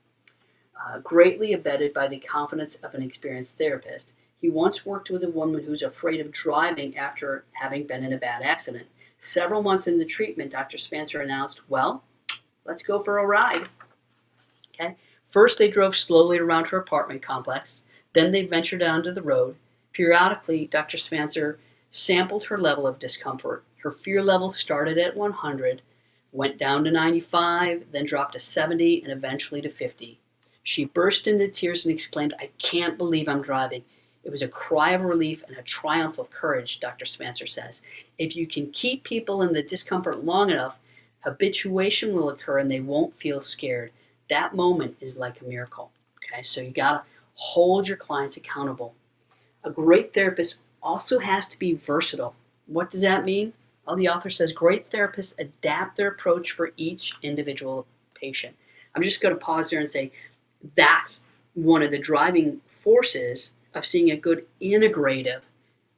uh, 0.79 0.99
greatly 0.99 1.55
abetted 1.55 1.95
by 1.95 2.07
the 2.07 2.19
confidence 2.19 2.77
of 2.77 2.95
an 2.95 3.03
experienced 3.03 3.57
therapist. 3.57 4.13
He 4.43 4.51
once 4.51 4.85
worked 4.85 5.09
with 5.09 5.25
a 5.25 5.31
woman 5.31 5.65
who's 5.65 5.83
afraid 5.83 6.21
of 6.21 6.31
driving 6.31 6.99
after 6.99 7.47
having 7.53 7.87
been 7.87 8.05
in 8.05 8.13
a 8.13 8.19
bad 8.19 8.43
accident. 8.43 8.87
Several 9.19 9.63
months 9.63 9.87
into 9.87 10.05
treatment, 10.05 10.53
Dr. 10.53 10.77
Spencer 10.77 11.23
announced, 11.23 11.67
Well, 11.71 12.05
let's 12.67 12.83
go 12.83 12.99
for 12.99 13.19
a 13.19 13.27
ride. 13.27 13.67
Okay. 14.75 14.95
First, 15.27 15.59
they 15.59 15.71
drove 15.71 15.97
slowly 15.97 16.39
around 16.39 16.67
her 16.67 16.77
apartment 16.77 17.23
complex. 17.23 17.83
Then 18.13 18.31
they 18.31 18.45
ventured 18.45 18.83
onto 18.83 19.11
the 19.11 19.23
road. 19.23 19.57
Periodically, 19.95 20.67
Dr. 20.67 20.99
Spencer 20.99 21.59
sampled 21.95 22.43
her 22.43 22.59
level 22.59 22.89
of 22.89 22.99
discomfort. 22.99 23.63
Her 23.77 23.91
fear 23.93 24.21
level 24.21 24.51
started 24.51 24.99
at 24.99 25.17
100, 25.17 25.81
went 26.33 26.59
down 26.59 26.83
to 26.83 26.91
95, 26.91 27.85
then 27.93 28.05
dropped 28.05 28.33
to 28.33 28.41
70, 28.41 29.05
and 29.05 29.13
eventually 29.13 29.63
to 29.63 29.69
50. 29.69 30.19
She 30.65 30.87
burst 30.87 31.29
into 31.29 31.47
tears 31.47 31.85
and 31.85 31.95
exclaimed, 31.95 32.35
I 32.41 32.51
can't 32.59 32.99
believe 32.99 33.29
I'm 33.29 33.43
driving. 33.43 33.85
It 34.25 34.31
was 34.31 34.43
a 34.43 34.49
cry 34.49 34.91
of 34.91 35.03
relief 35.03 35.45
and 35.47 35.57
a 35.57 35.63
triumph 35.63 36.19
of 36.19 36.33
courage, 36.33 36.81
Dr. 36.81 37.05
Spencer 37.05 37.47
says. 37.47 37.83
If 38.19 38.35
you 38.35 38.49
can 38.49 38.73
keep 38.73 39.05
people 39.05 39.43
in 39.43 39.53
the 39.53 39.63
discomfort 39.63 40.25
long 40.25 40.51
enough, 40.51 40.81
habituation 41.21 42.13
will 42.13 42.31
occur 42.31 42.59
and 42.59 42.69
they 42.69 42.81
won't 42.81 43.15
feel 43.15 43.41
scared. 43.41 43.93
That 44.31 44.57
moment 44.57 44.97
is 45.01 45.17
like 45.17 45.41
a 45.41 45.45
miracle. 45.45 45.93
Okay, 46.17 46.43
so 46.43 46.61
you 46.61 46.73
gotta 46.73 47.05
hold 47.35 47.87
your 47.87 47.99
clients 47.99 48.37
accountable. 48.37 48.97
A 49.63 49.71
great 49.71 50.13
therapist 50.13 50.61
also 50.85 51.19
has 51.19 51.49
to 51.49 51.59
be 51.59 51.75
versatile. 51.75 52.35
What 52.67 52.91
does 52.91 53.01
that 53.01 53.25
mean? 53.25 53.53
Well, 53.87 53.97
the 53.97 54.09
author 54.09 54.31
says 54.31 54.53
great 54.53 54.91
therapists 54.91 55.39
adapt 55.39 55.97
their 55.97 56.09
approach 56.09 56.53
for 56.53 56.73
each 56.77 57.15
individual 57.23 57.87
patient. 58.15 58.57
I'm 58.95 59.03
just 59.03 59.21
going 59.21 59.35
to 59.35 59.41
pause 59.41 59.71
there 59.71 59.81
and 59.81 59.91
say 59.91 60.13
that's 60.77 61.23
one 61.55 61.83
of 61.83 61.91
the 61.91 61.99
driving 61.99 62.61
forces 62.67 63.53
of 63.75 63.85
seeing 63.85 64.11
a 64.11 64.17
good 64.17 64.47
integrative 64.63 65.41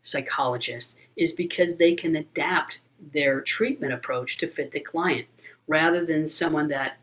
psychologist 0.03 0.99
is 1.17 1.33
because 1.33 1.77
they 1.77 1.95
can 1.95 2.17
adapt 2.17 2.81
their 3.13 3.41
treatment 3.41 3.93
approach 3.93 4.39
to 4.39 4.47
fit 4.47 4.71
the 4.71 4.81
client 4.81 5.27
rather 5.69 6.05
than 6.05 6.29
someone 6.29 6.69
that 6.69 6.97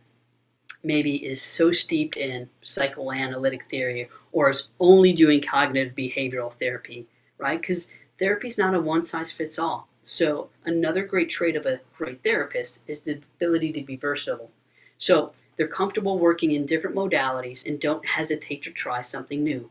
maybe 0.84 1.26
is 1.26 1.42
so 1.42 1.72
steeped 1.72 2.18
in 2.18 2.50
psychoanalytic 2.62 3.70
theory 3.70 4.10
or 4.32 4.50
is 4.50 4.70
only 4.80 5.14
doing 5.14 5.42
cognitive 5.42 5.96
behavioral 5.96 6.54
therapy 6.54 7.06
right? 7.38 7.60
Because 7.60 7.88
therapy 8.20 8.48
is 8.48 8.58
not 8.58 8.76
a 8.76 8.80
one 8.80 9.04
size 9.04 9.32
fits 9.32 9.60
all. 9.60 9.88
So, 10.04 10.50
another 10.66 11.06
great 11.06 11.30
trait 11.30 11.56
of 11.56 11.66
a 11.66 11.80
great 11.94 12.24
therapist 12.24 12.82
is 12.88 13.02
the 13.02 13.22
ability 13.38 13.72
to 13.74 13.82
be 13.82 13.96
versatile. 13.96 14.52
So, 14.98 15.34
they're 15.56 15.68
comfortable 15.68 16.20
working 16.20 16.52
in 16.52 16.66
different 16.66 16.96
modalities 16.96 17.66
and 17.66 17.80
don't 17.80 18.06
hesitate 18.06 18.64
to 18.64 18.72
try 18.72 19.02
something 19.02 19.44
new. 19.44 19.70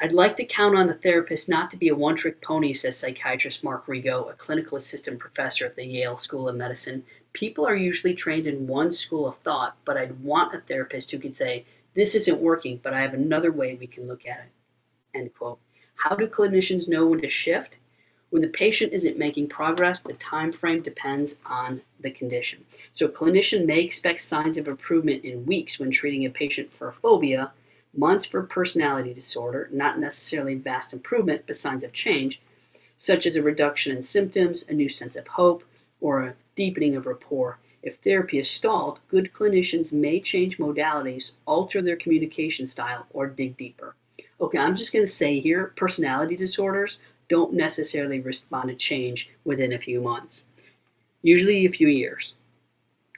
I'd 0.00 0.12
like 0.12 0.36
to 0.36 0.44
count 0.44 0.76
on 0.76 0.86
the 0.86 0.94
therapist 0.94 1.48
not 1.48 1.70
to 1.70 1.76
be 1.76 1.88
a 1.88 1.94
one 1.94 2.16
trick 2.16 2.42
pony, 2.42 2.72
says 2.72 2.98
psychiatrist 2.98 3.64
Mark 3.64 3.86
Rego, 3.86 4.30
a 4.30 4.34
clinical 4.34 4.76
assistant 4.76 5.18
professor 5.18 5.66
at 5.66 5.76
the 5.76 5.86
Yale 5.86 6.18
School 6.18 6.48
of 6.48 6.56
Medicine. 6.56 7.04
People 7.32 7.66
are 7.66 7.76
usually 7.76 8.12
trained 8.12 8.46
in 8.46 8.66
one 8.66 8.92
school 8.92 9.26
of 9.26 9.38
thought, 9.38 9.76
but 9.84 9.96
I'd 9.96 10.22
want 10.22 10.54
a 10.54 10.60
therapist 10.60 11.10
who 11.10 11.18
could 11.18 11.34
say, 11.34 11.64
This 11.94 12.14
isn't 12.14 12.40
working, 12.40 12.80
but 12.82 12.92
I 12.92 13.00
have 13.00 13.14
another 13.14 13.52
way 13.52 13.76
we 13.76 13.86
can 13.86 14.06
look 14.06 14.26
at 14.26 14.40
it. 14.40 15.18
End 15.18 15.32
quote. 15.34 15.58
How 15.96 16.16
do 16.16 16.26
clinicians 16.26 16.88
know 16.88 17.06
when 17.06 17.20
to 17.22 17.28
shift? 17.28 17.78
When 18.30 18.42
the 18.42 18.48
patient 18.48 18.92
isn't 18.92 19.16
making 19.16 19.48
progress, 19.48 20.02
the 20.02 20.12
time 20.12 20.50
frame 20.50 20.82
depends 20.82 21.38
on 21.46 21.82
the 22.00 22.10
condition. 22.10 22.64
So 22.92 23.06
a 23.06 23.08
clinician 23.08 23.64
may 23.64 23.80
expect 23.80 24.20
signs 24.20 24.58
of 24.58 24.66
improvement 24.66 25.24
in 25.24 25.46
weeks 25.46 25.78
when 25.78 25.90
treating 25.90 26.26
a 26.26 26.30
patient 26.30 26.72
for 26.72 26.88
a 26.88 26.92
phobia, 26.92 27.52
months 27.96 28.26
for 28.26 28.42
personality 28.42 29.14
disorder, 29.14 29.68
not 29.72 30.00
necessarily 30.00 30.56
vast 30.56 30.92
improvement, 30.92 31.44
but 31.46 31.56
signs 31.56 31.84
of 31.84 31.92
change, 31.92 32.40
such 32.96 33.24
as 33.24 33.36
a 33.36 33.42
reduction 33.42 33.96
in 33.96 34.02
symptoms, 34.02 34.68
a 34.68 34.74
new 34.74 34.88
sense 34.88 35.14
of 35.14 35.28
hope, 35.28 35.62
or 36.00 36.24
a 36.24 36.34
deepening 36.56 36.96
of 36.96 37.06
rapport. 37.06 37.60
If 37.82 37.98
therapy 37.98 38.38
is 38.38 38.50
stalled, 38.50 38.98
good 39.08 39.32
clinicians 39.32 39.92
may 39.92 40.18
change 40.18 40.58
modalities, 40.58 41.34
alter 41.46 41.80
their 41.80 41.96
communication 41.96 42.66
style, 42.66 43.06
or 43.10 43.28
dig 43.28 43.56
deeper 43.56 43.94
okay, 44.44 44.58
I'm 44.58 44.76
just 44.76 44.92
going 44.92 45.04
to 45.04 45.10
say 45.10 45.40
here 45.40 45.72
personality 45.76 46.36
disorders 46.36 46.98
don't 47.28 47.54
necessarily 47.54 48.20
respond 48.20 48.68
to 48.68 48.74
change 48.74 49.30
within 49.44 49.72
a 49.72 49.78
few 49.78 50.00
months, 50.00 50.46
usually 51.22 51.64
a 51.64 51.70
few 51.70 51.88
years. 51.88 52.34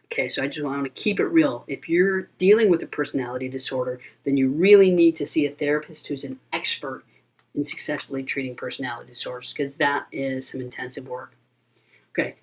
Okay, 0.06 0.28
so 0.28 0.42
I 0.42 0.46
just 0.46 0.64
want 0.64 0.84
to 0.84 0.90
keep 0.90 1.18
it 1.18 1.26
real. 1.26 1.64
If 1.66 1.88
you're 1.88 2.28
dealing 2.38 2.70
with 2.70 2.82
a 2.82 2.86
personality 2.86 3.48
disorder, 3.48 3.98
then 4.24 4.36
you 4.36 4.50
really 4.50 4.90
need 4.90 5.16
to 5.16 5.26
see 5.26 5.46
a 5.46 5.50
therapist 5.50 6.06
who's 6.06 6.24
an 6.24 6.38
expert 6.52 7.04
in 7.56 7.64
successfully 7.64 8.22
treating 8.22 8.54
personality 8.54 9.08
disorders 9.10 9.52
because 9.52 9.76
that 9.76 10.06
is 10.12 10.48
some 10.48 10.60
intensive 10.60 11.08
work. 11.08 11.32
Okay, 12.12 12.36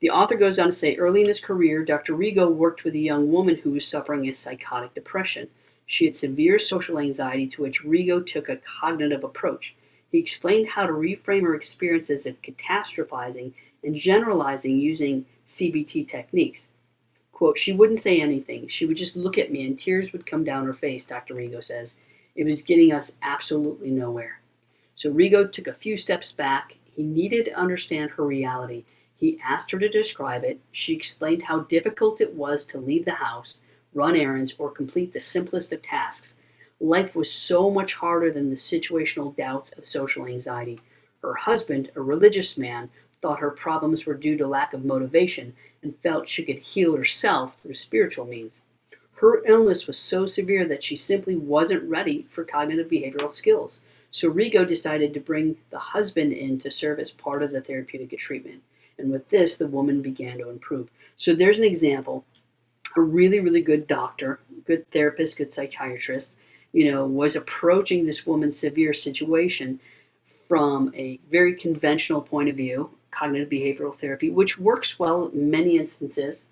the 0.00 0.10
author 0.10 0.34
goes 0.34 0.58
on 0.58 0.66
to 0.66 0.72
say 0.72 0.96
early 0.96 1.22
in 1.22 1.28
his 1.28 1.40
career, 1.40 1.84
Dr. 1.84 2.14
Rego 2.14 2.52
worked 2.52 2.84
with 2.84 2.94
a 2.94 2.98
young 2.98 3.30
woman 3.30 3.56
who 3.56 3.70
was 3.70 3.86
suffering 3.86 4.28
a 4.28 4.32
psychotic 4.32 4.94
depression. 4.94 5.48
She 5.92 6.04
had 6.04 6.14
severe 6.14 6.60
social 6.60 7.00
anxiety 7.00 7.48
to 7.48 7.62
which 7.62 7.82
Rego 7.82 8.24
took 8.24 8.48
a 8.48 8.58
cognitive 8.58 9.24
approach. 9.24 9.74
He 10.12 10.18
explained 10.18 10.68
how 10.68 10.86
to 10.86 10.92
reframe 10.92 11.42
her 11.42 11.56
experiences 11.56 12.26
of 12.26 12.40
catastrophizing 12.42 13.54
and 13.82 13.96
generalizing 13.96 14.78
using 14.78 15.26
CBT 15.48 16.06
techniques. 16.06 16.68
Quote, 17.32 17.58
she 17.58 17.72
wouldn't 17.72 17.98
say 17.98 18.20
anything. 18.20 18.68
She 18.68 18.86
would 18.86 18.98
just 18.98 19.16
look 19.16 19.36
at 19.36 19.50
me 19.50 19.66
and 19.66 19.76
tears 19.76 20.12
would 20.12 20.26
come 20.26 20.44
down 20.44 20.64
her 20.64 20.72
face, 20.72 21.04
Dr. 21.04 21.34
Rego 21.34 21.62
says. 21.64 21.96
It 22.36 22.44
was 22.44 22.62
getting 22.62 22.92
us 22.92 23.16
absolutely 23.22 23.90
nowhere. 23.90 24.40
So 24.94 25.12
Rego 25.12 25.50
took 25.50 25.66
a 25.66 25.74
few 25.74 25.96
steps 25.96 26.30
back. 26.30 26.76
He 26.84 27.02
needed 27.02 27.46
to 27.46 27.58
understand 27.58 28.12
her 28.12 28.24
reality. 28.24 28.84
He 29.16 29.40
asked 29.42 29.72
her 29.72 29.78
to 29.80 29.88
describe 29.88 30.44
it. 30.44 30.60
She 30.70 30.94
explained 30.94 31.42
how 31.42 31.62
difficult 31.62 32.20
it 32.20 32.32
was 32.32 32.64
to 32.66 32.78
leave 32.78 33.04
the 33.04 33.10
house, 33.10 33.58
run 33.94 34.16
errands, 34.16 34.54
or 34.58 34.70
complete 34.70 35.12
the 35.12 35.20
simplest 35.20 35.72
of 35.72 35.82
tasks. 35.82 36.36
Life 36.80 37.14
was 37.14 37.30
so 37.30 37.70
much 37.70 37.94
harder 37.94 38.30
than 38.30 38.50
the 38.50 38.56
situational 38.56 39.36
doubts 39.36 39.72
of 39.72 39.84
social 39.84 40.26
anxiety. 40.26 40.80
Her 41.22 41.34
husband, 41.34 41.90
a 41.94 42.00
religious 42.00 42.56
man, 42.56 42.88
thought 43.20 43.40
her 43.40 43.50
problems 43.50 44.06
were 44.06 44.14
due 44.14 44.36
to 44.36 44.46
lack 44.46 44.72
of 44.72 44.84
motivation 44.84 45.54
and 45.82 45.98
felt 45.98 46.28
she 46.28 46.44
could 46.44 46.58
heal 46.58 46.96
herself 46.96 47.60
through 47.60 47.74
spiritual 47.74 48.24
means. 48.24 48.62
Her 49.16 49.44
illness 49.44 49.86
was 49.86 49.98
so 49.98 50.24
severe 50.24 50.64
that 50.66 50.82
she 50.82 50.96
simply 50.96 51.36
wasn't 51.36 51.82
ready 51.82 52.26
for 52.30 52.42
cognitive 52.42 52.88
behavioral 52.88 53.30
skills. 53.30 53.82
So 54.10 54.32
Rego 54.32 54.66
decided 54.66 55.12
to 55.12 55.20
bring 55.20 55.58
the 55.68 55.78
husband 55.78 56.32
in 56.32 56.58
to 56.60 56.70
serve 56.70 56.98
as 56.98 57.12
part 57.12 57.42
of 57.42 57.52
the 57.52 57.60
therapeutic 57.60 58.16
treatment. 58.18 58.62
And 58.96 59.12
with 59.12 59.28
this, 59.28 59.58
the 59.58 59.66
woman 59.66 60.00
began 60.00 60.38
to 60.38 60.48
improve. 60.48 60.90
So 61.18 61.34
there's 61.34 61.58
an 61.58 61.64
example. 61.64 62.24
A 62.96 63.00
really, 63.00 63.40
really 63.40 63.62
good 63.62 63.86
doctor, 63.86 64.40
good 64.64 64.90
therapist, 64.90 65.38
good 65.38 65.52
psychiatrist, 65.52 66.34
you 66.72 66.90
know, 66.90 67.06
was 67.06 67.36
approaching 67.36 68.04
this 68.04 68.26
woman's 68.26 68.58
severe 68.58 68.92
situation 68.92 69.80
from 70.48 70.92
a 70.96 71.20
very 71.30 71.54
conventional 71.54 72.20
point 72.20 72.48
of 72.48 72.56
view, 72.56 72.90
cognitive 73.10 73.48
behavioral 73.48 73.94
therapy, 73.94 74.30
which 74.30 74.58
works 74.58 74.98
well 74.98 75.28
in 75.28 75.50
many 75.50 75.76
instances. 75.76 76.46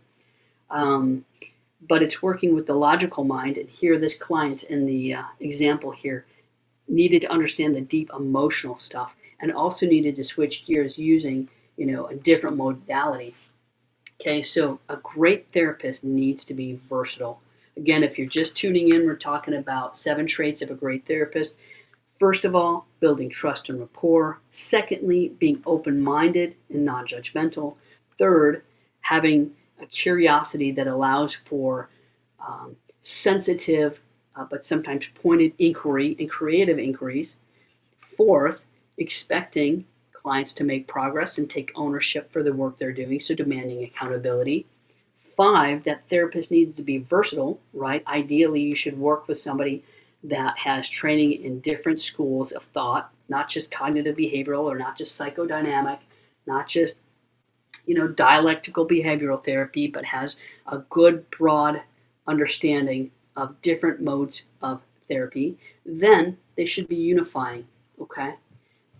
Um, 0.70 1.24
but 1.86 2.03
it's 2.03 2.22
working 2.22 2.55
with 2.55 2.66
the 2.66 2.74
logical 2.74 3.24
mind. 3.24 3.57
And 3.57 3.68
here, 3.68 3.99
this 3.99 4.16
client 4.16 4.64
in 4.64 4.86
the 4.86 5.14
uh, 5.14 5.22
example 5.41 5.91
here 5.91 6.26
needed 6.89 7.22
to 7.22 7.32
understand 7.32 7.74
the 7.74 7.80
deep 7.80 8.11
emotional 8.14 8.78
stuff 8.78 9.14
and 9.41 9.53
also 9.53 9.86
needed 9.86 10.16
to 10.16 10.24
switch 10.24 10.66
gears 10.66 10.99
using, 10.99 11.49
you 11.76 11.86
know, 11.86 12.07
a 12.07 12.14
different 12.14 12.57
modality. 12.57 13.34
Okay, 14.21 14.43
so 14.43 14.81
a 14.89 14.97
great 14.97 15.47
therapist 15.53 16.03
needs 16.03 16.45
to 16.47 16.55
be 16.55 16.81
versatile. 16.89 17.41
Again, 17.77 18.03
if 18.03 18.19
you're 18.19 18.29
just 18.29 18.57
tuning 18.57 18.93
in, 18.93 19.07
we're 19.07 19.14
talking 19.14 19.55
about 19.55 19.97
seven 19.97 20.27
traits 20.27 20.61
of 20.61 20.71
a 20.71 20.75
great 20.75 21.07
therapist. 21.07 21.57
First 22.19 22.45
of 22.45 22.57
all, 22.57 22.87
building 22.99 23.31
trust 23.31 23.69
and 23.69 23.81
rapport. 23.81 24.41
Secondly, 24.51 25.33
being 25.39 25.62
open 25.66 26.01
minded 26.03 26.57
and 26.69 26.85
non 26.85 27.07
judgmental. 27.07 27.77
Third, 28.19 28.64
having 29.03 29.53
a 29.81 29.87
curiosity 29.87 30.73
that 30.73 30.89
allows 30.89 31.37
for 31.37 31.89
um, 32.45 32.75
sensitive 33.03 34.01
uh, 34.39 34.45
but 34.49 34.64
sometimes 34.64 35.05
pointed 35.14 35.53
inquiry 35.59 36.16
and 36.19 36.31
creative 36.31 36.79
inquiries. 36.79 37.37
Fourth, 38.01 38.64
expecting 38.97 39.85
clients 40.19 40.53
to 40.55 40.64
make 40.64 40.89
progress 40.89 41.39
and 41.39 41.49
take 41.49 41.71
ownership 41.77 42.31
for 42.33 42.43
the 42.43 42.53
work 42.53 42.77
they're 42.77 42.93
doing, 42.93 43.21
so 43.21 43.35
demanding 43.35 43.85
accountability. 43.85 44.66
Five, 45.37 45.85
that 45.85 46.09
therapist 46.09 46.51
needs 46.51 46.75
to 46.77 46.83
be 46.83 46.99
versatile, 46.99 47.61
right? 47.73 48.03
Ideally, 48.07 48.61
you 48.61 48.75
should 48.75 48.99
work 48.99 49.29
with 49.29 49.39
somebody 49.39 49.85
that 50.25 50.59
has 50.59 50.89
training 50.89 51.45
in 51.45 51.61
different 51.61 52.01
schools 52.01 52.51
of 52.51 52.64
thought, 52.64 53.12
not 53.29 53.49
just 53.49 53.71
cognitive 53.71 54.16
behavioral 54.16 54.64
or 54.64 54.77
not 54.77 54.99
just 54.99 55.21
psychodynamic, 55.21 55.99
not 56.47 56.66
just 56.66 56.99
you 57.87 57.95
know 57.95 58.09
dialectical 58.09 58.87
behavioral 58.87 59.43
therapy, 59.43 59.87
but 59.87 60.05
has 60.05 60.37
a 60.66 60.79
good 60.91 61.31
broad 61.31 61.81
understanding 62.27 63.11
of 63.37 63.61
different 63.62 64.01
modes 64.01 64.45
of 64.61 64.83
therapy. 65.07 65.57
Then 65.87 66.37
they 66.57 66.66
should 66.66 66.89
be 66.89 66.97
unifying. 66.97 67.66
Okay, 68.01 68.35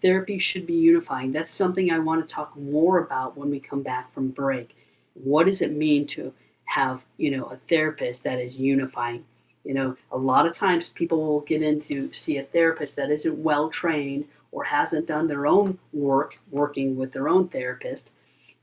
therapy 0.03 0.39
should 0.39 0.67
be 0.67 0.75
unifying. 0.75 1.33
That's 1.33 1.53
something 1.53 1.91
I 1.91 1.99
want 1.99 2.27
to 2.27 2.35
talk 2.35 2.57
more 2.57 2.99
about 2.99 3.37
when 3.37 3.51
we 3.51 3.61
come 3.61 3.83
back 3.83 4.11
from 4.11 4.29
break. 4.29 4.77
What 5.15 5.45
does 5.45 5.63
it 5.63 5.73
mean 5.73 6.07
to 6.09 6.33
have 6.65 7.05
you 7.17 7.31
know 7.31 7.47
a 7.47 7.57
therapist 7.57 8.25
that 8.25 8.39
is 8.39 8.59
unifying? 8.59 9.25
You 9.65 9.75
know, 9.75 9.97
a 10.13 10.19
lot 10.19 10.47
of 10.47 10.53
times 10.53 10.91
people 10.91 11.19
will 11.25 11.41
get 11.41 11.63
in 11.63 11.81
to 11.83 12.13
see 12.13 12.39
a 12.39 12.45
therapist 12.45 12.97
that 12.97 13.11
isn't 13.11 13.43
well 13.43 13.69
trained 13.69 14.27
or 14.53 14.65
hasn't 14.65 15.07
done 15.07 15.27
their 15.27 15.47
own 15.47 15.79
work 15.93 16.39
working 16.51 16.97
with 16.97 17.13
their 17.13 17.29
own 17.29 17.49
therapist, 17.49 18.13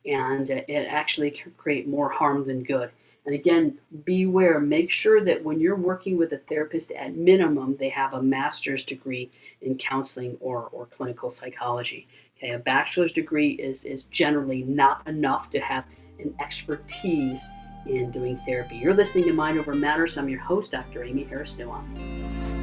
and 0.05 0.49
it 0.49 0.87
actually 0.89 1.31
can 1.31 1.51
create 1.57 1.87
more 1.87 2.09
harm 2.09 2.45
than 2.45 2.63
good. 2.63 2.89
And 3.25 3.33
again, 3.33 3.79
beware, 4.03 4.59
make 4.59 4.91
sure 4.91 5.23
that 5.23 5.43
when 5.43 5.59
you're 5.59 5.75
working 5.75 6.17
with 6.17 6.31
a 6.33 6.37
therapist, 6.37 6.91
at 6.91 7.15
minimum, 7.15 7.75
they 7.77 7.89
have 7.89 8.13
a 8.13 8.21
master's 8.21 8.83
degree 8.83 9.31
in 9.61 9.77
counseling 9.77 10.37
or, 10.39 10.69
or 10.71 10.85
clinical 10.85 11.31
psychology. 11.31 12.07
Okay, 12.37 12.51
a 12.51 12.59
bachelor's 12.59 13.13
degree 13.13 13.51
is, 13.51 13.85
is 13.85 14.03
generally 14.05 14.63
not 14.63 15.07
enough 15.07 15.49
to 15.51 15.59
have 15.59 15.85
an 16.19 16.35
expertise 16.39 17.47
in 17.87 18.11
doing 18.11 18.37
therapy. 18.37 18.75
You're 18.75 18.93
listening 18.93 19.25
to 19.25 19.33
Mind 19.33 19.57
Over 19.57 19.73
Matters. 19.73 20.17
I'm 20.17 20.29
your 20.29 20.41
host, 20.41 20.71
Dr. 20.71 21.03
Amy 21.03 21.23
Harris 21.23 21.55
Nuon. 21.55 22.54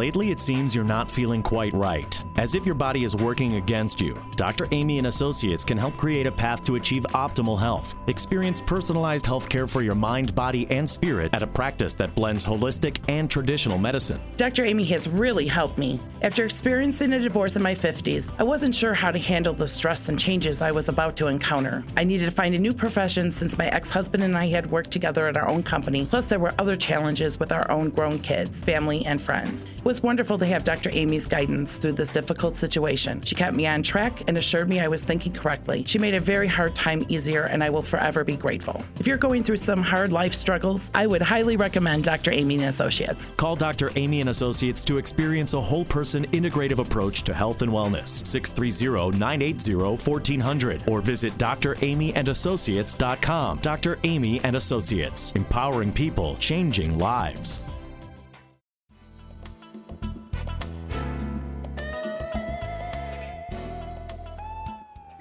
Lately, 0.00 0.30
it 0.30 0.40
seems 0.40 0.74
you're 0.74 0.82
not 0.82 1.10
feeling 1.10 1.42
quite 1.42 1.74
right, 1.74 2.24
as 2.36 2.54
if 2.54 2.64
your 2.64 2.74
body 2.74 3.04
is 3.04 3.14
working 3.14 3.56
against 3.56 4.00
you. 4.00 4.18
Dr. 4.34 4.66
Amy 4.70 4.96
and 4.96 5.08
Associates 5.08 5.62
can 5.62 5.76
help 5.76 5.94
create 5.98 6.26
a 6.26 6.32
path 6.32 6.64
to 6.64 6.76
achieve 6.76 7.02
optimal 7.12 7.58
health. 7.58 7.94
Experience 8.06 8.62
personalized 8.62 9.26
health 9.26 9.50
care 9.50 9.66
for 9.66 9.82
your 9.82 9.94
mind, 9.94 10.34
body, 10.34 10.66
and 10.70 10.88
spirit 10.88 11.34
at 11.34 11.42
a 11.42 11.46
practice 11.46 11.92
that 11.92 12.14
blends 12.14 12.46
holistic 12.46 12.98
and 13.10 13.30
traditional 13.30 13.76
medicine. 13.76 14.18
Dr. 14.38 14.64
Amy 14.64 14.84
has 14.84 15.06
really 15.06 15.46
helped 15.46 15.76
me. 15.76 16.00
After 16.22 16.46
experiencing 16.46 17.12
a 17.12 17.18
divorce 17.18 17.56
in 17.56 17.62
my 17.62 17.74
50s, 17.74 18.32
I 18.38 18.42
wasn't 18.42 18.74
sure 18.74 18.94
how 18.94 19.10
to 19.10 19.18
handle 19.18 19.52
the 19.52 19.66
stress 19.66 20.08
and 20.08 20.18
changes 20.18 20.62
I 20.62 20.72
was 20.72 20.88
about 20.88 21.14
to 21.16 21.26
encounter. 21.26 21.84
I 21.98 22.04
needed 22.04 22.24
to 22.24 22.30
find 22.30 22.54
a 22.54 22.58
new 22.58 22.72
profession 22.72 23.30
since 23.30 23.58
my 23.58 23.66
ex 23.66 23.90
husband 23.90 24.22
and 24.22 24.38
I 24.38 24.46
had 24.46 24.70
worked 24.70 24.92
together 24.92 25.28
at 25.28 25.36
our 25.36 25.46
own 25.46 25.62
company, 25.62 26.06
plus, 26.06 26.24
there 26.24 26.38
were 26.38 26.54
other 26.58 26.74
challenges 26.76 27.38
with 27.38 27.52
our 27.52 27.70
own 27.70 27.90
grown 27.90 28.18
kids, 28.18 28.64
family, 28.64 29.04
and 29.04 29.20
friends. 29.20 29.66
Was 29.90 30.02
wonderful 30.04 30.38
to 30.38 30.46
have 30.46 30.62
Dr. 30.62 30.88
Amy's 30.92 31.26
guidance 31.26 31.76
through 31.76 31.94
this 31.94 32.12
difficult 32.12 32.54
situation. 32.54 33.20
She 33.22 33.34
kept 33.34 33.56
me 33.56 33.66
on 33.66 33.82
track 33.82 34.22
and 34.28 34.38
assured 34.38 34.68
me 34.68 34.78
I 34.78 34.86
was 34.86 35.02
thinking 35.02 35.32
correctly. 35.32 35.82
She 35.84 35.98
made 35.98 36.14
a 36.14 36.20
very 36.20 36.46
hard 36.46 36.76
time 36.76 37.04
easier, 37.08 37.46
and 37.46 37.64
I 37.64 37.70
will 37.70 37.82
forever 37.82 38.22
be 38.22 38.36
grateful. 38.36 38.84
If 39.00 39.08
you're 39.08 39.18
going 39.18 39.42
through 39.42 39.56
some 39.56 39.82
hard 39.82 40.12
life 40.12 40.32
struggles, 40.32 40.92
I 40.94 41.08
would 41.08 41.22
highly 41.22 41.56
recommend 41.56 42.04
Dr. 42.04 42.30
Amy 42.30 42.54
and 42.54 42.66
Associates. 42.66 43.32
Call 43.36 43.56
Dr. 43.56 43.90
Amy 43.96 44.20
and 44.20 44.30
Associates 44.30 44.84
to 44.84 44.98
experience 44.98 45.54
a 45.54 45.60
whole 45.60 45.84
person 45.84 46.24
integrative 46.28 46.78
approach 46.78 47.24
to 47.24 47.34
health 47.34 47.62
and 47.62 47.72
wellness. 47.72 48.22
630-980-1400 48.22 50.86
or 50.86 51.00
visit 51.00 51.36
dramyandassociates.com. 51.36 53.58
Dr. 53.58 53.98
Amy 54.04 54.40
and 54.44 54.54
Associates, 54.54 55.32
empowering 55.34 55.92
people, 55.92 56.36
changing 56.36 56.96
lives. 56.96 57.58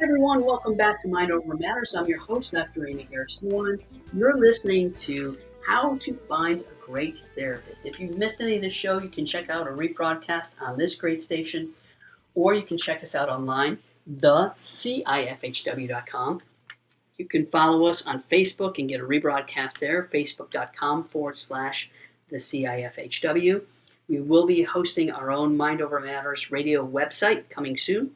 Everyone, 0.10 0.44
welcome 0.44 0.76
back 0.76 1.00
to 1.00 1.08
Mind 1.08 1.32
Over 1.32 1.56
Matters. 1.56 1.94
I'm 1.94 2.08
your 2.08 2.18
host, 2.18 2.54
Dr. 2.54 2.88
Amy 2.88 3.08
Harris 3.12 3.42
Nuon. 3.44 3.80
You're 4.12 4.40
listening 4.40 4.92
to 4.96 5.38
How 5.64 5.98
to 5.98 6.16
Find 6.16 6.62
a 6.62 6.74
Great 6.84 7.24
Therapist. 7.36 7.86
If 7.86 8.00
you've 8.00 8.18
missed 8.18 8.42
any 8.42 8.56
of 8.56 8.64
the 8.64 8.72
show, 8.72 9.00
you 9.00 9.10
can 9.10 9.24
check 9.24 9.52
out 9.52 9.68
a 9.68 9.70
rebroadcast 9.70 10.60
on 10.64 10.80
this 10.80 10.96
great 10.96 11.22
station, 11.22 11.70
or 12.34 12.56
you 12.56 12.64
can 12.64 12.76
check 12.76 13.04
us 13.04 13.14
out 13.14 13.30
online, 13.30 13.78
thecifhw.com. 14.12 16.42
You 17.20 17.26
can 17.26 17.46
follow 17.46 17.86
us 17.86 18.08
on 18.08 18.20
Facebook 18.20 18.80
and 18.80 18.90
get 18.90 19.02
a 19.02 19.06
rebroadcast 19.06 19.78
there, 19.78 20.10
facebook.com 20.12 21.04
forward 21.04 21.38
slash 21.38 21.92
the 22.30 22.38
CIFHW. 22.38 23.62
We 24.08 24.22
will 24.22 24.48
be 24.48 24.64
hosting 24.64 25.12
our 25.12 25.30
own 25.30 25.56
Mind 25.56 25.84
Over 25.84 26.00
Matters 26.00 26.52
radio 26.52 26.84
website 26.84 27.48
coming 27.52 27.78
soon. 27.78 28.16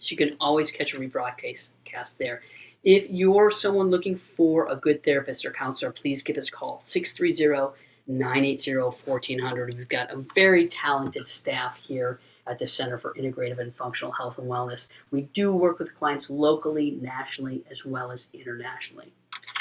So 0.00 0.12
you 0.12 0.16
can 0.16 0.36
always 0.40 0.70
catch 0.70 0.94
a 0.94 0.98
rebroadcast 0.98 2.18
there. 2.18 2.40
If 2.82 3.10
you're 3.10 3.50
someone 3.50 3.90
looking 3.90 4.16
for 4.16 4.66
a 4.70 4.76
good 4.76 5.02
therapist 5.02 5.44
or 5.44 5.50
counselor, 5.50 5.92
please 5.92 6.22
give 6.22 6.38
us 6.38 6.48
a 6.48 6.52
call 6.52 6.80
630 6.80 7.76
980 8.06 8.76
1400. 8.76 9.74
We've 9.76 9.88
got 9.88 10.10
a 10.10 10.24
very 10.34 10.66
talented 10.66 11.28
staff 11.28 11.76
here 11.76 12.18
at 12.46 12.58
the 12.58 12.66
Center 12.66 12.96
for 12.96 13.12
Integrative 13.12 13.58
and 13.58 13.74
Functional 13.74 14.10
Health 14.12 14.38
and 14.38 14.50
Wellness. 14.50 14.88
We 15.10 15.22
do 15.22 15.54
work 15.54 15.78
with 15.78 15.94
clients 15.94 16.30
locally, 16.30 16.92
nationally, 17.02 17.62
as 17.70 17.84
well 17.84 18.10
as 18.10 18.30
internationally. 18.32 19.12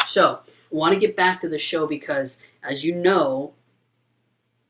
So, 0.05 0.39
I 0.47 0.75
want 0.75 0.93
to 0.93 0.99
get 0.99 1.17
back 1.17 1.41
to 1.41 1.49
the 1.49 1.59
show 1.59 1.85
because, 1.85 2.39
as 2.63 2.85
you 2.85 2.95
know, 2.95 3.53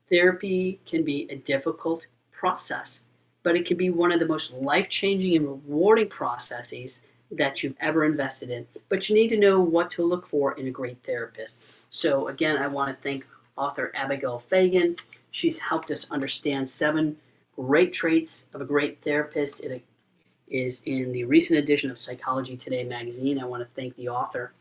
therapy 0.09 0.79
can 0.85 1.03
be 1.03 1.27
a 1.29 1.35
difficult 1.35 2.07
process 2.31 3.01
but 3.43 3.55
it 3.55 3.65
can 3.65 3.77
be 3.77 3.89
one 3.89 4.11
of 4.11 4.19
the 4.19 4.27
most 4.27 4.53
life 4.53 4.89
changing 4.89 5.35
and 5.35 5.47
rewarding 5.47 6.09
processes 6.09 7.01
that 7.31 7.63
you've 7.63 7.75
ever 7.79 8.05
invested 8.05 8.49
in, 8.49 8.65
but 8.89 9.07
you 9.07 9.15
need 9.15 9.29
to 9.29 9.37
know 9.37 9.59
what 9.59 9.89
to 9.91 10.03
look 10.03 10.25
for 10.25 10.53
in 10.53 10.67
a 10.67 10.71
great 10.71 11.01
therapist. 11.03 11.61
So, 11.89 12.27
again, 12.27 12.57
I 12.57 12.67
want 12.67 12.89
to 12.89 13.01
thank 13.01 13.25
author 13.55 13.91
Abigail 13.95 14.39
Fagan. 14.39 14.95
She's 15.31 15.59
helped 15.59 15.91
us 15.91 16.09
understand 16.09 16.69
seven 16.69 17.15
great 17.55 17.93
traits 17.93 18.45
of 18.53 18.61
a 18.61 18.65
great 18.65 19.01
therapist. 19.01 19.59
It 19.59 19.83
is 20.47 20.81
in 20.85 21.11
the 21.11 21.25
recent 21.25 21.59
edition 21.59 21.91
of 21.91 21.99
Psychology 21.99 22.57
Today 22.57 22.83
magazine. 22.83 23.39
I 23.39 23.45
want 23.45 23.61
to 23.61 23.75
thank 23.75 23.95
the 23.95 24.09
author 24.09 24.53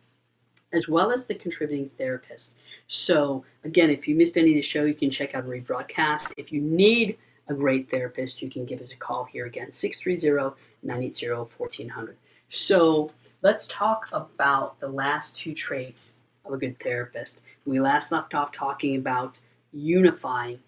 as 0.73 0.89
well 0.89 1.11
as 1.11 1.27
the 1.27 1.35
contributing 1.35 1.91
therapist. 1.97 2.59
So, 2.89 3.45
again, 3.65 3.91
if 3.91 4.07
you 4.07 4.15
missed 4.15 4.37
any 4.37 4.51
of 4.51 4.57
the 4.57 4.63
show, 4.63 4.85
you 4.85 4.95
can 4.95 5.11
check 5.11 5.35
out 5.35 5.47
rebroadcast. 5.47 6.33
If 6.37 6.53
you 6.53 6.61
need 6.61 7.17
a 7.49 7.55
great 7.55 7.91
therapist, 7.91 8.43
you 8.43 8.51
can 8.51 8.65
give 8.65 8.81
us 8.81 8.93
a 8.93 8.97
call 8.97 9.25
here 9.25 9.47
again, 9.47 9.73
630 9.73 10.57
980 10.83 11.51
1400. 11.57 12.17
So, 12.51 13.11
let's 13.43 13.67
talk 13.67 14.09
about 14.13 14.79
the 14.81 14.89
last 14.89 15.37
two 15.37 15.55
traits 15.55 16.15
of 16.45 16.53
a 16.53 16.59
good 16.59 16.79
therapist. 16.79 17.43
We 17.67 17.81
last 17.81 18.13
left 18.13 18.35
off 18.35 18.53
talking 18.53 18.97
about 18.97 19.37
unifying. 19.73 20.61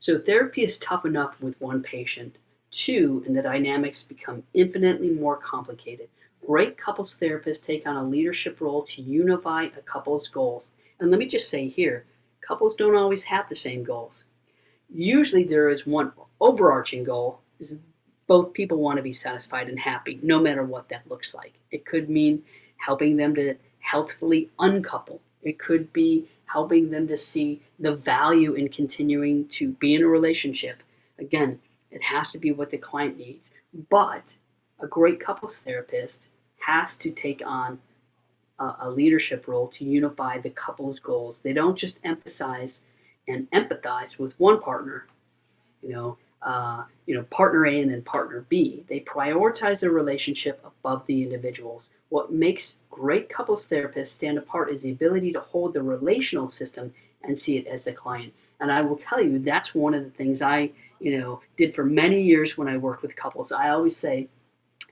So, 0.00 0.18
therapy 0.18 0.64
is 0.64 0.78
tough 0.78 1.04
enough 1.04 1.40
with 1.40 1.60
one 1.60 1.82
patient. 1.82 2.36
Two, 2.70 3.22
and 3.26 3.36
the 3.36 3.42
dynamics 3.42 4.02
become 4.02 4.42
infinitely 4.52 5.10
more 5.10 5.36
complicated. 5.36 6.08
Great 6.46 6.76
couples 6.76 7.16
therapists 7.16 7.64
take 7.64 7.86
on 7.86 7.96
a 7.96 8.04
leadership 8.04 8.60
role 8.60 8.82
to 8.82 9.00
unify 9.00 9.64
a 9.64 9.80
couple's 9.82 10.28
goals. 10.28 10.68
And 11.00 11.10
let 11.10 11.18
me 11.18 11.26
just 11.26 11.48
say 11.48 11.68
here 11.68 12.04
couples 12.40 12.74
don't 12.74 12.96
always 12.96 13.24
have 13.24 13.48
the 13.48 13.54
same 13.54 13.82
goals. 13.82 14.24
Usually, 14.94 15.42
there 15.42 15.68
is 15.68 15.86
one 15.86 16.12
overarching 16.40 17.02
goal 17.04 17.40
is 17.58 17.76
both 18.26 18.52
people 18.52 18.78
want 18.78 18.96
to 18.96 19.02
be 19.02 19.12
satisfied 19.12 19.68
and 19.68 19.78
happy, 19.78 20.18
no 20.22 20.40
matter 20.40 20.64
what 20.64 20.88
that 20.88 21.08
looks 21.08 21.34
like. 21.34 21.54
It 21.70 21.84
could 21.84 22.08
mean 22.08 22.44
helping 22.76 23.16
them 23.16 23.34
to 23.34 23.56
healthfully 23.80 24.50
uncouple. 24.58 25.20
It 25.42 25.58
could 25.58 25.92
be 25.92 26.28
helping 26.46 26.90
them 26.90 27.08
to 27.08 27.18
see 27.18 27.60
the 27.78 27.94
value 27.94 28.54
in 28.54 28.68
continuing 28.68 29.48
to 29.48 29.70
be 29.72 29.94
in 29.94 30.02
a 30.02 30.06
relationship. 30.06 30.82
Again, 31.18 31.60
it 31.90 32.02
has 32.02 32.30
to 32.30 32.38
be 32.38 32.52
what 32.52 32.70
the 32.70 32.78
client 32.78 33.18
needs. 33.18 33.52
But 33.90 34.36
a 34.80 34.86
great 34.86 35.20
couples 35.20 35.60
therapist 35.60 36.28
has 36.60 36.96
to 36.98 37.10
take 37.10 37.42
on 37.44 37.80
a, 38.58 38.74
a 38.82 38.90
leadership 38.90 39.48
role 39.48 39.68
to 39.68 39.84
unify 39.84 40.38
the 40.38 40.50
couple's 40.50 41.00
goals. 41.00 41.40
They 41.40 41.52
don't 41.52 41.76
just 41.76 42.00
emphasize 42.04 42.80
and 43.28 43.50
empathize 43.52 44.18
with 44.18 44.38
one 44.38 44.60
partner, 44.60 45.06
you 45.82 45.90
know, 45.90 46.18
uh, 46.42 46.84
you 47.06 47.14
know, 47.14 47.22
partner 47.24 47.66
A 47.66 47.80
and 47.80 47.90
then 47.90 48.02
partner 48.02 48.44
B. 48.48 48.84
They 48.88 49.00
prioritize 49.00 49.80
their 49.80 49.90
relationship 49.90 50.62
above 50.64 51.06
the 51.06 51.22
individuals. 51.22 51.88
What 52.10 52.32
makes 52.32 52.78
great 52.90 53.28
couples 53.28 53.66
therapists 53.66 54.08
stand 54.08 54.38
apart 54.38 54.70
is 54.70 54.82
the 54.82 54.92
ability 54.92 55.32
to 55.32 55.40
hold 55.40 55.72
the 55.72 55.82
relational 55.82 56.50
system 56.50 56.92
and 57.22 57.40
see 57.40 57.56
it 57.56 57.66
as 57.66 57.84
the 57.84 57.92
client. 57.92 58.32
And 58.60 58.70
I 58.70 58.82
will 58.82 58.96
tell 58.96 59.22
you, 59.22 59.38
that's 59.38 59.74
one 59.74 59.94
of 59.94 60.04
the 60.04 60.10
things 60.10 60.42
I, 60.42 60.70
you 61.00 61.18
know, 61.18 61.40
did 61.56 61.74
for 61.74 61.84
many 61.84 62.20
years 62.22 62.56
when 62.56 62.68
I 62.68 62.76
worked 62.76 63.02
with 63.02 63.16
couples. 63.16 63.50
I 63.50 63.70
always 63.70 63.96
say, 63.96 64.28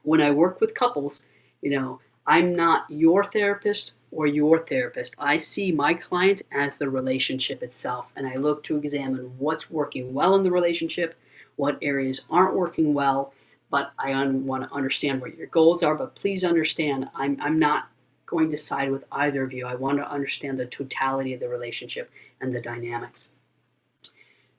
when 0.03 0.20
I 0.20 0.30
work 0.30 0.61
with 0.61 0.74
couples, 0.74 1.24
you 1.61 1.70
know, 1.70 2.01
I'm 2.26 2.57
not 2.57 2.85
your 2.89 3.24
therapist 3.24 3.93
or 4.12 4.26
your 4.26 4.58
therapist. 4.58 5.16
I 5.18 5.38
see 5.38 5.72
my 5.72 5.94
client 5.94 6.42
as 6.52 6.76
the 6.76 6.88
relationship 6.88 7.62
itself, 7.62 8.12
and 8.14 8.26
I 8.26 8.36
look 8.36 8.62
to 8.64 8.76
examine 8.76 9.32
what's 9.38 9.70
working 9.70 10.14
well 10.14 10.36
in 10.36 10.44
the 10.44 10.50
relationship, 10.50 11.18
what 11.56 11.78
areas 11.82 12.24
aren't 12.30 12.54
working 12.54 12.94
well. 12.94 13.32
But 13.70 13.92
I 13.98 14.12
un- 14.12 14.46
want 14.46 14.68
to 14.68 14.74
understand 14.74 15.20
what 15.20 15.36
your 15.36 15.46
goals 15.46 15.82
are. 15.82 15.94
But 15.94 16.14
please 16.14 16.44
understand, 16.44 17.08
I'm, 17.14 17.38
I'm 17.40 17.58
not 17.58 17.88
going 18.26 18.50
to 18.50 18.58
side 18.58 18.90
with 18.90 19.04
either 19.12 19.42
of 19.42 19.52
you. 19.52 19.66
I 19.66 19.74
want 19.74 19.98
to 19.98 20.10
understand 20.10 20.58
the 20.58 20.66
totality 20.66 21.32
of 21.32 21.40
the 21.40 21.48
relationship 21.48 22.10
and 22.40 22.54
the 22.54 22.60
dynamics. 22.60 23.30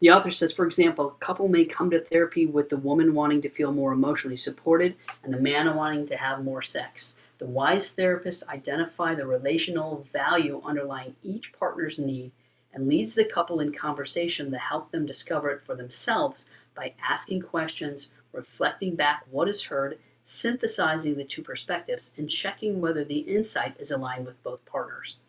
The 0.03 0.11
author 0.11 0.31
says, 0.31 0.51
for 0.51 0.65
example, 0.65 1.07
a 1.07 1.23
couple 1.23 1.47
may 1.47 1.63
come 1.63 1.89
to 1.91 2.01
therapy 2.01 2.45
with 2.45 2.67
the 2.67 2.75
woman 2.75 3.13
wanting 3.13 3.41
to 3.43 3.49
feel 3.49 3.71
more 3.71 3.93
emotionally 3.93 4.35
supported 4.35 4.97
and 5.23 5.33
the 5.33 5.39
man 5.39 5.73
wanting 5.77 6.07
to 6.07 6.17
have 6.17 6.43
more 6.43 6.61
sex. 6.61 7.15
The 7.37 7.45
wise 7.45 7.93
therapist 7.93 8.45
identify 8.49 9.15
the 9.15 9.25
relational 9.25 10.05
value 10.11 10.61
underlying 10.65 11.15
each 11.23 11.53
partner's 11.53 11.97
need 11.97 12.33
and 12.73 12.89
leads 12.89 13.15
the 13.15 13.23
couple 13.23 13.61
in 13.61 13.71
conversation 13.71 14.51
to 14.51 14.57
help 14.57 14.91
them 14.91 15.05
discover 15.05 15.49
it 15.51 15.61
for 15.61 15.73
themselves 15.73 16.47
by 16.75 16.95
asking 17.01 17.43
questions, 17.43 18.09
reflecting 18.33 18.97
back 18.97 19.23
what 19.31 19.47
is 19.47 19.63
heard, 19.63 19.97
synthesizing 20.25 21.15
the 21.15 21.23
two 21.23 21.41
perspectives, 21.41 22.13
and 22.17 22.29
checking 22.29 22.81
whether 22.81 23.05
the 23.05 23.19
insight 23.19 23.79
is 23.79 23.89
aligned 23.89 24.25
with 24.25 24.43
both 24.43 24.65
partners. 24.65 25.19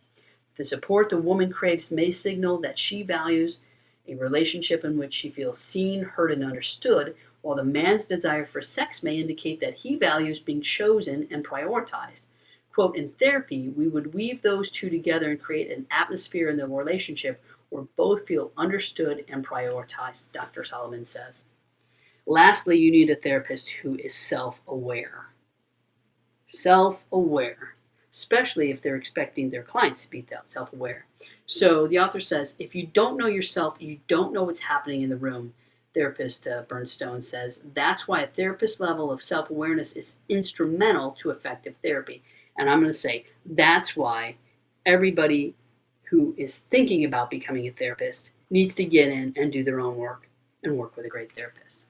The 0.56 0.64
support 0.64 1.10
the 1.10 1.18
woman 1.18 1.52
craves 1.52 1.92
may 1.92 2.10
signal 2.10 2.58
that 2.62 2.76
she 2.76 3.04
values 3.04 3.60
a 4.06 4.14
relationship 4.14 4.84
in 4.84 4.98
which 4.98 5.14
she 5.14 5.30
feels 5.30 5.58
seen, 5.58 6.02
heard, 6.02 6.30
and 6.32 6.44
understood, 6.44 7.16
while 7.42 7.56
the 7.56 7.64
man's 7.64 8.06
desire 8.06 8.44
for 8.44 8.62
sex 8.62 9.02
may 9.02 9.18
indicate 9.18 9.60
that 9.60 9.74
he 9.74 9.96
values 9.96 10.40
being 10.40 10.60
chosen 10.60 11.26
and 11.30 11.44
prioritized. 11.44 12.24
Quote, 12.72 12.96
in 12.96 13.10
therapy, 13.10 13.68
we 13.68 13.86
would 13.86 14.14
weave 14.14 14.42
those 14.42 14.70
two 14.70 14.90
together 14.90 15.30
and 15.30 15.40
create 15.40 15.70
an 15.70 15.86
atmosphere 15.90 16.48
in 16.48 16.56
the 16.56 16.66
relationship 16.66 17.42
where 17.68 17.84
both 17.96 18.26
feel 18.26 18.52
understood 18.56 19.24
and 19.28 19.46
prioritized, 19.46 20.30
Dr. 20.32 20.64
Solomon 20.64 21.06
says. 21.06 21.44
Lastly, 22.26 22.78
you 22.78 22.90
need 22.90 23.10
a 23.10 23.16
therapist 23.16 23.70
who 23.70 23.96
is 23.96 24.14
self 24.14 24.60
aware. 24.66 25.26
Self 26.46 27.04
aware, 27.12 27.74
especially 28.10 28.70
if 28.70 28.80
they're 28.80 28.96
expecting 28.96 29.50
their 29.50 29.62
clients 29.62 30.04
to 30.04 30.10
be 30.10 30.24
self 30.44 30.72
aware. 30.72 31.06
So 31.46 31.86
the 31.86 31.98
author 31.98 32.20
says 32.20 32.56
if 32.58 32.74
you 32.74 32.86
don't 32.86 33.16
know 33.16 33.26
yourself, 33.26 33.76
you 33.80 33.98
don't 34.08 34.32
know 34.32 34.44
what's 34.44 34.60
happening 34.60 35.02
in 35.02 35.10
the 35.10 35.16
room. 35.16 35.52
Therapist 35.92 36.48
uh, 36.48 36.62
Bernstone 36.62 37.22
says 37.22 37.62
that's 37.74 38.08
why 38.08 38.22
a 38.22 38.26
therapist 38.26 38.80
level 38.80 39.12
of 39.12 39.22
self 39.22 39.50
awareness 39.50 39.94
is 39.94 40.18
instrumental 40.28 41.12
to 41.12 41.30
effective 41.30 41.76
therapy. 41.76 42.22
And 42.58 42.68
I'm 42.68 42.80
going 42.80 42.90
to 42.90 42.98
say 42.98 43.26
that's 43.46 43.96
why 43.96 44.36
everybody 44.86 45.54
who 46.04 46.34
is 46.36 46.58
thinking 46.58 47.04
about 47.04 47.30
becoming 47.30 47.66
a 47.66 47.70
therapist 47.70 48.32
needs 48.50 48.74
to 48.76 48.84
get 48.84 49.08
in 49.08 49.32
and 49.36 49.52
do 49.52 49.62
their 49.62 49.80
own 49.80 49.96
work 49.96 50.28
and 50.62 50.76
work 50.76 50.96
with 50.96 51.06
a 51.06 51.08
great 51.08 51.32
therapist. 51.32 51.86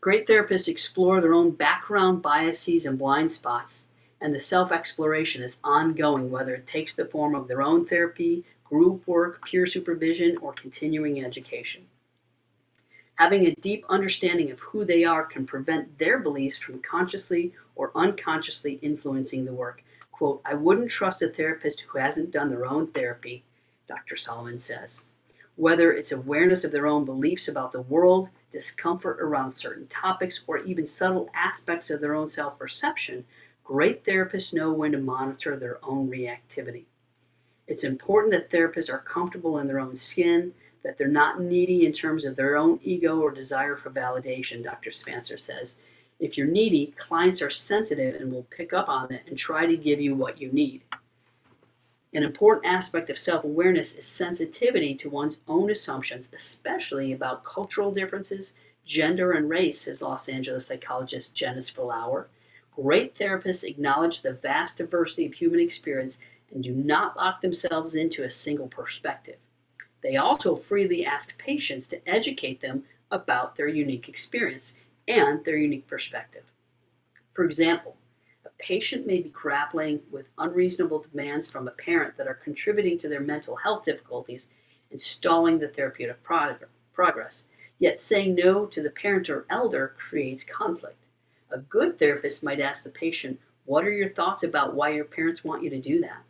Great 0.00 0.26
therapists 0.26 0.68
explore 0.68 1.20
their 1.20 1.34
own 1.34 1.50
background 1.50 2.22
biases 2.22 2.86
and 2.86 2.98
blind 2.98 3.30
spots 3.30 3.88
and 4.20 4.34
the 4.34 4.40
self 4.40 4.72
exploration 4.72 5.42
is 5.42 5.60
ongoing, 5.62 6.30
whether 6.30 6.54
it 6.54 6.66
takes 6.66 6.94
the 6.94 7.04
form 7.04 7.34
of 7.34 7.48
their 7.48 7.62
own 7.62 7.84
therapy, 7.84 8.44
group 8.64 9.06
work, 9.06 9.44
peer 9.46 9.66
supervision, 9.66 10.36
or 10.38 10.52
continuing 10.52 11.24
education. 11.24 11.86
Having 13.16 13.46
a 13.46 13.54
deep 13.56 13.84
understanding 13.88 14.50
of 14.50 14.60
who 14.60 14.84
they 14.84 15.04
are 15.04 15.24
can 15.24 15.46
prevent 15.46 15.98
their 15.98 16.18
beliefs 16.18 16.58
from 16.58 16.82
consciously 16.82 17.52
or 17.74 17.90
unconsciously 17.94 18.74
influencing 18.82 19.44
the 19.44 19.54
work. 19.54 19.82
Quote, 20.12 20.40
I 20.44 20.54
wouldn't 20.54 20.90
trust 20.90 21.22
a 21.22 21.28
therapist 21.28 21.80
who 21.80 21.98
hasn't 21.98 22.30
done 22.30 22.48
their 22.48 22.66
own 22.66 22.86
therapy, 22.86 23.44
Dr. 23.86 24.16
Solomon 24.16 24.60
says. 24.60 25.00
Whether 25.56 25.92
it's 25.92 26.12
awareness 26.12 26.64
of 26.64 26.72
their 26.72 26.86
own 26.86 27.06
beliefs 27.06 27.48
about 27.48 27.72
the 27.72 27.80
world, 27.80 28.28
discomfort 28.50 29.18
around 29.20 29.50
certain 29.50 29.86
topics, 29.86 30.44
or 30.46 30.58
even 30.58 30.86
subtle 30.86 31.30
aspects 31.34 31.90
of 31.90 32.00
their 32.00 32.14
own 32.14 32.28
self 32.28 32.58
perception, 32.58 33.24
Great 33.66 34.04
therapists 34.04 34.54
know 34.54 34.72
when 34.72 34.92
to 34.92 34.98
monitor 34.98 35.56
their 35.56 35.84
own 35.84 36.08
reactivity. 36.08 36.84
It's 37.66 37.82
important 37.82 38.30
that 38.30 38.48
therapists 38.48 38.92
are 38.92 39.00
comfortable 39.00 39.58
in 39.58 39.66
their 39.66 39.80
own 39.80 39.96
skin, 39.96 40.54
that 40.84 40.96
they're 40.96 41.08
not 41.08 41.40
needy 41.40 41.84
in 41.84 41.92
terms 41.92 42.24
of 42.24 42.36
their 42.36 42.56
own 42.56 42.78
ego 42.84 43.20
or 43.20 43.32
desire 43.32 43.74
for 43.74 43.90
validation, 43.90 44.62
Dr. 44.62 44.92
Spencer 44.92 45.36
says. 45.36 45.78
If 46.20 46.38
you're 46.38 46.46
needy, 46.46 46.94
clients 46.96 47.42
are 47.42 47.50
sensitive 47.50 48.14
and 48.14 48.32
will 48.32 48.44
pick 48.44 48.72
up 48.72 48.88
on 48.88 49.12
it 49.12 49.24
and 49.26 49.36
try 49.36 49.66
to 49.66 49.76
give 49.76 50.00
you 50.00 50.14
what 50.14 50.40
you 50.40 50.52
need. 50.52 50.82
An 52.14 52.22
important 52.22 52.66
aspect 52.66 53.10
of 53.10 53.18
self 53.18 53.42
awareness 53.42 53.98
is 53.98 54.06
sensitivity 54.06 54.94
to 54.94 55.10
one's 55.10 55.38
own 55.48 55.72
assumptions, 55.72 56.30
especially 56.32 57.12
about 57.12 57.42
cultural 57.42 57.90
differences, 57.90 58.52
gender, 58.84 59.32
and 59.32 59.50
race, 59.50 59.80
says 59.80 60.02
Los 60.02 60.28
Angeles 60.28 60.66
psychologist 60.66 61.34
Janice 61.34 61.68
Flower. 61.68 62.28
Great 62.76 63.14
therapists 63.14 63.64
acknowledge 63.64 64.20
the 64.20 64.34
vast 64.34 64.76
diversity 64.76 65.24
of 65.24 65.32
human 65.32 65.60
experience 65.60 66.18
and 66.52 66.62
do 66.62 66.72
not 66.72 67.16
lock 67.16 67.40
themselves 67.40 67.94
into 67.94 68.22
a 68.22 68.28
single 68.28 68.68
perspective. 68.68 69.38
They 70.02 70.16
also 70.16 70.54
freely 70.54 71.06
ask 71.06 71.36
patients 71.38 71.88
to 71.88 72.06
educate 72.06 72.60
them 72.60 72.84
about 73.10 73.56
their 73.56 73.66
unique 73.66 74.10
experience 74.10 74.74
and 75.08 75.42
their 75.42 75.56
unique 75.56 75.86
perspective. 75.86 76.44
For 77.32 77.46
example, 77.46 77.96
a 78.44 78.50
patient 78.58 79.06
may 79.06 79.22
be 79.22 79.30
grappling 79.30 80.02
with 80.10 80.28
unreasonable 80.36 81.06
demands 81.10 81.50
from 81.50 81.68
a 81.68 81.72
parent 81.72 82.18
that 82.18 82.28
are 82.28 82.34
contributing 82.34 82.98
to 82.98 83.08
their 83.08 83.20
mental 83.20 83.56
health 83.56 83.84
difficulties 83.84 84.50
and 84.90 85.00
stalling 85.00 85.58
the 85.58 85.68
therapeutic 85.68 86.22
progress. 86.92 87.44
Yet 87.78 88.02
saying 88.02 88.34
no 88.34 88.66
to 88.66 88.82
the 88.82 88.90
parent 88.90 89.30
or 89.30 89.46
elder 89.48 89.94
creates 89.96 90.44
conflict. 90.44 91.05
A 91.50 91.58
good 91.58 91.98
therapist 91.98 92.42
might 92.42 92.60
ask 92.60 92.82
the 92.82 92.90
patient 92.90 93.40
What 93.66 93.84
are 93.84 93.92
your 93.92 94.08
thoughts 94.08 94.42
about 94.42 94.74
why 94.74 94.90
your 94.90 95.04
parents 95.04 95.44
want 95.44 95.62
you 95.62 95.70
to 95.70 95.78
do 95.80 96.00
that? 96.00 96.24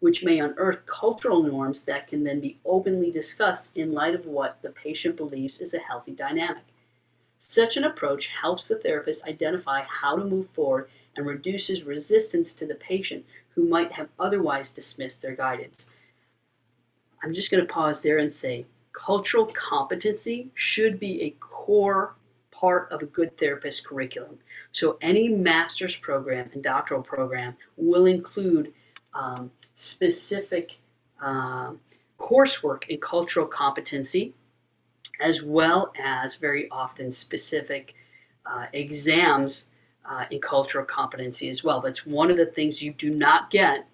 Which 0.00 0.22
may 0.22 0.40
unearth 0.40 0.84
cultural 0.84 1.42
norms 1.42 1.84
that 1.84 2.06
can 2.06 2.22
then 2.24 2.40
be 2.40 2.58
openly 2.64 3.10
discussed 3.10 3.70
in 3.74 3.92
light 3.92 4.14
of 4.14 4.26
what 4.26 4.60
the 4.60 4.70
patient 4.70 5.16
believes 5.16 5.60
is 5.60 5.72
a 5.72 5.78
healthy 5.78 6.12
dynamic. 6.12 6.64
Such 7.38 7.76
an 7.76 7.84
approach 7.84 8.28
helps 8.28 8.68
the 8.68 8.76
therapist 8.76 9.24
identify 9.24 9.82
how 9.82 10.16
to 10.16 10.24
move 10.24 10.48
forward 10.48 10.90
and 11.16 11.26
reduces 11.26 11.84
resistance 11.84 12.52
to 12.54 12.66
the 12.66 12.74
patient 12.74 13.24
who 13.54 13.64
might 13.64 13.92
have 13.92 14.10
otherwise 14.18 14.70
dismissed 14.70 15.22
their 15.22 15.34
guidance. 15.34 15.86
I'm 17.22 17.32
just 17.32 17.50
going 17.50 17.66
to 17.66 17.72
pause 17.72 18.02
there 18.02 18.18
and 18.18 18.32
say 18.32 18.66
cultural 18.92 19.46
competency 19.46 20.50
should 20.54 21.00
be 21.00 21.22
a 21.22 21.30
core 21.40 22.14
part 22.62 22.88
of 22.92 23.02
a 23.02 23.06
good 23.06 23.36
therapist 23.36 23.84
curriculum. 23.84 24.38
So, 24.70 24.96
any 25.02 25.28
master's 25.28 25.96
program 25.96 26.48
and 26.52 26.62
doctoral 26.62 27.02
program 27.02 27.56
will 27.76 28.06
include 28.06 28.72
um, 29.12 29.50
specific 29.74 30.78
uh, 31.20 31.72
coursework 32.18 32.86
in 32.88 33.00
cultural 33.00 33.46
competency, 33.46 34.32
as 35.20 35.42
well 35.42 35.92
as 36.00 36.36
very 36.36 36.70
often 36.70 37.10
specific 37.10 37.94
uh, 38.46 38.66
exams 38.72 39.66
uh, 40.08 40.26
in 40.30 40.40
cultural 40.40 40.84
competency 40.84 41.48
as 41.48 41.64
well. 41.64 41.80
That's 41.80 42.06
one 42.06 42.30
of 42.30 42.36
the 42.36 42.46
things 42.46 42.80
you 42.80 42.92
do 42.92 43.10
not 43.10 43.50
get 43.50 43.88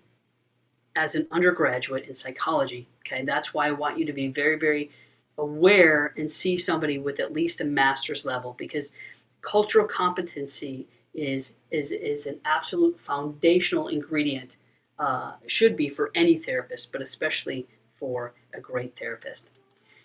as 0.94 1.14
an 1.14 1.26
undergraduate 1.30 2.06
in 2.06 2.14
psychology. 2.14 2.86
Okay, 3.06 3.24
that's 3.24 3.54
why 3.54 3.68
I 3.68 3.70
want 3.70 3.98
you 3.98 4.04
to 4.06 4.12
be 4.12 4.28
very, 4.28 4.58
very 4.58 4.90
aware 5.38 6.12
and 6.16 6.30
see 6.30 6.56
somebody 6.56 6.98
with 6.98 7.20
at 7.20 7.32
least 7.32 7.60
a 7.60 7.64
master's 7.64 8.24
level 8.24 8.54
because 8.58 8.92
cultural 9.40 9.86
competency 9.86 10.86
is 11.14 11.54
is 11.70 11.92
is 11.92 12.26
an 12.26 12.40
absolute 12.44 12.98
foundational 12.98 13.88
ingredient. 13.88 14.56
Uh, 14.98 15.34
should 15.46 15.76
be 15.76 15.88
for 15.88 16.10
any 16.16 16.36
therapist, 16.36 16.90
but 16.90 17.00
especially 17.00 17.68
for 17.94 18.34
a 18.52 18.60
great 18.60 18.98
therapist. 18.98 19.48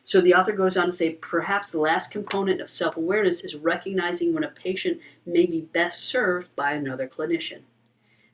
So 0.05 0.19
the 0.19 0.34
author 0.36 0.51
goes 0.51 0.75
on 0.75 0.88
to 0.88 0.91
say 0.91 1.11
perhaps 1.11 1.71
the 1.71 1.79
last 1.79 2.11
component 2.11 2.59
of 2.59 2.69
self 2.69 2.97
awareness 2.97 3.43
is 3.43 3.55
recognizing 3.55 4.34
when 4.34 4.43
a 4.43 4.49
patient 4.49 4.99
may 5.25 5.45
be 5.45 5.61
best 5.61 6.09
served 6.09 6.55
by 6.55 6.73
another 6.73 7.07
clinician. 7.07 7.61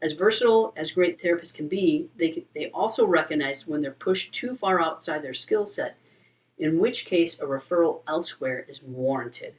As 0.02 0.14
versatile 0.14 0.74
as 0.76 0.94
great 0.94 1.22
therapists 1.22 1.54
can 1.54 1.68
be, 1.68 2.10
they, 2.16 2.44
they 2.56 2.72
also 2.72 3.06
recognize 3.06 3.68
when 3.68 3.82
they're 3.82 3.92
pushed 3.92 4.34
too 4.34 4.56
far 4.56 4.82
outside 4.82 5.22
their 5.22 5.34
skill 5.34 5.68
set, 5.68 5.96
in 6.60 6.78
which 6.78 7.06
case 7.06 7.40
a 7.40 7.46
referral 7.46 8.02
elsewhere 8.08 8.66
is 8.68 8.84
warranted. 8.84 9.56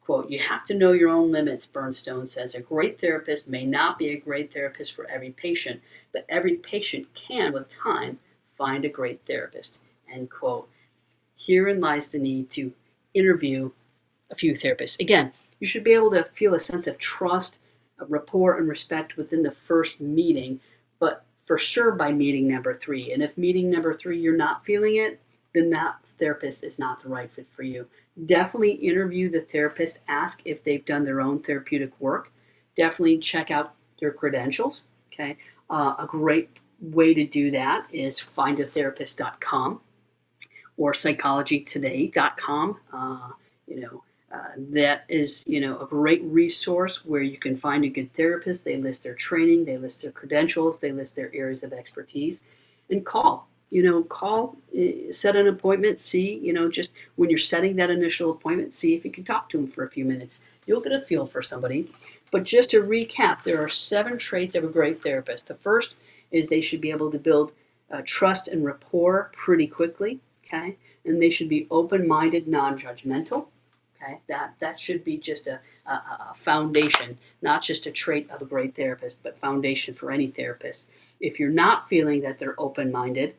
Quote, 0.00 0.28
you 0.28 0.40
have 0.40 0.64
to 0.64 0.74
know 0.74 0.92
your 0.92 1.08
own 1.08 1.30
limits, 1.30 1.66
Bernstone 1.66 2.26
says. 2.26 2.56
A 2.56 2.60
great 2.60 3.00
therapist 3.00 3.48
may 3.48 3.64
not 3.64 3.96
be 3.96 4.10
a 4.10 4.18
great 4.18 4.52
therapist 4.52 4.94
for 4.94 5.08
every 5.08 5.30
patient, 5.30 5.80
but 6.12 6.24
every 6.28 6.56
patient 6.56 7.06
can, 7.14 7.52
with 7.52 7.68
time, 7.68 8.18
find 8.56 8.84
a 8.84 8.88
great 8.88 9.22
therapist. 9.22 9.80
End 10.12 10.28
quote. 10.28 10.68
Herein 11.38 11.80
lies 11.80 12.08
the 12.08 12.18
need 12.18 12.50
to 12.50 12.72
interview 13.14 13.70
a 14.30 14.34
few 14.34 14.52
therapists. 14.54 14.98
Again, 14.98 15.32
you 15.60 15.66
should 15.66 15.84
be 15.84 15.94
able 15.94 16.10
to 16.10 16.24
feel 16.24 16.54
a 16.54 16.60
sense 16.60 16.86
of 16.86 16.98
trust, 16.98 17.60
rapport, 18.08 18.56
and 18.58 18.68
respect 18.68 19.16
within 19.16 19.42
the 19.42 19.50
first 19.50 20.00
meeting, 20.00 20.60
but 20.98 21.24
for 21.44 21.58
sure 21.58 21.92
by 21.92 22.10
meeting 22.10 22.48
number 22.48 22.74
three. 22.74 23.12
And 23.12 23.22
if 23.22 23.38
meeting 23.38 23.70
number 23.70 23.94
three 23.94 24.18
you're 24.18 24.36
not 24.36 24.64
feeling 24.64 24.96
it, 24.96 25.20
then 25.54 25.70
that 25.70 25.96
therapist 26.18 26.64
is 26.64 26.78
not 26.78 27.02
the 27.02 27.08
right 27.08 27.30
fit 27.30 27.46
for 27.46 27.62
you. 27.62 27.86
Definitely 28.26 28.72
interview 28.72 29.28
the 29.28 29.40
therapist, 29.40 30.00
ask 30.08 30.42
if 30.44 30.62
they've 30.62 30.84
done 30.84 31.04
their 31.04 31.20
own 31.20 31.40
therapeutic 31.40 31.92
work. 32.00 32.32
Definitely 32.76 33.18
check 33.18 33.50
out 33.50 33.74
their 34.00 34.12
credentials. 34.12 34.84
Okay, 35.12 35.36
uh, 35.68 35.94
a 35.98 36.06
great 36.06 36.50
way 36.80 37.12
to 37.14 37.26
do 37.26 37.50
that 37.50 37.86
is 37.92 38.20
findatherapist.com 38.20 39.80
or 40.76 40.92
psychologytoday.com. 40.92 42.78
Uh, 42.92 43.28
you 43.66 43.80
know, 43.80 44.02
uh, 44.32 44.52
that 44.56 45.04
is, 45.08 45.44
you 45.46 45.60
know, 45.60 45.78
a 45.80 45.86
great 45.86 46.22
resource 46.24 47.04
where 47.04 47.20
you 47.20 47.36
can 47.36 47.56
find 47.56 47.84
a 47.84 47.88
good 47.88 48.12
therapist. 48.14 48.64
They 48.64 48.76
list 48.76 49.02
their 49.02 49.14
training, 49.14 49.64
they 49.64 49.76
list 49.76 50.02
their 50.02 50.12
credentials, 50.12 50.78
they 50.78 50.92
list 50.92 51.16
their 51.16 51.34
areas 51.34 51.64
of 51.64 51.72
expertise, 51.72 52.42
and 52.88 53.04
call. 53.04 53.49
You 53.70 53.82
know, 53.82 54.02
call, 54.02 54.56
uh, 54.76 55.12
set 55.12 55.36
an 55.36 55.46
appointment, 55.46 56.00
see, 56.00 56.34
you 56.38 56.52
know, 56.52 56.68
just 56.68 56.92
when 57.16 57.30
you're 57.30 57.38
setting 57.38 57.76
that 57.76 57.90
initial 57.90 58.30
appointment, 58.30 58.74
see 58.74 58.94
if 58.94 59.04
you 59.04 59.10
can 59.10 59.24
talk 59.24 59.48
to 59.50 59.56
them 59.56 59.68
for 59.68 59.84
a 59.84 59.90
few 59.90 60.04
minutes. 60.04 60.42
You'll 60.66 60.80
get 60.80 60.92
a 60.92 61.00
feel 61.00 61.26
for 61.26 61.42
somebody. 61.42 61.90
But 62.30 62.44
just 62.44 62.70
to 62.70 62.82
recap, 62.82 63.42
there 63.42 63.62
are 63.62 63.68
seven 63.68 64.18
traits 64.18 64.54
of 64.54 64.64
a 64.64 64.68
great 64.68 65.02
therapist. 65.02 65.48
The 65.48 65.54
first 65.54 65.96
is 66.30 66.48
they 66.48 66.60
should 66.60 66.80
be 66.80 66.90
able 66.90 67.10
to 67.10 67.18
build 67.18 67.52
uh, 67.90 68.02
trust 68.04 68.48
and 68.48 68.64
rapport 68.64 69.30
pretty 69.34 69.66
quickly 69.66 70.20
okay? 70.52 70.76
And 71.04 71.20
they 71.20 71.30
should 71.30 71.48
be 71.48 71.66
open-minded, 71.70 72.48
non-judgmental, 72.48 73.46
okay? 73.96 74.20
That 74.28 74.54
that 74.60 74.78
should 74.78 75.04
be 75.04 75.16
just 75.16 75.46
a, 75.46 75.60
a, 75.86 75.92
a 76.30 76.34
foundation, 76.34 77.18
not 77.42 77.62
just 77.62 77.86
a 77.86 77.90
trait 77.90 78.30
of 78.30 78.42
a 78.42 78.44
great 78.44 78.74
therapist, 78.74 79.22
but 79.22 79.38
foundation 79.38 79.94
for 79.94 80.10
any 80.10 80.28
therapist. 80.28 80.88
If 81.20 81.38
you're 81.38 81.50
not 81.50 81.88
feeling 81.88 82.22
that 82.22 82.38
they're 82.38 82.60
open-minded, 82.60 83.34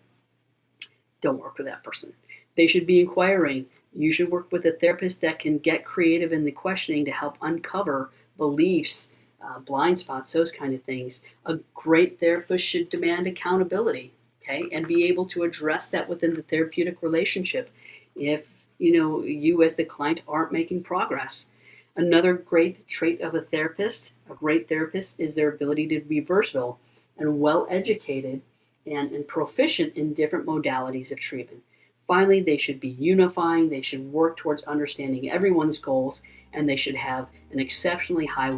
don't 1.21 1.39
work 1.39 1.57
with 1.57 1.67
that 1.67 1.83
person. 1.83 2.13
They 2.57 2.67
should 2.67 2.85
be 2.85 2.99
inquiring. 2.99 3.65
You 3.93 4.11
should 4.11 4.29
work 4.29 4.51
with 4.51 4.65
a 4.65 4.71
therapist 4.71 5.21
that 5.21 5.39
can 5.39 5.57
get 5.57 5.85
creative 5.85 6.33
in 6.33 6.45
the 6.45 6.51
questioning 6.51 7.05
to 7.05 7.11
help 7.11 7.37
uncover 7.41 8.09
beliefs, 8.37 9.09
uh, 9.41 9.59
blind 9.59 9.97
spots, 9.99 10.33
those 10.33 10.51
kind 10.51 10.73
of 10.73 10.83
things. 10.83 11.23
A 11.45 11.59
great 11.73 12.19
therapist 12.19 12.65
should 12.65 12.89
demand 12.89 13.27
accountability 13.27 14.13
okay, 14.41 14.67
and 14.71 14.87
be 14.87 15.05
able 15.05 15.25
to 15.27 15.43
address 15.43 15.89
that 15.89 16.07
within 16.09 16.33
the 16.33 16.41
therapeutic 16.41 17.01
relationship 17.01 17.69
if 18.15 18.65
you 18.77 18.91
know 18.91 19.23
you 19.23 19.63
as 19.63 19.75
the 19.75 19.85
client 19.85 20.21
aren't 20.27 20.51
making 20.51 20.83
progress. 20.83 21.47
Another 21.95 22.33
great 22.33 22.87
trait 22.87 23.21
of 23.21 23.35
a 23.35 23.41
therapist, 23.41 24.13
a 24.29 24.33
great 24.33 24.67
therapist, 24.67 25.19
is 25.19 25.35
their 25.35 25.49
ability 25.49 25.87
to 25.87 25.99
be 25.99 26.19
versatile 26.19 26.79
and 27.17 27.39
well 27.39 27.67
educated 27.69 28.41
and, 28.85 29.11
and 29.11 29.27
proficient 29.27 29.95
in 29.95 30.13
different 30.13 30.45
modalities 30.45 31.11
of 31.11 31.19
treatment. 31.19 31.63
Finally, 32.07 32.41
they 32.41 32.57
should 32.57 32.79
be 32.79 32.89
unifying, 32.89 33.69
they 33.69 33.81
should 33.81 34.11
work 34.11 34.35
towards 34.37 34.63
understanding 34.63 35.31
everyone's 35.31 35.79
goals, 35.79 36.21
and 36.53 36.67
they 36.67 36.75
should 36.75 36.95
have 36.95 37.27
an 37.51 37.59
exceptionally 37.59 38.25
high 38.25 38.51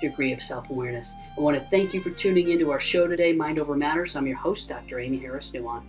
degree 0.00 0.32
of 0.32 0.42
self 0.42 0.70
awareness. 0.70 1.16
I 1.36 1.40
want 1.40 1.56
to 1.56 1.68
thank 1.68 1.92
you 1.92 2.00
for 2.00 2.10
tuning 2.10 2.48
into 2.48 2.70
our 2.70 2.80
show 2.80 3.06
today, 3.06 3.32
Mind 3.32 3.60
Over 3.60 3.76
Matters. 3.76 4.16
I'm 4.16 4.26
your 4.26 4.36
host, 4.36 4.68
Dr. 4.68 5.00
Amy 5.00 5.18
Harris 5.18 5.50
Nuon. 5.52 5.82